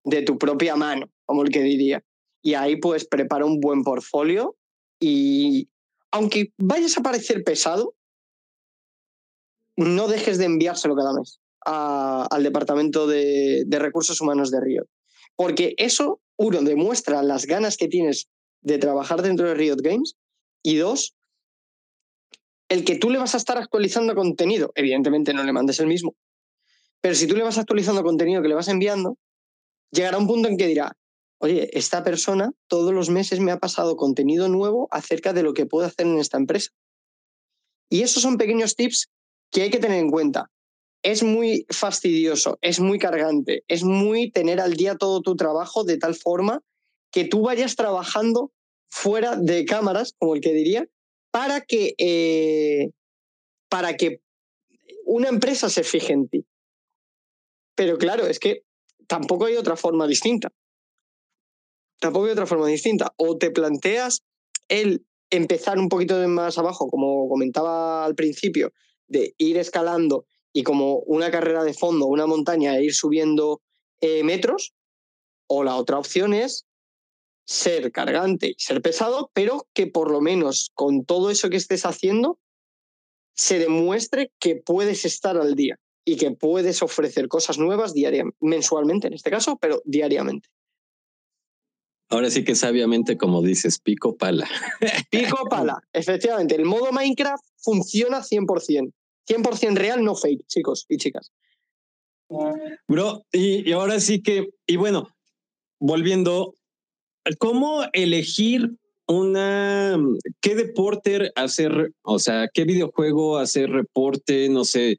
de 0.04 0.22
tu 0.22 0.38
propia 0.38 0.76
mano, 0.76 1.10
como 1.26 1.42
el 1.42 1.50
que 1.50 1.64
diría. 1.64 2.04
Y 2.44 2.54
ahí 2.54 2.76
pues 2.76 3.08
prepara 3.08 3.46
un 3.46 3.60
buen 3.60 3.84
portfolio 3.84 4.56
y 5.00 5.68
aunque 6.12 6.54
vayas 6.58 6.96
a 6.98 7.02
parecer 7.02 7.44
pesado, 7.44 7.96
no 9.78 10.08
dejes 10.08 10.38
de 10.38 10.46
enviárselo 10.46 10.96
cada 10.96 11.14
mes 11.14 11.40
al 11.66 12.44
departamento 12.44 13.08
de, 13.08 13.64
de 13.66 13.80
recursos 13.80 14.22
humanos 14.22 14.52
de 14.52 14.62
Río. 14.62 14.84
Porque 15.36 15.74
eso 15.78 16.22
uno, 16.38 16.62
demuestra 16.62 17.24
las 17.24 17.46
ganas 17.46 17.78
que 17.78 17.88
tienes 17.88 18.28
de 18.62 18.78
trabajar 18.78 19.22
dentro 19.22 19.48
de 19.48 19.54
Riot 19.54 19.78
Games 19.82 20.16
y 20.64 20.78
dos, 20.78 21.16
el 22.70 22.84
que 22.84 22.98
tú 22.98 23.10
le 23.10 23.20
vas 23.20 23.36
a 23.36 23.38
estar 23.38 23.58
actualizando 23.58 24.16
contenido, 24.16 24.72
evidentemente 24.76 25.34
no 25.34 25.44
le 25.44 25.54
mandes 25.54 25.80
el 25.80 25.88
mismo, 25.88 26.16
pero 27.02 27.14
si 27.14 27.28
tú 27.28 27.36
le 27.36 27.44
vas 27.44 27.58
actualizando 27.58 28.04
contenido 28.04 28.42
que 28.42 28.48
le 28.48 28.56
vas 28.56 28.68
enviando, 28.68 29.18
llegará 29.92 30.18
un 30.18 30.28
punto 30.28 30.50
en 30.50 30.58
que 30.58 30.68
dirá, 30.68 30.98
oye, 31.38 31.70
esta 31.78 32.04
persona 32.04 32.52
todos 32.68 32.94
los 32.94 33.10
meses 33.10 33.40
me 33.40 33.52
ha 33.52 33.60
pasado 33.60 33.96
contenido 33.96 34.50
nuevo 34.50 34.88
acerca 34.90 35.32
de 35.32 35.44
lo 35.44 35.54
que 35.54 35.68
puedo 35.68 35.86
hacer 35.86 36.08
en 36.08 36.18
esta 36.18 36.38
empresa. 36.38 36.72
Y 37.90 38.02
esos 38.02 38.24
son 38.24 38.38
pequeños 38.38 38.76
tips 38.76 39.12
que 39.52 39.62
hay 39.62 39.70
que 39.70 39.78
tener 39.78 40.00
en 40.00 40.10
cuenta 40.10 40.50
es 41.06 41.22
muy 41.22 41.68
fastidioso, 41.70 42.58
es 42.62 42.80
muy 42.80 42.98
cargante, 42.98 43.64
es 43.68 43.84
muy 43.84 44.32
tener 44.32 44.60
al 44.60 44.74
día 44.74 44.96
todo 44.96 45.22
tu 45.22 45.36
trabajo 45.36 45.84
de 45.84 46.00
tal 46.00 46.16
forma 46.16 46.64
que 47.12 47.26
tú 47.26 47.44
vayas 47.44 47.76
trabajando 47.76 48.52
fuera 48.90 49.36
de 49.36 49.66
cámaras, 49.66 50.16
como 50.18 50.34
el 50.34 50.42
que 50.42 50.52
diría, 50.52 50.88
para 51.30 51.62
que, 51.62 51.94
eh, 52.00 52.90
para 53.70 53.94
que 53.98 54.20
una 55.06 55.30
empresa 55.30 55.70
se 55.70 55.84
fije 55.84 56.12
en 56.12 56.28
ti. 56.28 56.48
Pero 57.76 58.00
claro, 58.00 58.26
es 58.26 58.40
que 58.40 58.64
tampoco 59.06 59.46
hay 59.46 59.58
otra 59.58 59.76
forma 59.76 60.08
distinta. 60.08 60.52
Tampoco 62.00 62.26
hay 62.26 62.32
otra 62.32 62.48
forma 62.48 62.66
distinta. 62.66 63.14
O 63.18 63.38
te 63.38 63.52
planteas 63.52 64.24
el 64.70 65.06
empezar 65.30 65.78
un 65.78 65.88
poquito 65.88 66.16
más 66.28 66.58
abajo, 66.58 66.88
como 66.90 67.30
comentaba 67.30 68.06
al 68.06 68.16
principio, 68.16 68.74
de 69.08 69.36
ir 69.38 69.60
escalando 69.60 70.26
y 70.56 70.64
como 70.64 71.00
una 71.00 71.30
carrera 71.32 71.66
de 71.66 71.74
fondo, 71.74 72.06
una 72.06 72.28
montaña 72.28 72.78
e 72.78 72.86
ir 72.86 72.94
subiendo 72.96 73.62
eh, 74.00 74.24
metros, 74.24 74.74
o 75.48 75.66
la 75.66 75.76
otra 75.76 76.00
opción 76.00 76.34
es 76.34 76.66
ser 77.46 77.92
cargante 77.92 78.48
y 78.48 78.56
ser 78.58 78.82
pesado, 78.82 79.30
pero 79.34 79.68
que 79.74 79.86
por 79.86 80.10
lo 80.10 80.22
menos 80.22 80.72
con 80.74 81.04
todo 81.04 81.30
eso 81.30 81.50
que 81.50 81.58
estés 81.58 81.86
haciendo 81.86 82.40
se 83.36 83.60
demuestre 83.60 84.32
que 84.40 84.56
puedes 84.56 85.04
estar 85.04 85.36
al 85.36 85.56
día 85.56 85.78
y 86.06 86.16
que 86.16 86.32
puedes 86.32 86.82
ofrecer 86.82 87.28
cosas 87.28 87.58
nuevas 87.58 87.94
diariamente, 87.94 88.38
mensualmente 88.40 89.08
en 89.08 89.14
este 89.14 89.30
caso, 89.30 89.58
pero 89.60 89.82
diariamente. 89.84 90.48
Ahora 92.08 92.30
sí 92.30 92.46
que 92.46 92.56
sabiamente, 92.56 93.18
como 93.18 93.42
dices, 93.42 93.80
pico 93.80 94.16
pala. 94.16 94.48
Pico 95.10 95.50
pala, 95.50 95.82
efectivamente. 95.92 96.56
El 96.56 96.64
modo 96.64 96.94
Minecraft 96.94 97.44
funciona 97.58 98.22
100%. 98.22 98.94
100% 99.28 99.76
real, 99.76 100.04
no 100.04 100.16
fake, 100.16 100.46
chicos 100.48 100.86
y 100.90 100.98
chicas. 100.98 101.32
Bro, 102.88 103.26
y, 103.32 103.72
ahora 103.72 104.00
sí 104.00 104.22
que, 104.22 104.50
y 104.66 104.78
bueno, 104.78 105.10
volviendo, 105.80 106.56
¿cómo 107.38 107.84
elegir 107.94 108.72
una, 109.08 109.98
qué 110.42 110.56
deporte 110.56 111.32
hacer, 111.36 111.94
o 112.02 112.20
sea, 112.20 112.48
qué 112.52 112.64
videojuego 112.66 113.38
hacer 113.38 113.70
reporte, 113.70 114.50
no 114.50 114.66
sé, 114.66 114.98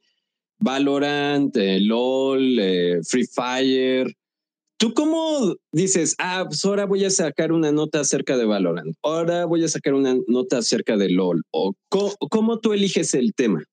Valorant, 0.58 1.54
eh, 1.56 1.80
LOL, 1.80 2.58
eh, 2.58 3.00
Free 3.02 3.26
Fire? 3.26 4.14
¿Tú 4.78 4.92
cómo 4.92 5.56
dices, 5.72 6.14
ah, 6.18 6.44
pues 6.46 6.64
ahora 6.64 6.84
voy 6.84 7.04
a 7.04 7.10
sacar 7.10 7.50
una 7.50 7.72
nota 7.72 8.00
acerca 8.00 8.36
de 8.36 8.44
Valorant, 8.44 8.94
ahora 9.02 9.46
voy 9.46 9.64
a 9.64 9.68
sacar 9.68 9.94
una 9.94 10.16
nota 10.28 10.58
acerca 10.58 10.96
de 10.96 11.10
LOL? 11.10 11.42
¿O 11.50 11.74
cómo 12.30 12.60
tú 12.60 12.72
eliges 12.72 13.14
el 13.14 13.34
tema? 13.34 13.64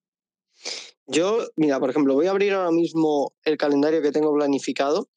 Yo, 1.06 1.40
mira, 1.56 1.80
por 1.80 1.90
ejemplo, 1.90 2.14
voy 2.14 2.28
a 2.28 2.32
abrir 2.32 2.54
ahora 2.54 2.72
mismo 2.72 3.34
el 3.44 3.58
calendario 3.58 4.02
que 4.02 4.12
tengo 4.12 4.34
planificado. 4.34 5.10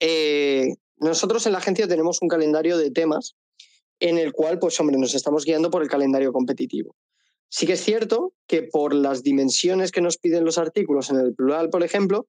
Eh, 0.00 0.74
nosotros 0.96 1.46
en 1.46 1.52
la 1.52 1.58
agencia 1.58 1.86
tenemos 1.86 2.20
un 2.22 2.28
calendario 2.28 2.76
de 2.76 2.90
temas 2.90 3.36
en 4.00 4.18
el 4.18 4.32
cual, 4.32 4.58
pues 4.58 4.78
hombre, 4.80 4.98
nos 4.98 5.14
estamos 5.14 5.44
guiando 5.44 5.70
por 5.70 5.82
el 5.82 5.88
calendario 5.88 6.32
competitivo. 6.32 6.96
Sí 7.48 7.66
que 7.66 7.74
es 7.74 7.84
cierto 7.84 8.32
que 8.46 8.62
por 8.62 8.94
las 8.94 9.22
dimensiones 9.22 9.92
que 9.92 10.00
nos 10.00 10.18
piden 10.18 10.44
los 10.44 10.58
artículos 10.58 11.10
en 11.10 11.16
el 11.20 11.34
plural, 11.34 11.70
por 11.70 11.84
ejemplo, 11.84 12.26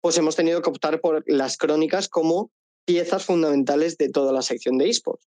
pues 0.00 0.18
hemos 0.18 0.36
tenido 0.36 0.60
que 0.60 0.68
optar 0.68 1.00
por 1.00 1.22
las 1.26 1.56
crónicas 1.56 2.08
como 2.08 2.50
piezas 2.84 3.24
fundamentales 3.24 3.96
de 3.96 4.10
toda 4.10 4.32
la 4.32 4.42
sección 4.42 4.76
de 4.76 4.90
esports. 4.90 5.26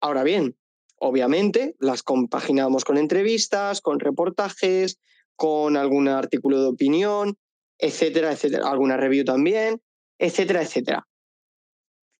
Ahora 0.00 0.22
bien, 0.22 0.56
obviamente 0.96 1.76
las 1.78 2.02
compaginamos 2.02 2.84
con 2.84 2.98
entrevistas, 2.98 3.80
con 3.80 4.00
reportajes, 4.00 4.98
con 5.38 5.76
algún 5.76 6.08
artículo 6.08 6.60
de 6.60 6.66
opinión, 6.66 7.38
etcétera, 7.78 8.32
etcétera, 8.32 8.68
alguna 8.68 8.96
review 8.96 9.24
también, 9.24 9.80
etcétera, 10.18 10.62
etcétera. 10.62 11.06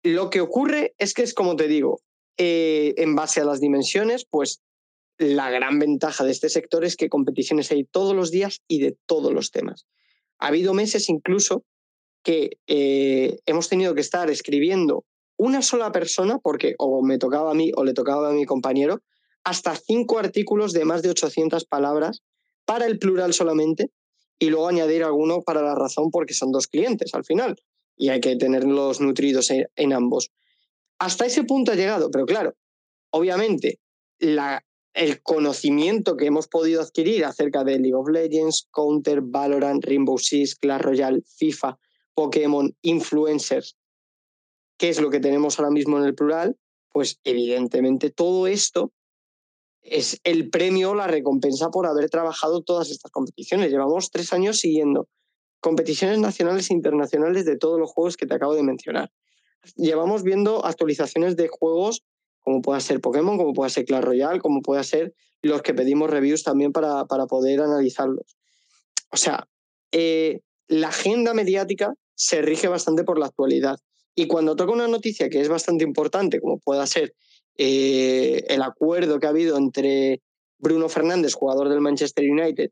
Lo 0.04 0.30
que 0.30 0.40
ocurre 0.40 0.94
es 0.98 1.14
que 1.14 1.22
es 1.22 1.34
como 1.34 1.56
te 1.56 1.66
digo, 1.66 2.00
eh, 2.36 2.94
en 2.96 3.16
base 3.16 3.40
a 3.40 3.44
las 3.44 3.60
dimensiones, 3.60 4.24
pues 4.24 4.62
la 5.18 5.50
gran 5.50 5.80
ventaja 5.80 6.22
de 6.22 6.30
este 6.30 6.48
sector 6.48 6.84
es 6.84 6.94
que 6.94 7.08
competiciones 7.08 7.72
hay 7.72 7.82
todos 7.82 8.14
los 8.14 8.30
días 8.30 8.60
y 8.68 8.78
de 8.78 8.96
todos 9.06 9.32
los 9.32 9.50
temas. 9.50 9.84
Ha 10.38 10.46
habido 10.46 10.72
meses 10.72 11.08
incluso 11.08 11.64
que 12.22 12.50
eh, 12.68 13.40
hemos 13.46 13.68
tenido 13.68 13.96
que 13.96 14.00
estar 14.00 14.30
escribiendo 14.30 15.04
una 15.36 15.62
sola 15.62 15.90
persona, 15.90 16.38
porque 16.38 16.76
o 16.78 17.02
me 17.02 17.18
tocaba 17.18 17.50
a 17.50 17.54
mí 17.54 17.72
o 17.74 17.82
le 17.82 17.94
tocaba 17.94 18.30
a 18.30 18.32
mi 18.32 18.46
compañero, 18.46 19.02
hasta 19.42 19.74
cinco 19.74 20.20
artículos 20.20 20.72
de 20.72 20.84
más 20.84 21.02
de 21.02 21.10
800 21.10 21.64
palabras 21.64 22.22
para 22.68 22.84
el 22.84 22.98
plural 22.98 23.32
solamente 23.32 23.90
y 24.38 24.50
luego 24.50 24.68
añadir 24.68 25.02
alguno 25.02 25.40
para 25.40 25.62
la 25.62 25.74
razón 25.74 26.10
porque 26.10 26.34
son 26.34 26.52
dos 26.52 26.66
clientes 26.66 27.14
al 27.14 27.24
final 27.24 27.56
y 27.96 28.10
hay 28.10 28.20
que 28.20 28.36
tenerlos 28.36 29.00
nutridos 29.00 29.50
en, 29.50 29.92
ambos. 29.94 30.30
Hasta 30.98 31.24
ese 31.24 31.44
punto 31.44 31.72
ha 31.72 31.76
llegado, 31.76 32.10
pero 32.10 32.26
claro, 32.26 32.54
obviamente 33.10 33.80
el 34.18 35.22
conocimiento 35.22 36.18
que 36.18 36.26
hemos 36.26 36.46
podido 36.46 36.82
adquirir 36.82 37.24
acerca 37.24 37.64
de 37.64 37.78
League 37.78 37.94
of 37.94 38.10
Legends, 38.10 38.68
Counter, 38.70 39.22
Valorant, 39.22 39.82
Rainbow 39.82 40.18
Six, 40.18 40.56
Clash 40.56 40.82
Royale, 40.82 41.22
FIFA, 41.38 41.78
Pokémon, 42.12 42.76
influencers, 42.82 43.78
que 44.76 44.90
es 44.90 45.00
lo 45.00 45.08
que 45.08 45.20
tenemos 45.20 45.58
ahora 45.58 45.70
mismo 45.70 45.96
en 45.96 46.04
el 46.04 46.14
plural, 46.14 46.58
pues 46.90 47.18
evidentemente 47.24 48.10
todo 48.10 48.46
esto 48.46 48.92
es 49.90 50.20
el 50.24 50.50
premio, 50.50 50.94
la 50.94 51.06
recompensa 51.06 51.70
por 51.70 51.86
haber 51.86 52.10
trabajado 52.10 52.62
todas 52.62 52.90
estas 52.90 53.10
competiciones. 53.10 53.70
Llevamos 53.70 54.10
tres 54.10 54.32
años 54.32 54.58
siguiendo 54.58 55.08
competiciones 55.60 56.18
nacionales 56.18 56.70
e 56.70 56.74
internacionales 56.74 57.44
de 57.44 57.56
todos 57.56 57.78
los 57.78 57.90
juegos 57.90 58.16
que 58.16 58.26
te 58.26 58.34
acabo 58.34 58.54
de 58.54 58.62
mencionar. 58.62 59.10
Llevamos 59.76 60.22
viendo 60.22 60.64
actualizaciones 60.64 61.36
de 61.36 61.48
juegos 61.48 62.04
como 62.40 62.62
pueda 62.62 62.80
ser 62.80 63.00
Pokémon, 63.00 63.36
como 63.36 63.52
pueda 63.52 63.68
ser 63.68 63.84
Clash 63.84 64.02
Royale, 64.02 64.40
como 64.40 64.62
pueda 64.62 64.82
ser 64.82 65.14
los 65.42 65.62
que 65.62 65.74
pedimos 65.74 66.08
reviews 66.08 66.42
también 66.42 66.72
para, 66.72 67.04
para 67.04 67.26
poder 67.26 67.60
analizarlos. 67.60 68.36
O 69.10 69.16
sea, 69.16 69.46
eh, 69.92 70.40
la 70.66 70.88
agenda 70.88 71.34
mediática 71.34 71.94
se 72.14 72.42
rige 72.42 72.68
bastante 72.68 73.04
por 73.04 73.18
la 73.18 73.26
actualidad. 73.26 73.78
Y 74.14 74.26
cuando 74.26 74.56
toca 74.56 74.72
una 74.72 74.88
noticia 74.88 75.28
que 75.28 75.40
es 75.40 75.48
bastante 75.48 75.84
importante, 75.84 76.40
como 76.40 76.58
pueda 76.58 76.86
ser 76.86 77.14
eh, 77.58 78.44
el 78.48 78.62
acuerdo 78.62 79.18
que 79.18 79.26
ha 79.26 79.30
habido 79.30 79.58
entre 79.58 80.22
Bruno 80.58 80.88
Fernández, 80.88 81.34
jugador 81.34 81.68
del 81.68 81.80
Manchester 81.80 82.24
United, 82.30 82.70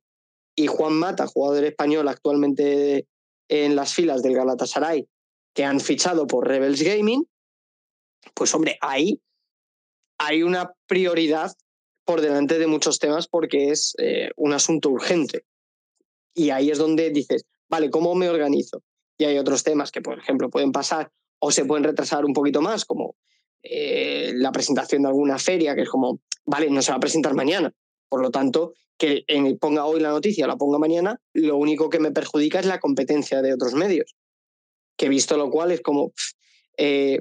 y 0.56 0.68
Juan 0.68 0.94
Mata, 0.94 1.26
jugador 1.26 1.64
español 1.64 2.08
actualmente 2.08 3.06
en 3.48 3.76
las 3.76 3.92
filas 3.92 4.22
del 4.22 4.34
Galatasaray, 4.34 5.06
que 5.54 5.64
han 5.64 5.80
fichado 5.80 6.26
por 6.26 6.48
Rebels 6.48 6.82
Gaming, 6.82 7.26
pues 8.34 8.54
hombre, 8.54 8.78
ahí 8.80 9.20
hay 10.18 10.42
una 10.42 10.72
prioridad 10.86 11.52
por 12.04 12.20
delante 12.20 12.58
de 12.58 12.66
muchos 12.66 12.98
temas 12.98 13.28
porque 13.28 13.70
es 13.70 13.94
eh, 13.98 14.30
un 14.36 14.52
asunto 14.52 14.90
urgente. 14.90 15.44
Y 16.34 16.50
ahí 16.50 16.70
es 16.70 16.78
donde 16.78 17.10
dices, 17.10 17.44
vale, 17.68 17.90
¿cómo 17.90 18.14
me 18.14 18.28
organizo? 18.28 18.82
Y 19.18 19.24
hay 19.24 19.38
otros 19.38 19.62
temas 19.62 19.90
que, 19.90 20.02
por 20.02 20.18
ejemplo, 20.18 20.50
pueden 20.50 20.72
pasar 20.72 21.10
o 21.38 21.50
se 21.50 21.64
pueden 21.64 21.84
retrasar 21.84 22.24
un 22.24 22.32
poquito 22.32 22.62
más, 22.62 22.84
como 22.84 23.16
eh, 23.62 24.32
la 24.34 24.52
presentación 24.52 25.02
de 25.02 25.08
alguna 25.08 25.38
feria, 25.38 25.74
que 25.74 25.82
es 25.82 25.88
como, 25.88 26.20
vale, 26.44 26.70
no 26.70 26.82
se 26.82 26.92
va 26.92 26.96
a 26.96 27.00
presentar 27.00 27.34
mañana. 27.34 27.72
Por 28.08 28.22
lo 28.22 28.30
tanto, 28.30 28.74
que 28.98 29.24
ponga 29.60 29.84
hoy 29.84 30.00
la 30.00 30.10
noticia 30.10 30.46
la 30.46 30.56
ponga 30.56 30.78
mañana, 30.78 31.20
lo 31.34 31.56
único 31.56 31.90
que 31.90 31.98
me 31.98 32.12
perjudica 32.12 32.60
es 32.60 32.66
la 32.66 32.80
competencia 32.80 33.42
de 33.42 33.52
otros 33.52 33.74
medios. 33.74 34.14
Que 34.96 35.08
visto 35.08 35.36
lo 35.36 35.50
cual 35.50 35.72
es 35.72 35.82
como, 35.82 36.12
eh, 36.78 37.20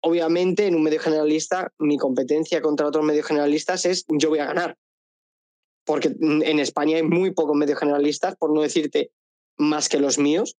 obviamente 0.00 0.66
en 0.66 0.74
un 0.74 0.82
medio 0.82 1.00
generalista, 1.00 1.72
mi 1.78 1.96
competencia 1.96 2.60
contra 2.60 2.86
otros 2.86 3.04
medios 3.04 3.26
generalistas 3.26 3.84
es 3.86 4.04
yo 4.08 4.28
voy 4.28 4.38
a 4.38 4.46
ganar. 4.46 4.76
Porque 5.84 6.14
en 6.20 6.58
España 6.60 6.96
hay 6.96 7.02
muy 7.02 7.32
pocos 7.32 7.56
medios 7.56 7.78
generalistas, 7.78 8.36
por 8.36 8.54
no 8.54 8.62
decirte 8.62 9.10
más 9.56 9.88
que 9.88 9.98
los 9.98 10.18
míos, 10.18 10.56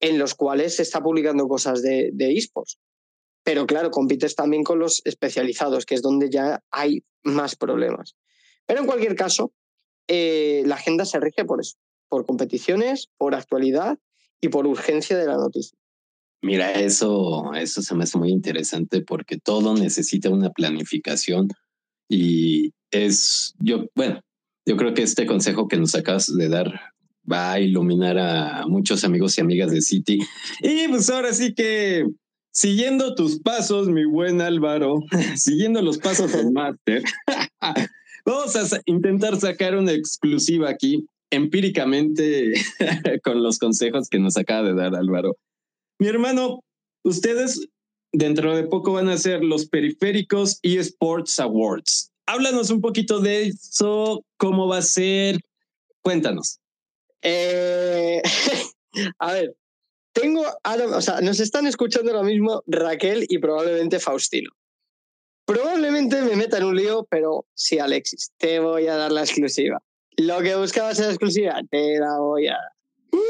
en 0.00 0.18
los 0.18 0.34
cuales 0.34 0.76
se 0.76 0.82
está 0.82 1.02
publicando 1.02 1.48
cosas 1.48 1.82
de, 1.82 2.12
esports. 2.18 2.78
Pero 3.44 3.66
claro, 3.66 3.90
compites 3.90 4.34
también 4.34 4.64
con 4.64 4.78
los 4.78 5.02
especializados, 5.04 5.86
que 5.86 5.94
es 5.94 6.02
donde 6.02 6.30
ya 6.30 6.62
hay 6.70 7.04
más 7.22 7.56
problemas. 7.56 8.16
Pero 8.66 8.80
en 8.80 8.86
cualquier 8.86 9.14
caso, 9.14 9.52
eh, 10.08 10.62
la 10.66 10.76
agenda 10.76 11.04
se 11.04 11.20
rige 11.20 11.44
por 11.44 11.60
eso, 11.60 11.76
por 12.08 12.26
competiciones, 12.26 13.08
por 13.18 13.34
actualidad 13.34 13.98
y 14.40 14.48
por 14.48 14.66
urgencia 14.66 15.16
de 15.16 15.26
la 15.26 15.36
noticia. 15.36 15.78
Mira, 16.42 16.72
eso, 16.72 17.52
eso 17.54 17.80
se 17.80 17.94
me 17.94 18.04
hace 18.04 18.18
muy 18.18 18.30
interesante 18.30 19.00
porque 19.00 19.38
todo 19.38 19.74
necesita 19.74 20.28
una 20.28 20.50
planificación 20.50 21.48
y 22.08 22.72
es, 22.90 23.54
yo, 23.58 23.86
bueno, 23.94 24.20
yo 24.66 24.76
creo 24.76 24.92
que 24.92 25.02
este 25.02 25.26
consejo 25.26 25.68
que 25.68 25.78
nos 25.78 25.94
acabas 25.94 26.34
de 26.34 26.48
dar 26.48 26.72
va 27.30 27.52
a 27.52 27.60
iluminar 27.60 28.18
a 28.18 28.66
muchos 28.66 29.04
amigos 29.04 29.38
y 29.38 29.40
amigas 29.40 29.70
de 29.70 29.80
City. 29.80 30.18
Y 30.60 30.88
pues 30.88 31.08
ahora 31.08 31.32
sí 31.32 31.54
que 31.54 32.04
siguiendo 32.54 33.14
tus 33.14 33.40
pasos, 33.40 33.88
mi 33.88 34.04
buen 34.04 34.40
Álvaro, 34.40 35.00
siguiendo 35.36 35.82
los 35.82 35.98
pasos 35.98 36.32
del 36.32 36.50
máster, 36.52 37.02
vamos 38.24 38.56
a 38.56 38.80
intentar 38.86 39.38
sacar 39.38 39.76
una 39.76 39.92
exclusiva 39.92 40.70
aquí, 40.70 41.06
empíricamente, 41.30 42.54
con 43.24 43.42
los 43.42 43.58
consejos 43.58 44.08
que 44.08 44.20
nos 44.20 44.36
acaba 44.36 44.68
de 44.68 44.74
dar 44.74 44.94
Álvaro. 44.94 45.36
Mi 45.98 46.06
hermano, 46.06 46.60
ustedes 47.02 47.68
dentro 48.12 48.56
de 48.56 48.64
poco 48.64 48.92
van 48.92 49.08
a 49.08 49.14
hacer 49.14 49.42
los 49.42 49.66
periféricos 49.66 50.60
eSports 50.62 51.40
Awards. 51.40 52.12
Háblanos 52.26 52.70
un 52.70 52.80
poquito 52.80 53.20
de 53.20 53.48
eso, 53.48 54.24
cómo 54.36 54.68
va 54.68 54.78
a 54.78 54.82
ser. 54.82 55.40
Cuéntanos. 56.02 56.60
Eh, 57.20 58.22
a 59.18 59.32
ver, 59.32 59.56
tengo, 60.14 60.42
o 60.42 61.00
sea, 61.00 61.20
nos 61.20 61.40
están 61.40 61.66
escuchando 61.66 62.12
ahora 62.12 62.22
mismo 62.22 62.62
Raquel 62.66 63.26
y 63.28 63.38
probablemente 63.38 63.98
Faustino. 63.98 64.50
Probablemente 65.44 66.22
me 66.22 66.36
meta 66.36 66.56
en 66.56 66.64
un 66.64 66.76
lío, 66.76 67.06
pero 67.10 67.44
sí, 67.52 67.78
Alexis, 67.78 68.32
te 68.38 68.60
voy 68.60 68.86
a 68.86 68.96
dar 68.96 69.12
la 69.12 69.22
exclusiva. 69.22 69.82
Lo 70.16 70.40
que 70.40 70.54
buscabas 70.54 70.98
en 71.00 71.06
la 71.06 71.10
exclusiva, 71.10 71.60
te 71.68 71.98
la 71.98 72.18
voy 72.18 72.46
a 72.46 72.52
dar. 72.52 73.20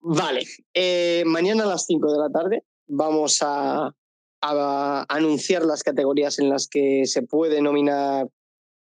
Vale, 0.00 0.46
eh, 0.72 1.24
mañana 1.26 1.64
a 1.64 1.66
las 1.66 1.84
5 1.86 2.12
de 2.12 2.18
la 2.18 2.30
tarde 2.30 2.64
vamos 2.86 3.40
a, 3.42 3.92
a, 4.40 5.06
anunciar 5.08 5.64
las 5.64 5.82
categorías 5.82 6.38
en 6.38 6.48
las 6.48 6.68
que 6.68 7.02
se 7.04 7.22
puede 7.22 7.60
nominar 7.60 8.28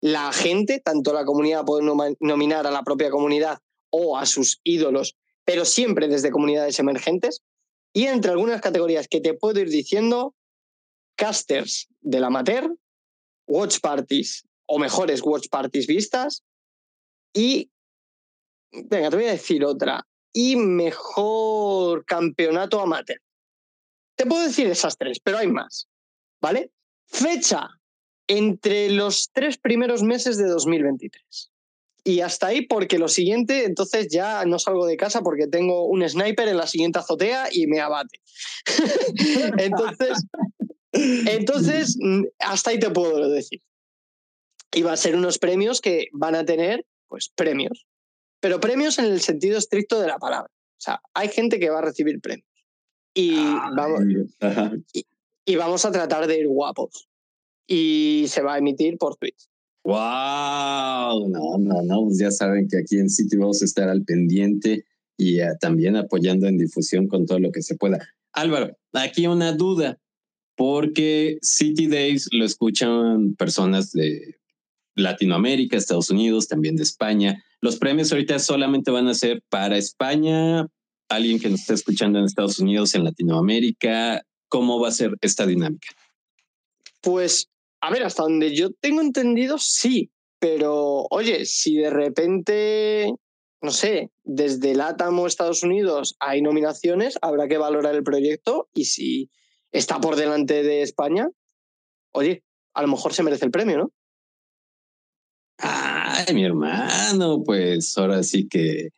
la 0.00 0.32
gente, 0.32 0.80
tanto 0.80 1.12
la 1.12 1.24
comunidad 1.24 1.64
puede 1.64 1.84
nominar 2.20 2.66
a 2.66 2.70
la 2.70 2.84
propia 2.84 3.10
comunidad 3.10 3.58
o 3.90 4.18
a 4.18 4.26
sus 4.26 4.60
ídolos, 4.62 5.16
pero 5.48 5.64
siempre 5.64 6.08
desde 6.08 6.30
comunidades 6.30 6.78
emergentes. 6.78 7.40
Y 7.94 8.04
entre 8.04 8.32
algunas 8.32 8.60
categorías 8.60 9.08
que 9.08 9.22
te 9.22 9.32
puedo 9.32 9.58
ir 9.58 9.70
diciendo, 9.70 10.34
casters 11.16 11.88
del 12.02 12.24
amateur, 12.24 12.70
watch 13.46 13.80
parties 13.80 14.46
o 14.66 14.78
mejores 14.78 15.22
watch 15.22 15.48
parties 15.48 15.86
vistas 15.86 16.44
y, 17.32 17.70
venga, 18.72 19.08
te 19.08 19.16
voy 19.16 19.24
a 19.24 19.30
decir 19.30 19.64
otra, 19.64 20.06
y 20.34 20.56
mejor 20.56 22.04
campeonato 22.04 22.78
amateur. 22.82 23.22
Te 24.16 24.26
puedo 24.26 24.42
decir 24.42 24.66
esas 24.66 24.98
tres, 24.98 25.18
pero 25.18 25.38
hay 25.38 25.46
más, 25.46 25.88
¿vale? 26.42 26.72
Fecha 27.06 27.70
entre 28.26 28.90
los 28.90 29.30
tres 29.32 29.56
primeros 29.56 30.02
meses 30.02 30.36
de 30.36 30.44
2023 30.44 31.50
y 32.08 32.22
hasta 32.22 32.46
ahí 32.46 32.62
porque 32.62 32.98
lo 32.98 33.06
siguiente, 33.06 33.66
entonces 33.66 34.08
ya 34.10 34.42
no 34.46 34.58
salgo 34.58 34.86
de 34.86 34.96
casa 34.96 35.20
porque 35.20 35.46
tengo 35.46 35.84
un 35.84 36.08
sniper 36.08 36.48
en 36.48 36.56
la 36.56 36.66
siguiente 36.66 37.00
azotea 37.00 37.48
y 37.52 37.66
me 37.66 37.80
abate. 37.80 38.18
entonces, 39.58 40.24
entonces, 40.92 41.98
hasta 42.38 42.70
ahí 42.70 42.78
te 42.78 42.88
puedo 42.88 43.28
decir. 43.28 43.60
Y 44.72 44.80
va 44.80 44.92
a 44.92 44.96
ser 44.96 45.16
unos 45.16 45.38
premios 45.38 45.82
que 45.82 46.06
van 46.12 46.34
a 46.34 46.46
tener, 46.46 46.86
pues, 47.08 47.28
premios. 47.28 47.86
Pero 48.40 48.58
premios 48.58 48.98
en 48.98 49.04
el 49.04 49.20
sentido 49.20 49.58
estricto 49.58 50.00
de 50.00 50.06
la 50.06 50.18
palabra. 50.18 50.50
O 50.50 50.80
sea, 50.80 51.02
hay 51.12 51.28
gente 51.28 51.60
que 51.60 51.68
va 51.68 51.80
a 51.80 51.82
recibir 51.82 52.22
premios. 52.22 52.48
Y, 53.12 53.36
vamos, 53.76 54.00
y 55.44 55.56
vamos 55.56 55.84
a 55.84 55.92
tratar 55.92 56.26
de 56.26 56.38
ir 56.38 56.48
guapos. 56.48 57.06
Y 57.66 58.24
se 58.28 58.40
va 58.40 58.54
a 58.54 58.58
emitir 58.58 58.96
por 58.96 59.16
Twitch. 59.16 59.50
¡Wow! 59.88 61.30
No, 61.30 61.56
no, 61.58 61.82
no, 61.82 62.04
pues 62.04 62.18
ya 62.18 62.30
saben 62.30 62.68
que 62.68 62.76
aquí 62.76 62.98
en 62.98 63.08
City 63.08 63.38
vamos 63.38 63.62
a 63.62 63.64
estar 63.64 63.88
al 63.88 64.04
pendiente 64.04 64.84
y 65.16 65.38
también 65.62 65.96
apoyando 65.96 66.46
en 66.46 66.58
difusión 66.58 67.08
con 67.08 67.24
todo 67.24 67.38
lo 67.38 67.50
que 67.50 67.62
se 67.62 67.74
pueda. 67.74 67.98
Álvaro, 68.34 68.76
aquí 68.92 69.26
una 69.26 69.52
duda, 69.52 69.98
porque 70.56 71.38
City 71.40 71.86
Days 71.86 72.28
lo 72.32 72.44
escuchan 72.44 73.34
personas 73.36 73.90
de 73.92 74.36
Latinoamérica, 74.94 75.78
Estados 75.78 76.10
Unidos, 76.10 76.48
también 76.48 76.76
de 76.76 76.82
España. 76.82 77.42
Los 77.62 77.76
premios 77.78 78.12
ahorita 78.12 78.38
solamente 78.40 78.90
van 78.90 79.08
a 79.08 79.14
ser 79.14 79.42
para 79.48 79.78
España, 79.78 80.68
alguien 81.08 81.40
que 81.40 81.48
nos 81.48 81.60
está 81.60 81.72
escuchando 81.72 82.18
en 82.18 82.26
Estados 82.26 82.58
Unidos, 82.58 82.94
en 82.94 83.04
Latinoamérica. 83.04 84.22
¿Cómo 84.48 84.80
va 84.80 84.88
a 84.88 84.92
ser 84.92 85.16
esta 85.22 85.46
dinámica? 85.46 85.88
Pues, 87.00 87.48
a 87.80 87.90
ver, 87.90 88.02
hasta 88.02 88.22
donde 88.22 88.54
yo 88.54 88.70
tengo 88.72 89.00
entendido, 89.00 89.58
sí, 89.58 90.10
pero 90.38 91.06
oye, 91.10 91.44
si 91.44 91.76
de 91.76 91.90
repente, 91.90 93.14
no 93.60 93.70
sé, 93.70 94.10
desde 94.24 94.74
LATAM 94.74 95.18
o 95.18 95.26
Estados 95.26 95.62
Unidos 95.62 96.16
hay 96.20 96.42
nominaciones, 96.42 97.18
habrá 97.22 97.48
que 97.48 97.58
valorar 97.58 97.94
el 97.94 98.02
proyecto 98.02 98.68
y 98.74 98.86
si 98.86 99.30
está 99.72 100.00
por 100.00 100.16
delante 100.16 100.62
de 100.62 100.82
España, 100.82 101.28
oye, 102.12 102.44
a 102.74 102.82
lo 102.82 102.88
mejor 102.88 103.14
se 103.14 103.22
merece 103.22 103.44
el 103.44 103.50
premio, 103.50 103.78
¿no? 103.78 103.92
Ay, 105.58 106.34
mi 106.34 106.44
hermano, 106.44 107.42
pues 107.44 107.96
ahora 107.98 108.22
sí 108.22 108.48
que 108.48 108.90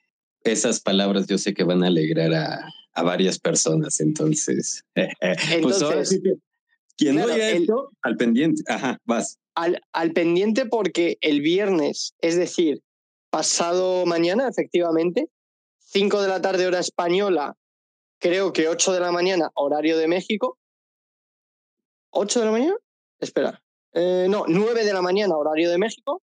esas 0.44 0.80
palabras 0.80 1.26
yo 1.26 1.38
sé 1.38 1.54
que 1.54 1.64
van 1.64 1.82
a 1.82 1.88
alegrar 1.88 2.34
a, 2.34 2.72
varias 3.02 3.38
personas, 3.38 3.98
entonces. 4.00 4.84
pues 5.62 5.80
ahora 5.80 6.04
sí 6.04 6.20
que 6.20 6.34
quien 7.00 7.16
no 7.16 7.24
haya 7.24 7.50
esto, 7.50 7.90
al 8.02 8.16
pendiente. 8.16 8.62
Ajá, 8.68 8.98
vas. 9.04 9.38
Al, 9.54 9.80
al 9.92 10.12
pendiente 10.12 10.66
porque 10.66 11.16
el 11.22 11.40
viernes, 11.40 12.14
es 12.20 12.36
decir, 12.36 12.82
pasado 13.30 14.04
mañana, 14.04 14.46
efectivamente, 14.48 15.28
5 15.78 16.20
de 16.20 16.28
la 16.28 16.42
tarde 16.42 16.66
hora 16.66 16.78
española, 16.78 17.56
creo 18.18 18.52
que 18.52 18.68
8 18.68 18.92
de 18.92 19.00
la 19.00 19.12
mañana 19.12 19.50
horario 19.54 19.96
de 19.96 20.08
México. 20.08 20.58
¿8 22.12 22.40
de 22.40 22.44
la 22.44 22.52
mañana? 22.52 22.76
Espera. 23.18 23.62
Eh, 23.94 24.26
no, 24.28 24.44
9 24.46 24.84
de 24.84 24.92
la 24.92 25.00
mañana 25.00 25.36
horario 25.36 25.70
de 25.70 25.78
México. 25.78 26.22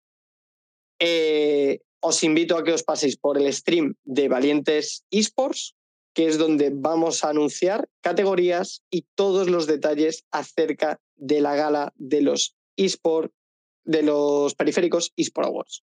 Eh, 1.01 1.81
os 2.01 2.23
invito 2.23 2.57
a 2.57 2.63
que 2.63 2.73
os 2.73 2.85
paséis 2.85 3.17
por 3.17 3.37
el 3.37 3.53
stream 3.53 3.95
de 4.05 4.29
Valientes 4.29 5.05
Esports, 5.11 5.75
que 6.15 6.27
es 6.27 6.39
donde 6.39 6.71
vamos 6.75 7.25
a 7.25 7.31
anunciar 7.31 7.89
categorías 8.01 8.83
y 8.91 9.07
todos 9.15 9.49
los 9.49 9.67
detalles 9.67 10.25
acerca 10.31 11.01
de 11.17 11.41
la 11.41 11.55
gala 11.55 11.93
de 11.97 12.23
los 12.23 12.57
eSport, 12.77 13.33
de 13.85 14.03
los 14.03 14.55
periféricos 14.55 15.13
eSport 15.17 15.49
Awards. 15.49 15.83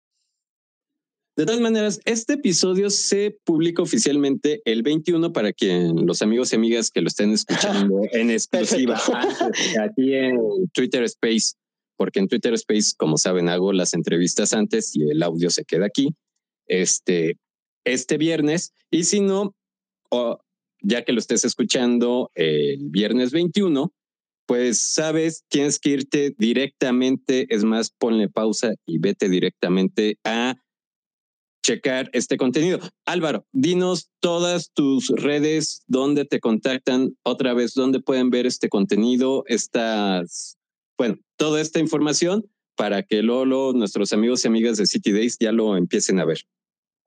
De 1.34 1.46
todas 1.46 1.60
maneras, 1.60 1.98
este 2.04 2.34
episodio 2.34 2.90
se 2.90 3.38
publica 3.44 3.80
oficialmente 3.82 4.60
el 4.66 4.82
21 4.82 5.32
para 5.32 5.54
que 5.54 5.90
los 5.94 6.20
amigos 6.20 6.52
y 6.52 6.56
amigas 6.56 6.90
que 6.90 7.00
lo 7.00 7.08
estén 7.08 7.32
escuchando 7.32 8.02
en 8.12 8.30
exclusiva 8.30 9.00
aquí 9.80 10.14
en 10.14 10.68
Twitter 10.74 11.04
Space 11.04 11.54
porque 12.02 12.18
en 12.18 12.26
Twitter 12.26 12.52
Space, 12.54 12.94
como 12.96 13.16
saben, 13.16 13.48
hago 13.48 13.72
las 13.72 13.94
entrevistas 13.94 14.52
antes 14.54 14.96
y 14.96 15.08
el 15.08 15.22
audio 15.22 15.50
se 15.50 15.64
queda 15.64 15.86
aquí. 15.86 16.08
Este, 16.66 17.38
este 17.84 18.18
viernes, 18.18 18.72
y 18.90 19.04
si 19.04 19.20
no, 19.20 19.54
ya 20.80 21.04
que 21.04 21.12
lo 21.12 21.18
estés 21.18 21.44
escuchando 21.44 22.30
el 22.34 22.90
viernes 22.90 23.32
21, 23.32 23.92
pues 24.46 24.80
sabes, 24.80 25.44
tienes 25.48 25.78
que 25.78 25.90
irte 25.90 26.34
directamente, 26.36 27.46
es 27.48 27.64
más, 27.64 27.90
ponle 27.90 28.28
pausa 28.28 28.74
y 28.86 28.98
vete 28.98 29.28
directamente 29.28 30.18
a 30.24 30.56
checar 31.64 32.10
este 32.12 32.36
contenido. 32.36 32.80
Álvaro, 33.06 33.46
dinos 33.52 34.10
todas 34.20 34.72
tus 34.74 35.08
redes, 35.10 35.82
dónde 35.86 36.24
te 36.24 36.40
contactan, 36.40 37.16
otra 37.22 37.54
vez, 37.54 37.74
dónde 37.74 38.00
pueden 38.00 38.30
ver 38.30 38.46
este 38.46 38.68
contenido, 38.68 39.44
estas 39.46 40.58
bueno, 40.98 41.18
toda 41.36 41.60
esta 41.60 41.80
información 41.80 42.44
para 42.76 43.02
que 43.02 43.22
Lolo, 43.22 43.72
nuestros 43.72 44.12
amigos 44.12 44.44
y 44.44 44.48
amigas 44.48 44.76
de 44.76 44.86
City 44.86 45.12
Days 45.12 45.36
ya 45.40 45.52
lo 45.52 45.76
empiecen 45.76 46.20
a 46.20 46.24
ver. 46.24 46.46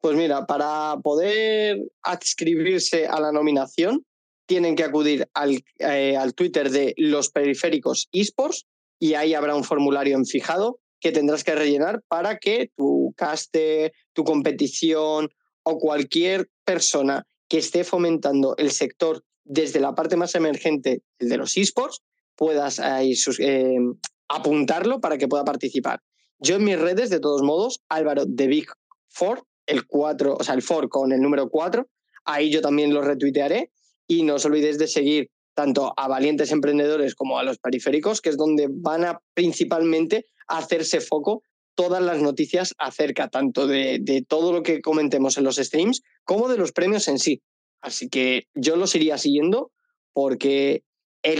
Pues 0.05 0.17
mira, 0.17 0.45
para 0.45 0.97
poder 1.01 1.79
adscribirse 2.03 3.07
a 3.07 3.19
la 3.19 3.31
nominación, 3.31 4.05
tienen 4.45 4.75
que 4.75 4.83
acudir 4.83 5.27
al, 5.33 5.63
eh, 5.79 6.15
al 6.15 6.35
Twitter 6.35 6.69
de 6.69 6.93
los 6.95 7.31
periféricos 7.31 8.07
esports 8.11 8.67
y 8.99 9.15
ahí 9.15 9.33
habrá 9.33 9.55
un 9.55 9.63
formulario 9.63 10.15
en 10.15 10.27
fijado 10.27 10.77
que 10.99 11.11
tendrás 11.11 11.43
que 11.43 11.55
rellenar 11.55 12.03
para 12.07 12.37
que 12.37 12.69
tu 12.77 13.15
caster, 13.17 13.93
tu 14.13 14.23
competición 14.23 15.29
o 15.63 15.79
cualquier 15.79 16.49
persona 16.63 17.25
que 17.49 17.57
esté 17.57 17.83
fomentando 17.83 18.55
el 18.57 18.69
sector 18.69 19.23
desde 19.43 19.79
la 19.79 19.95
parte 19.95 20.17
más 20.17 20.35
emergente, 20.35 21.01
el 21.17 21.29
de 21.29 21.37
los 21.37 21.57
esports, 21.57 22.03
puedas 22.35 22.79
ahí, 22.79 23.15
eh, 23.39 23.79
apuntarlo 24.27 25.01
para 25.01 25.17
que 25.17 25.27
pueda 25.27 25.45
participar. 25.45 25.99
Yo 26.37 26.57
en 26.57 26.63
mis 26.63 26.79
redes, 26.79 27.09
de 27.09 27.19
todos 27.19 27.41
modos, 27.41 27.81
Álvaro 27.89 28.25
de 28.27 28.45
Big 28.45 28.67
Four, 29.07 29.41
el 29.65 29.85
4, 29.85 30.37
o 30.39 30.43
sea, 30.43 30.55
el 30.55 30.61
Four 30.61 30.89
con 30.89 31.11
el 31.11 31.21
número 31.21 31.49
4, 31.49 31.87
ahí 32.25 32.49
yo 32.49 32.61
también 32.61 32.93
lo 32.93 33.01
retuitearé 33.01 33.71
y 34.07 34.23
no 34.23 34.35
os 34.35 34.45
olvidéis 34.45 34.77
de 34.77 34.87
seguir 34.87 35.29
tanto 35.53 35.93
a 35.95 36.07
valientes 36.07 36.51
emprendedores 36.51 37.15
como 37.15 37.39
a 37.39 37.43
los 37.43 37.57
periféricos, 37.57 38.21
que 38.21 38.29
es 38.29 38.37
donde 38.37 38.67
van 38.69 39.05
a 39.05 39.21
principalmente 39.33 40.27
hacerse 40.47 40.99
foco 40.99 41.43
todas 41.75 42.01
las 42.01 42.21
noticias 42.21 42.73
acerca 42.77 43.29
tanto 43.29 43.67
de, 43.67 43.99
de, 44.01 44.21
todo 44.21 44.53
lo 44.53 44.63
que 44.63 44.81
comentemos 44.81 45.37
en 45.37 45.43
los 45.43 45.57
streams 45.57 46.01
como 46.23 46.47
de 46.47 46.57
los 46.57 46.71
premios 46.71 47.07
en 47.07 47.19
sí. 47.19 47.41
Así 47.81 48.09
que 48.09 48.47
yo 48.53 48.75
los 48.75 48.95
iría 48.95 49.17
siguiendo 49.17 49.71
porque 50.13 50.83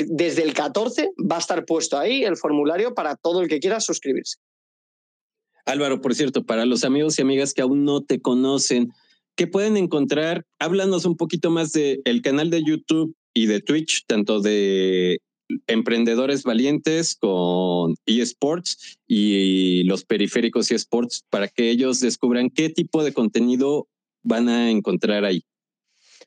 desde 0.07 0.43
el 0.43 0.53
14 0.53 1.11
va 1.31 1.37
a 1.37 1.39
estar 1.39 1.65
puesto 1.65 1.97
ahí 1.97 2.23
el 2.23 2.37
formulario 2.37 2.93
para 2.93 3.15
todo 3.15 3.41
el 3.41 3.47
que 3.47 3.59
quiera 3.59 3.79
suscribirse. 3.79 4.37
Álvaro, 5.65 6.01
por 6.01 6.15
cierto, 6.15 6.45
para 6.45 6.65
los 6.65 6.83
amigos 6.83 7.17
y 7.17 7.23
amigas 7.23 7.53
que 7.53 7.61
aún 7.61 7.83
no 7.83 8.03
te 8.03 8.21
conocen, 8.21 8.91
¿qué 9.35 9.47
pueden 9.47 9.77
encontrar? 9.77 10.45
Háblanos 10.59 11.05
un 11.05 11.17
poquito 11.17 11.49
más 11.49 11.71
del 11.71 12.01
el 12.05 12.21
canal 12.21 12.49
de 12.49 12.63
YouTube 12.63 13.15
y 13.33 13.47
de 13.47 13.61
Twitch, 13.61 14.05
tanto 14.07 14.41
de 14.41 15.19
emprendedores 15.67 16.43
valientes 16.43 17.15
con 17.15 17.95
eSports 18.05 18.97
y 19.07 19.83
los 19.83 20.05
periféricos 20.05 20.71
eSports, 20.71 21.23
para 21.29 21.47
que 21.47 21.69
ellos 21.69 21.99
descubran 21.99 22.49
qué 22.49 22.69
tipo 22.69 23.03
de 23.03 23.13
contenido 23.13 23.87
van 24.23 24.49
a 24.49 24.71
encontrar 24.71 25.25
ahí. 25.25 25.43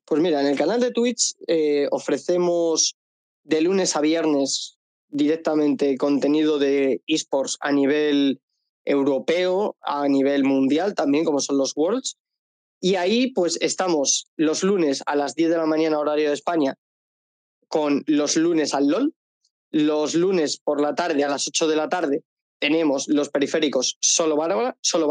Pues 0.05 0.21
mira, 0.21 0.41
en 0.41 0.49
el 0.49 0.57
canal 0.57 0.81
de 0.81 0.91
Twitch 0.91 1.35
eh, 1.47 1.89
ofrecemos 1.91 2.97
de 3.45 3.61
lunes 3.61 3.97
a 3.97 4.01
viernes 4.01 4.79
directamente 5.11 5.97
contenido 5.97 6.59
de 6.59 7.03
esports 7.07 7.57
a 7.61 7.73
nivel 7.73 8.41
europeo, 8.89 9.77
a 9.83 10.09
nivel 10.09 10.45
mundial 10.45 10.95
también, 10.95 11.25
como 11.25 11.41
son 11.41 11.59
los 11.59 11.73
Worlds. 11.77 12.17
Y 12.81 12.95
ahí 12.95 13.33
pues 13.33 13.59
estamos 13.61 14.31
los 14.37 14.63
lunes 14.63 15.03
a 15.07 15.17
las 15.17 15.35
10 15.35 15.51
de 15.51 15.57
la 15.59 15.67
mañana 15.67 15.99
horario 15.99 16.29
de 16.29 16.35
España 16.35 16.77
con 17.69 18.03
los 18.07 18.37
lunes 18.37 18.75
al 18.75 18.89
LOL. 18.89 19.15
Los 19.71 20.15
lunes 20.15 20.59
por 20.59 20.81
la 20.81 20.95
tarde 20.95 21.23
a 21.25 21.29
las 21.29 21.47
8 21.47 21.69
de 21.69 21.77
la 21.77 21.89
tarde 21.89 22.23
tenemos 22.59 23.09
los 23.09 23.29
periféricos 23.29 23.99
solo 24.01 24.37
Valorant. 24.37 24.77
Solo. 24.81 25.09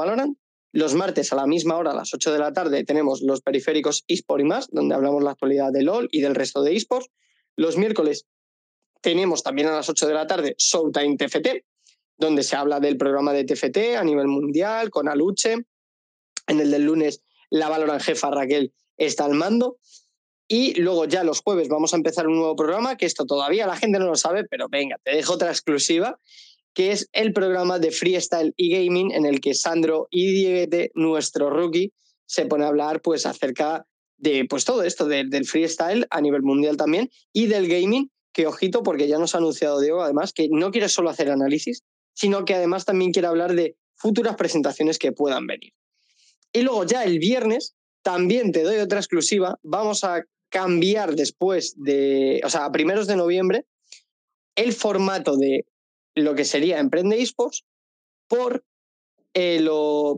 Los 0.74 0.96
martes 0.96 1.32
a 1.32 1.36
la 1.36 1.48
misma 1.48 1.78
hora, 1.78 1.92
a 1.92 1.96
las 1.96 2.14
8 2.14 2.34
de 2.34 2.40
la 2.40 2.54
tarde, 2.54 2.84
tenemos 2.84 3.22
los 3.22 3.42
periféricos 3.42 4.04
eSport 4.08 4.42
y 4.42 4.44
más, 4.44 4.68
donde 4.70 4.96
hablamos 4.96 5.24
la 5.24 5.32
actualidad 5.32 5.72
de 5.72 5.84
LOL 5.84 6.10
y 6.12 6.22
del 6.22 6.36
resto 6.36 6.62
de 6.62 6.76
eSports. 6.76 7.10
Los 7.56 7.78
miércoles 7.78 8.26
tenemos 9.02 9.44
también 9.44 9.68
a 9.70 9.72
las 9.72 9.90
8 9.90 10.08
de 10.08 10.14
la 10.14 10.28
tarde 10.28 10.56
Showtime 10.58 11.18
TFT, 11.18 11.66
donde 12.18 12.44
se 12.44 12.56
habla 12.56 12.80
del 12.80 12.98
programa 12.98 13.34
de 13.34 13.44
TFT 13.44 13.98
a 13.98 14.04
nivel 14.04 14.28
mundial, 14.28 14.90
con 14.90 15.08
Aluche. 15.08 15.56
En 16.48 16.60
el 16.60 16.72
del 16.72 16.84
lunes, 16.84 17.22
la 17.50 17.70
Valoran 17.70 18.00
jefa 18.00 18.32
Raquel 18.32 18.74
está 18.98 19.26
al 19.26 19.34
mando. 19.34 19.78
Y 20.48 20.80
luego 20.80 21.06
ya 21.06 21.24
los 21.24 21.42
jueves 21.42 21.68
vamos 21.68 21.94
a 21.94 21.98
empezar 21.98 22.28
un 22.28 22.38
nuevo 22.38 22.56
programa, 22.56 22.96
que 22.96 23.06
esto 23.06 23.26
todavía 23.26 23.68
la 23.68 23.76
gente 23.76 24.00
no 24.00 24.06
lo 24.06 24.16
sabe, 24.16 24.46
pero 24.46 24.68
venga, 24.70 24.98
te 25.04 25.12
dejo 25.12 25.34
otra 25.34 25.50
exclusiva, 25.50 26.20
que 26.74 26.92
es 26.92 27.10
el 27.12 27.34
programa 27.34 27.80
de 27.80 27.92
freestyle 27.92 28.54
y 28.56 28.72
gaming 28.72 29.12
en 29.12 29.26
el 29.26 29.42
que 29.42 29.54
Sandro 29.54 30.08
y 30.10 30.32
Diego, 30.32 30.92
nuestro 30.96 31.50
rookie, 31.50 31.92
se 32.26 32.46
pone 32.46 32.64
a 32.64 32.70
hablar 32.70 33.02
pues 33.02 33.26
acerca 33.26 33.86
de 34.18 34.46
pues 34.46 34.64
todo 34.64 34.84
esto, 34.84 35.06
del 35.06 35.46
freestyle 35.46 36.08
a 36.10 36.22
nivel 36.22 36.44
mundial 36.44 36.78
también 36.78 37.10
y 37.34 37.48
del 37.48 37.68
gaming, 37.68 38.10
que 38.32 38.48
ojito, 38.48 38.84
porque 38.84 39.08
ya 39.08 39.18
nos 39.18 39.36
ha 39.36 39.40
anunciado 39.40 39.82
Diego, 39.82 40.02
además, 40.02 40.32
que 40.32 40.48
no 40.50 40.72
quiere 40.72 40.88
solo 40.88 41.10
hacer 41.10 41.30
análisis, 41.30 41.84
sino 42.18 42.46
que 42.46 42.56
además 42.56 42.84
también 42.84 43.12
quiere 43.12 43.28
hablar 43.28 43.54
de 43.54 43.78
futuras 43.94 44.36
presentaciones 44.36 44.98
que 44.98 45.12
puedan 45.12 45.46
venir. 45.46 45.72
Y 46.52 46.62
luego 46.64 46.84
ya 46.84 47.04
el 47.04 47.20
viernes, 47.20 47.76
también 48.02 48.52
te 48.52 48.64
doy 48.64 48.78
otra 48.78 48.98
exclusiva, 48.98 49.60
vamos 49.62 50.04
a 50.04 50.24
cambiar 50.50 51.14
después 51.14 51.76
de, 51.78 52.42
o 52.44 52.50
sea, 52.50 52.66
a 52.66 52.72
primeros 52.72 53.06
de 53.06 53.18
noviembre, 53.18 53.66
el 54.56 54.74
formato 54.74 55.38
de 55.38 55.68
lo 56.16 56.34
que 56.34 56.44
sería 56.44 56.80
Emprende 56.80 57.22
eSports 57.22 57.66
por, 58.28 58.66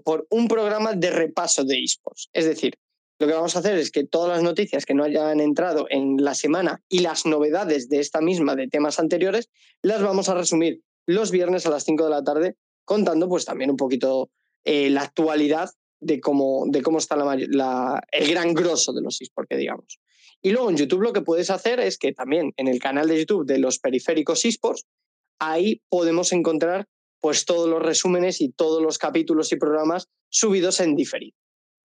por 0.06 0.26
un 0.30 0.48
programa 0.48 0.94
de 0.94 1.12
repaso 1.12 1.66
de 1.66 1.84
eSports. 1.84 2.30
Es 2.32 2.46
decir, 2.46 2.76
lo 3.20 3.28
que 3.28 3.34
vamos 3.34 3.58
a 3.58 3.60
hacer 3.60 3.78
es 3.78 3.92
que 3.92 4.06
todas 4.06 4.38
las 4.38 4.44
noticias 4.44 4.86
que 4.86 4.94
no 4.94 5.04
hayan 5.04 5.42
entrado 5.42 5.88
en 5.90 6.24
la 6.24 6.34
semana 6.34 6.82
y 6.88 7.00
las 7.00 7.26
novedades 7.26 7.90
de 7.90 8.00
esta 8.00 8.22
misma, 8.22 8.56
de 8.56 8.70
temas 8.70 9.00
anteriores, 9.00 9.50
las 9.82 10.02
vamos 10.02 10.30
a 10.30 10.36
resumir 10.36 10.82
los 11.10 11.32
viernes 11.32 11.66
a 11.66 11.70
las 11.70 11.84
5 11.84 12.04
de 12.04 12.10
la 12.10 12.24
tarde, 12.24 12.56
contando 12.86 13.28
pues 13.28 13.46
también 13.46 13.72
un 13.72 13.78
poquito 13.78 14.30
eh, 14.64 14.90
la 14.90 15.02
actualidad 15.02 15.70
de 16.00 16.20
cómo, 16.20 16.66
de 16.68 16.82
cómo 16.82 16.98
está 17.00 17.16
el 17.16 18.28
gran 18.30 18.54
grosso 18.54 18.94
de 18.94 19.02
los 19.02 19.20
esports, 19.22 19.58
digamos. 19.58 20.00
Y 20.42 20.52
luego 20.52 20.70
en 20.70 20.78
YouTube 20.78 21.02
lo 21.02 21.14
que 21.14 21.22
puedes 21.22 21.50
hacer 21.50 21.80
es 21.80 21.98
que 21.98 22.14
también 22.14 22.54
en 22.58 22.68
el 22.68 22.80
canal 22.80 23.08
de 23.08 23.20
YouTube 23.20 23.46
de 23.46 23.58
los 23.58 23.80
periféricos 23.80 24.46
esports, 24.46 24.86
ahí 25.40 25.82
podemos 25.90 26.32
encontrar 26.32 26.88
pues 27.20 27.46
todos 27.46 27.68
los 27.68 27.82
resúmenes 27.82 28.40
y 28.40 28.52
todos 28.52 28.82
los 28.82 28.98
capítulos 28.98 29.52
y 29.52 29.58
programas 29.58 30.08
subidos 30.30 30.80
en 30.80 30.96
diferido. 30.96 31.36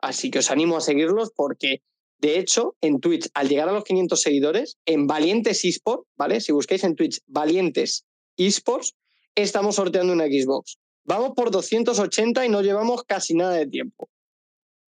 Así 0.01 0.31
que 0.31 0.41
os 0.41 0.51
animo 0.51 0.77
a 0.77 0.81
seguirlos 0.81 1.33
porque, 1.35 1.83
de 2.18 2.39
hecho, 2.39 2.77
en 2.81 3.01
Twitch, 3.01 3.29
al 3.35 3.49
llegar 3.49 3.68
a 3.68 3.72
los 3.72 3.85
500 3.85 4.20
seguidores, 4.20 4.77
en 4.85 5.07
Valientes 5.07 5.64
eSports, 5.64 6.07
¿vale? 6.16 6.41
Si 6.41 6.53
busquáis 6.53 6.85
en 6.85 6.95
Twitch 6.95 7.20
Valientes 7.27 8.05
eSports, 8.37 8.95
estamos 9.35 9.76
sorteando 9.76 10.12
una 10.12 10.26
Xbox. 10.26 10.78
Vamos 11.05 11.32
por 11.37 11.51
280 11.51 12.47
y 12.47 12.49
no 12.49 12.62
llevamos 12.62 13.03
casi 13.05 13.35
nada 13.35 13.55
de 13.55 13.66
tiempo. 13.66 14.09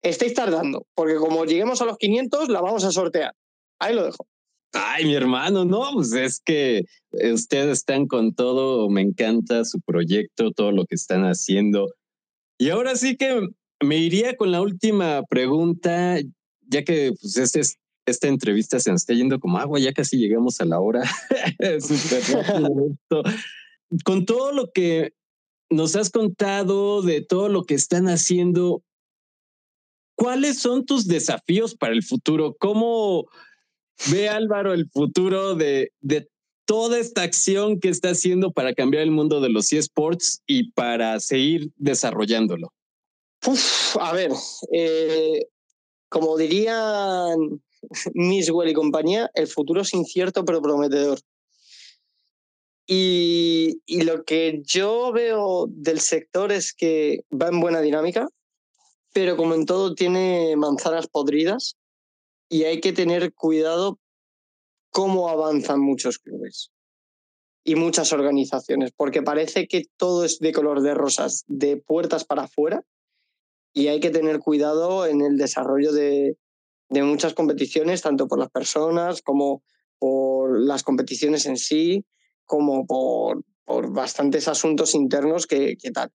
Estáis 0.02 0.34
tardando, 0.34 0.86
porque 0.94 1.16
como 1.16 1.44
lleguemos 1.44 1.82
a 1.82 1.84
los 1.84 1.98
500, 1.98 2.48
la 2.48 2.60
vamos 2.60 2.84
a 2.84 2.92
sortear. 2.92 3.34
Ahí 3.78 3.94
lo 3.94 4.04
dejo. 4.04 4.26
Ay, 4.72 5.06
mi 5.06 5.14
hermano, 5.14 5.64
no, 5.64 5.90
pues 5.94 6.12
es 6.12 6.40
que 6.44 6.84
ustedes 7.10 7.78
están 7.78 8.06
con 8.06 8.34
todo, 8.34 8.88
me 8.90 9.00
encanta 9.00 9.64
su 9.64 9.80
proyecto, 9.80 10.52
todo 10.52 10.72
lo 10.72 10.84
que 10.84 10.94
están 10.94 11.24
haciendo. 11.24 11.88
Y 12.58 12.70
ahora 12.70 12.96
sí 12.96 13.16
que 13.16 13.40
me 13.82 13.96
iría 13.96 14.36
con 14.36 14.52
la 14.52 14.60
última 14.60 15.22
pregunta, 15.28 16.18
ya 16.66 16.84
que 16.84 17.12
pues, 17.20 17.36
este 17.36 17.62
esta 18.08 18.28
entrevista 18.28 18.80
se 18.80 18.90
nos 18.90 19.02
está 19.02 19.12
yendo 19.12 19.38
como 19.38 19.58
agua, 19.58 19.78
ya 19.78 19.92
casi 19.92 20.16
llegamos 20.16 20.60
a 20.60 20.64
la 20.64 20.80
hora. 20.80 21.02
con 24.04 24.26
todo 24.26 24.52
lo 24.52 24.70
que 24.70 25.12
nos 25.70 25.96
has 25.96 26.10
contado, 26.10 27.02
de 27.02 27.20
todo 27.22 27.48
lo 27.48 27.64
que 27.64 27.74
están 27.74 28.08
haciendo, 28.08 28.82
¿cuáles 30.14 30.58
son 30.58 30.84
tus 30.86 31.06
desafíos 31.06 31.74
para 31.74 31.92
el 31.92 32.02
futuro? 32.02 32.56
¿Cómo 32.58 33.26
ve 34.10 34.28
Álvaro 34.28 34.72
el 34.72 34.88
futuro 34.90 35.54
de, 35.54 35.92
de 36.00 36.28
toda 36.64 36.98
esta 36.98 37.22
acción 37.22 37.80
que 37.80 37.88
está 37.88 38.10
haciendo 38.10 38.52
para 38.52 38.74
cambiar 38.74 39.02
el 39.02 39.10
mundo 39.10 39.40
de 39.40 39.48
los 39.48 39.72
eSports 39.72 40.42
y 40.46 40.70
para 40.72 41.20
seguir 41.20 41.70
desarrollándolo? 41.76 42.72
a 44.00 44.12
ver, 44.12 44.32
eh, 44.72 45.46
como 46.08 46.36
dirían 46.36 47.62
Miswell 48.14 48.70
y 48.70 48.74
compañía, 48.74 49.30
el 49.34 49.46
futuro 49.46 49.82
es 49.82 49.94
incierto 49.94 50.44
pero 50.44 50.60
prometedor. 50.60 51.18
Y, 52.90 53.82
lo 54.02 54.24
que 54.24 54.62
yo 54.64 55.12
veo 55.12 55.66
del 55.68 56.00
sector 56.00 56.52
es 56.52 56.72
que 56.72 57.20
va 57.30 57.48
en 57.48 57.60
buena 57.60 57.82
dinámica, 57.82 58.28
pero 59.12 59.36
como 59.36 59.54
en 59.54 59.66
todo 59.66 59.94
tiene 59.94 60.56
manzanas 60.56 61.06
podridas 61.06 61.76
y 62.48 62.64
hay 62.64 62.80
que 62.80 62.94
tener 62.94 63.34
cuidado 63.34 63.98
cómo 64.90 65.28
avanzan 65.28 65.80
muchos 65.80 66.18
clubes 66.18 66.70
y 67.62 67.74
muchas 67.74 68.14
organizaciones, 68.14 68.92
porque 68.96 69.20
parece 69.20 69.68
que 69.68 69.84
todo 69.98 70.24
es 70.24 70.38
de 70.38 70.52
color 70.52 70.80
de 70.80 70.94
rosas, 70.94 71.44
de 71.46 71.76
puertas 71.76 72.24
para 72.24 72.44
afuera, 72.44 72.82
y 73.74 73.88
hay 73.88 74.00
que 74.00 74.08
tener 74.08 74.38
cuidado 74.38 75.04
en 75.04 75.20
el 75.20 75.36
desarrollo 75.36 75.92
de, 75.92 76.38
muchas 76.90 77.34
competiciones, 77.34 78.00
tanto 78.00 78.26
por 78.26 78.38
las 78.38 78.50
personas 78.50 79.20
como 79.20 79.62
por 79.98 80.58
las 80.58 80.82
competiciones 80.82 81.44
en 81.44 81.58
sí, 81.58 82.06
como 82.48 82.86
por, 82.86 83.44
por 83.64 83.92
bastantes 83.92 84.48
asuntos 84.48 84.94
internos 84.94 85.46
que, 85.46 85.76
que, 85.76 85.92
tal. 85.92 86.10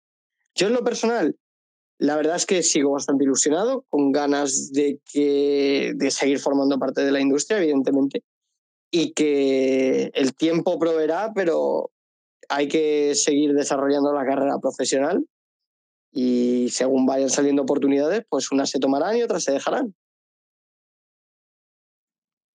Yo 0.56 0.66
en 0.66 0.72
lo 0.72 0.82
personal, 0.82 1.36
la 1.98 2.16
verdad 2.16 2.36
es 2.36 2.46
que 2.46 2.62
sigo 2.62 2.92
bastante 2.92 3.24
ilusionado, 3.24 3.84
con 3.88 4.10
ganas 4.10 4.72
de, 4.72 4.98
que, 5.04 5.92
de 5.94 6.10
seguir 6.10 6.40
formando 6.40 6.78
parte 6.78 7.04
de 7.04 7.12
la 7.12 7.20
industria, 7.20 7.58
evidentemente, 7.58 8.24
y 8.90 9.12
que 9.12 10.10
el 10.14 10.34
tiempo 10.34 10.78
proveerá, 10.78 11.32
pero 11.34 11.90
hay 12.48 12.68
que 12.68 13.14
seguir 13.14 13.52
desarrollando 13.52 14.12
la 14.12 14.24
carrera 14.24 14.58
profesional 14.58 15.24
y 16.10 16.68
según 16.70 17.06
vayan 17.06 17.30
saliendo 17.30 17.62
oportunidades, 17.62 18.24
pues 18.28 18.50
unas 18.52 18.70
se 18.70 18.78
tomarán 18.78 19.16
y 19.16 19.22
otras 19.22 19.44
se 19.44 19.52
dejarán. 19.52 19.94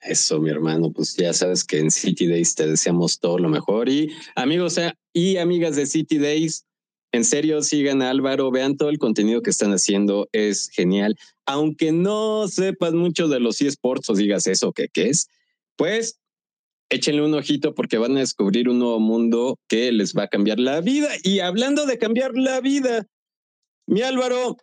Eso, 0.06 0.40
mi 0.40 0.50
hermano, 0.50 0.92
pues 0.92 1.16
ya 1.16 1.32
sabes 1.32 1.64
que 1.64 1.78
en 1.78 1.90
City 1.90 2.26
Days 2.26 2.54
te 2.54 2.66
deseamos 2.66 3.18
todo 3.18 3.38
lo 3.38 3.48
mejor. 3.48 3.88
Y 3.88 4.12
amigos 4.36 4.78
y 5.12 5.36
amigas 5.36 5.74
de 5.74 5.86
City 5.86 6.18
Days, 6.18 6.64
en 7.12 7.24
serio, 7.24 7.62
sigan 7.62 8.02
a 8.02 8.10
Álvaro, 8.10 8.50
vean 8.50 8.76
todo 8.76 8.88
el 8.88 8.98
contenido 8.98 9.42
que 9.42 9.50
están 9.50 9.72
haciendo, 9.72 10.28
es 10.32 10.68
genial. 10.68 11.16
Aunque 11.44 11.90
no 11.90 12.46
sepas 12.46 12.92
mucho 12.92 13.26
de 13.26 13.40
los 13.40 13.60
eSports 13.60 14.10
o 14.10 14.14
digas 14.14 14.46
eso, 14.46 14.72
¿qué, 14.72 14.88
qué 14.92 15.08
es? 15.08 15.28
Pues 15.76 16.18
échenle 16.88 17.22
un 17.22 17.34
ojito 17.34 17.74
porque 17.74 17.98
van 17.98 18.16
a 18.16 18.20
descubrir 18.20 18.68
un 18.68 18.78
nuevo 18.78 19.00
mundo 19.00 19.58
que 19.68 19.90
les 19.90 20.14
va 20.14 20.24
a 20.24 20.28
cambiar 20.28 20.60
la 20.60 20.80
vida. 20.80 21.08
Y 21.24 21.40
hablando 21.40 21.84
de 21.84 21.98
cambiar 21.98 22.32
la 22.34 22.60
vida, 22.60 23.06
mi 23.86 24.02
Álvaro, 24.02 24.56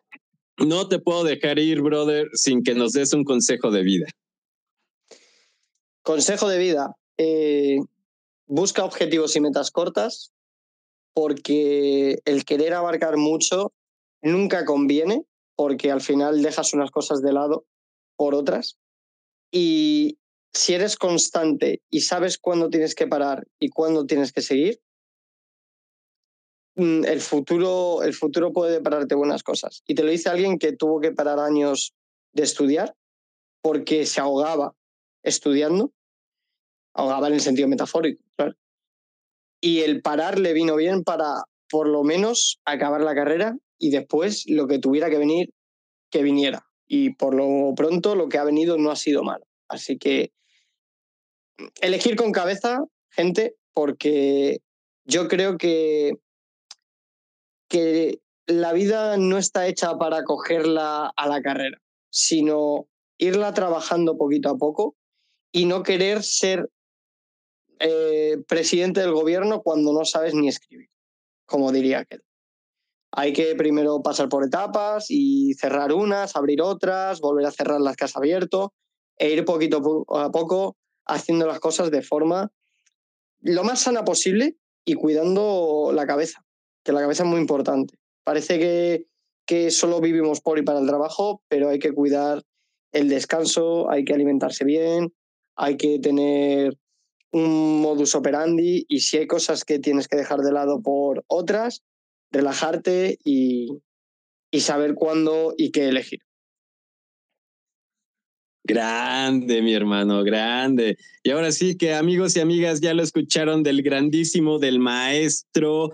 no 0.57 0.87
te 0.87 0.99
puedo 0.99 1.23
dejar 1.23 1.59
ir, 1.59 1.81
brother, 1.81 2.29
sin 2.33 2.63
que 2.63 2.75
nos 2.75 2.93
des 2.93 3.13
un 3.13 3.23
consejo 3.23 3.71
de 3.71 3.83
vida. 3.83 4.05
Consejo 6.03 6.47
de 6.47 6.57
vida. 6.57 6.95
Eh, 7.17 7.79
busca 8.45 8.85
objetivos 8.85 9.35
y 9.35 9.41
metas 9.41 9.71
cortas, 9.71 10.31
porque 11.13 12.19
el 12.25 12.45
querer 12.45 12.73
abarcar 12.73 13.17
mucho 13.17 13.73
nunca 14.21 14.65
conviene, 14.65 15.25
porque 15.55 15.91
al 15.91 16.01
final 16.01 16.41
dejas 16.41 16.73
unas 16.73 16.91
cosas 16.91 17.21
de 17.21 17.33
lado 17.33 17.65
por 18.15 18.35
otras. 18.35 18.77
Y 19.51 20.17
si 20.53 20.73
eres 20.73 20.97
constante 20.97 21.81
y 21.89 22.01
sabes 22.01 22.37
cuándo 22.37 22.69
tienes 22.69 22.95
que 22.95 23.07
parar 23.07 23.47
y 23.59 23.69
cuándo 23.69 24.05
tienes 24.05 24.31
que 24.31 24.41
seguir, 24.41 24.79
Mm, 26.75 27.05
el 27.05 27.21
futuro, 27.21 28.01
el 28.01 28.13
futuro 28.13 28.51
puede 28.51 28.81
pararte 28.81 29.15
buenas 29.15 29.43
cosas. 29.43 29.83
Y 29.85 29.93
te 29.95 30.03
lo 30.03 30.09
dice 30.09 30.29
alguien 30.29 30.57
que 30.57 30.73
tuvo 30.73 30.99
que 30.99 31.11
parar 31.11 31.39
años 31.39 31.93
de 32.33 32.43
estudiar 32.43 32.95
porque 33.61 34.05
se 34.05 34.19
ahogaba 34.21 34.73
estudiando, 35.23 35.91
ahogaba 36.93 37.27
en 37.27 37.33
el 37.33 37.41
sentido 37.41 37.67
metafórico, 37.67 38.21
Y 39.61 39.79
el 39.79 40.01
parar 40.01 40.39
le 40.39 40.53
vino 40.53 40.75
bien 40.75 41.03
para 41.03 41.43
por 41.69 41.87
lo 41.87 42.03
menos 42.03 42.59
acabar 42.65 43.01
la 43.01 43.15
carrera 43.15 43.57
y 43.79 43.89
después 43.89 44.43
lo 44.47 44.67
que 44.67 44.79
tuviera 44.79 45.09
que 45.09 45.17
venir, 45.17 45.49
que 46.11 46.21
viniera. 46.21 46.67
Y 46.85 47.15
por 47.15 47.33
lo 47.33 47.73
pronto 47.75 48.15
lo 48.15 48.29
que 48.29 48.37
ha 48.37 48.43
venido 48.43 48.77
no 48.77 48.91
ha 48.91 48.95
sido 48.95 49.23
malo. 49.23 49.45
Así 49.67 49.97
que 49.97 50.31
elegir 51.81 52.15
con 52.15 52.31
cabeza, 52.31 52.83
gente, 53.09 53.55
porque 53.73 54.59
yo 55.05 55.27
creo 55.27 55.57
que 55.57 56.13
que 57.69 58.19
la 58.45 58.71
vida 58.71 59.17
no 59.17 59.39
está 59.39 59.65
hecha 59.67 59.97
para 59.97 60.23
cogerla 60.23 61.11
a 61.15 61.27
la 61.27 61.41
carrera, 61.41 61.81
sino 62.11 62.87
irla 63.17 63.53
trabajando 63.55 64.15
poquito 64.15 64.49
a 64.49 64.57
poco 64.57 64.95
y 65.53 65.65
no 65.65 65.83
querer 65.83 66.21
ser 66.23 66.69
eh, 67.79 68.37
presidente 68.47 68.99
del 68.99 69.13
gobierno 69.13 69.61
cuando 69.61 69.93
no 69.93 70.03
sabes 70.03 70.33
ni 70.33 70.49
escribir, 70.49 70.89
como 71.45 71.71
diría 71.71 71.99
aquel. 71.99 72.21
Hay 73.11 73.31
que 73.31 73.55
primero 73.55 74.01
pasar 74.01 74.27
por 74.27 74.43
etapas 74.43 75.05
y 75.09 75.53
cerrar 75.53 75.93
unas, 75.93 76.35
abrir 76.35 76.61
otras, 76.61 77.21
volver 77.21 77.45
a 77.45 77.51
cerrar 77.51 77.79
las 77.79 77.95
que 77.95 78.05
has 78.05 78.17
abierto 78.17 78.73
e 79.17 79.31
ir 79.31 79.45
poquito 79.45 80.05
a 80.09 80.31
poco 80.31 80.75
haciendo 81.05 81.45
las 81.47 81.59
cosas 81.59 81.91
de 81.91 82.01
forma 82.01 82.51
lo 83.39 83.63
más 83.63 83.81
sana 83.81 84.03
posible 84.03 84.57
y 84.83 84.95
cuidando 84.95 85.91
la 85.93 86.07
cabeza 86.07 86.43
que 86.83 86.91
la 86.91 87.01
cabeza 87.01 87.23
es 87.23 87.29
muy 87.29 87.39
importante. 87.39 87.97
Parece 88.23 88.59
que, 88.59 89.07
que 89.45 89.71
solo 89.71 90.01
vivimos 90.01 90.41
por 90.41 90.59
y 90.59 90.63
para 90.63 90.79
el 90.79 90.87
trabajo, 90.87 91.41
pero 91.47 91.69
hay 91.69 91.79
que 91.79 91.93
cuidar 91.93 92.43
el 92.91 93.09
descanso, 93.09 93.89
hay 93.89 94.05
que 94.05 94.13
alimentarse 94.13 94.65
bien, 94.65 95.13
hay 95.55 95.77
que 95.77 95.99
tener 95.99 96.77
un 97.31 97.81
modus 97.81 98.15
operandi 98.15 98.85
y 98.87 98.99
si 98.99 99.17
hay 99.17 99.27
cosas 99.27 99.63
que 99.65 99.79
tienes 99.79 100.07
que 100.07 100.17
dejar 100.17 100.39
de 100.39 100.51
lado 100.51 100.81
por 100.81 101.23
otras, 101.27 101.83
relajarte 102.31 103.17
y, 103.23 103.79
y 104.51 104.59
saber 104.61 104.93
cuándo 104.93 105.53
y 105.57 105.71
qué 105.71 105.89
elegir. 105.89 106.19
Grande, 108.65 109.61
mi 109.61 109.73
hermano, 109.73 110.23
grande. 110.23 110.97
Y 111.21 111.31
ahora 111.31 111.51
sí 111.51 111.75
que 111.75 111.93
amigos 111.93 112.35
y 112.35 112.39
amigas 112.39 112.79
ya 112.79 112.93
lo 112.93 113.03
escucharon 113.03 113.61
del 113.61 113.81
grandísimo, 113.81 114.57
del 114.57 114.79
maestro 114.79 115.91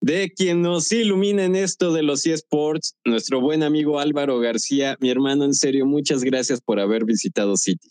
de 0.00 0.30
quien 0.30 0.62
nos 0.62 0.92
ilumina 0.92 1.44
en 1.44 1.56
esto 1.56 1.92
de 1.92 2.04
los 2.04 2.24
eSports, 2.24 2.94
nuestro 3.04 3.40
buen 3.40 3.64
amigo 3.64 3.98
Álvaro 3.98 4.38
García. 4.38 4.96
Mi 5.00 5.10
hermano, 5.10 5.44
en 5.44 5.54
serio, 5.54 5.86
muchas 5.86 6.22
gracias 6.22 6.60
por 6.60 6.78
haber 6.78 7.04
visitado 7.04 7.56
City. 7.56 7.88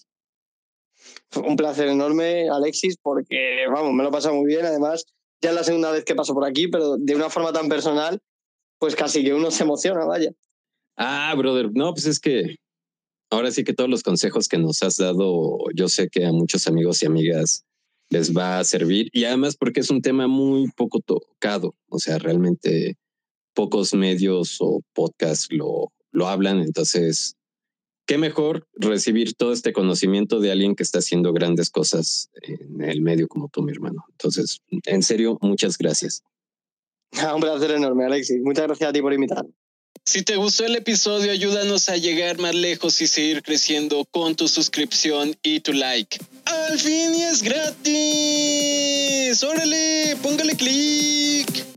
Un 1.36 1.56
placer 1.56 1.88
enorme, 1.88 2.50
Alexis, 2.50 2.98
porque 3.02 3.66
vamos, 3.72 3.94
me 3.94 4.04
lo 4.04 4.12
pasa 4.12 4.32
muy 4.32 4.46
bien. 4.46 4.66
Además, 4.66 5.06
ya 5.42 5.50
es 5.50 5.56
la 5.56 5.64
segunda 5.64 5.92
vez 5.92 6.06
que 6.06 6.16
paso 6.16 6.34
por 6.34 6.46
aquí, 6.46 6.68
pero 6.68 6.98
de 6.98 7.16
una 7.16 7.30
forma 7.30 7.52
tan 7.52 7.70
personal, 7.70 8.20
pues 8.80 8.96
casi 8.96 9.24
que 9.24 9.34
uno 9.34 9.52
se 9.52 9.64
emociona, 9.64 10.06
vaya. 10.06 10.32
Ah, 10.96 11.34
brother, 11.38 11.70
no, 11.74 11.94
pues 11.94 12.06
es 12.06 12.20
que 12.20 12.58
ahora 13.30 13.52
sí 13.52 13.64
que 13.64 13.74
todos 13.74 13.90
los 13.90 14.04
consejos 14.04 14.48
que 14.48 14.58
nos 14.58 14.82
has 14.84 14.98
dado, 14.98 15.58
yo 15.76 15.88
sé 15.90 16.10
que 16.10 16.26
a 16.26 16.32
muchos 16.32 16.68
amigos 16.68 17.04
y 17.04 17.06
amigas 17.06 17.66
les 18.10 18.36
va 18.36 18.60
a 18.60 18.64
servir 18.64 19.10
y 19.12 19.26
además 19.26 19.56
porque 19.58 19.82
es 19.82 19.90
un 19.90 20.02
tema 20.02 20.28
muy 20.28 20.70
poco 20.72 21.00
tocado, 21.02 21.76
o 21.90 22.00
sea, 22.00 22.18
realmente 22.18 22.96
pocos 23.54 23.94
medios 23.94 24.58
o 24.60 24.82
podcasts 24.94 25.48
lo, 25.52 25.92
lo 26.12 26.28
hablan, 26.28 26.62
entonces, 26.62 27.36
qué 28.08 28.18
mejor 28.18 28.68
recibir 28.74 29.36
todo 29.36 29.52
este 29.52 29.74
conocimiento 29.74 30.40
de 30.40 30.52
alguien 30.52 30.76
que 30.76 30.84
está 30.84 31.00
haciendo 31.00 31.34
grandes 31.34 31.70
cosas 31.70 32.32
en 32.42 32.82
el 32.82 33.02
medio 33.02 33.28
como 33.28 33.50
tú, 33.50 33.62
mi 33.62 33.72
hermano. 33.72 34.06
Entonces, 34.12 34.62
en 34.86 35.04
serio, 35.04 35.38
muchas 35.42 35.78
gracias. 35.78 36.24
Un 37.36 37.42
placer 37.42 37.72
enorme, 37.72 38.06
Alexis. 38.06 38.42
Muchas 38.42 38.66
gracias 38.66 38.90
a 38.90 38.94
ti 38.94 39.02
por 39.02 39.14
invitarme. 39.14 39.52
Si 40.06 40.24
te 40.24 40.38
gustó 40.38 40.66
el 40.66 40.78
episodio, 40.78 41.32
ayúdanos 41.32 41.90
a 41.90 41.98
llegar 41.98 42.40
más 42.40 42.56
lejos 42.56 43.02
y 43.02 43.08
seguir 43.08 43.44
creciendo 43.44 44.06
con 44.06 44.36
tu 44.36 44.48
suscripción 44.48 45.36
y 45.44 45.60
tu 45.60 45.74
like. 45.74 46.18
¡Al 46.46 46.80
fin 46.80 47.14
y 47.14 47.24
es 47.24 47.44
gratis! 47.44 49.44
¡Órale! 49.44 50.16
¡Póngale 50.22 50.56
clic! 50.56 51.77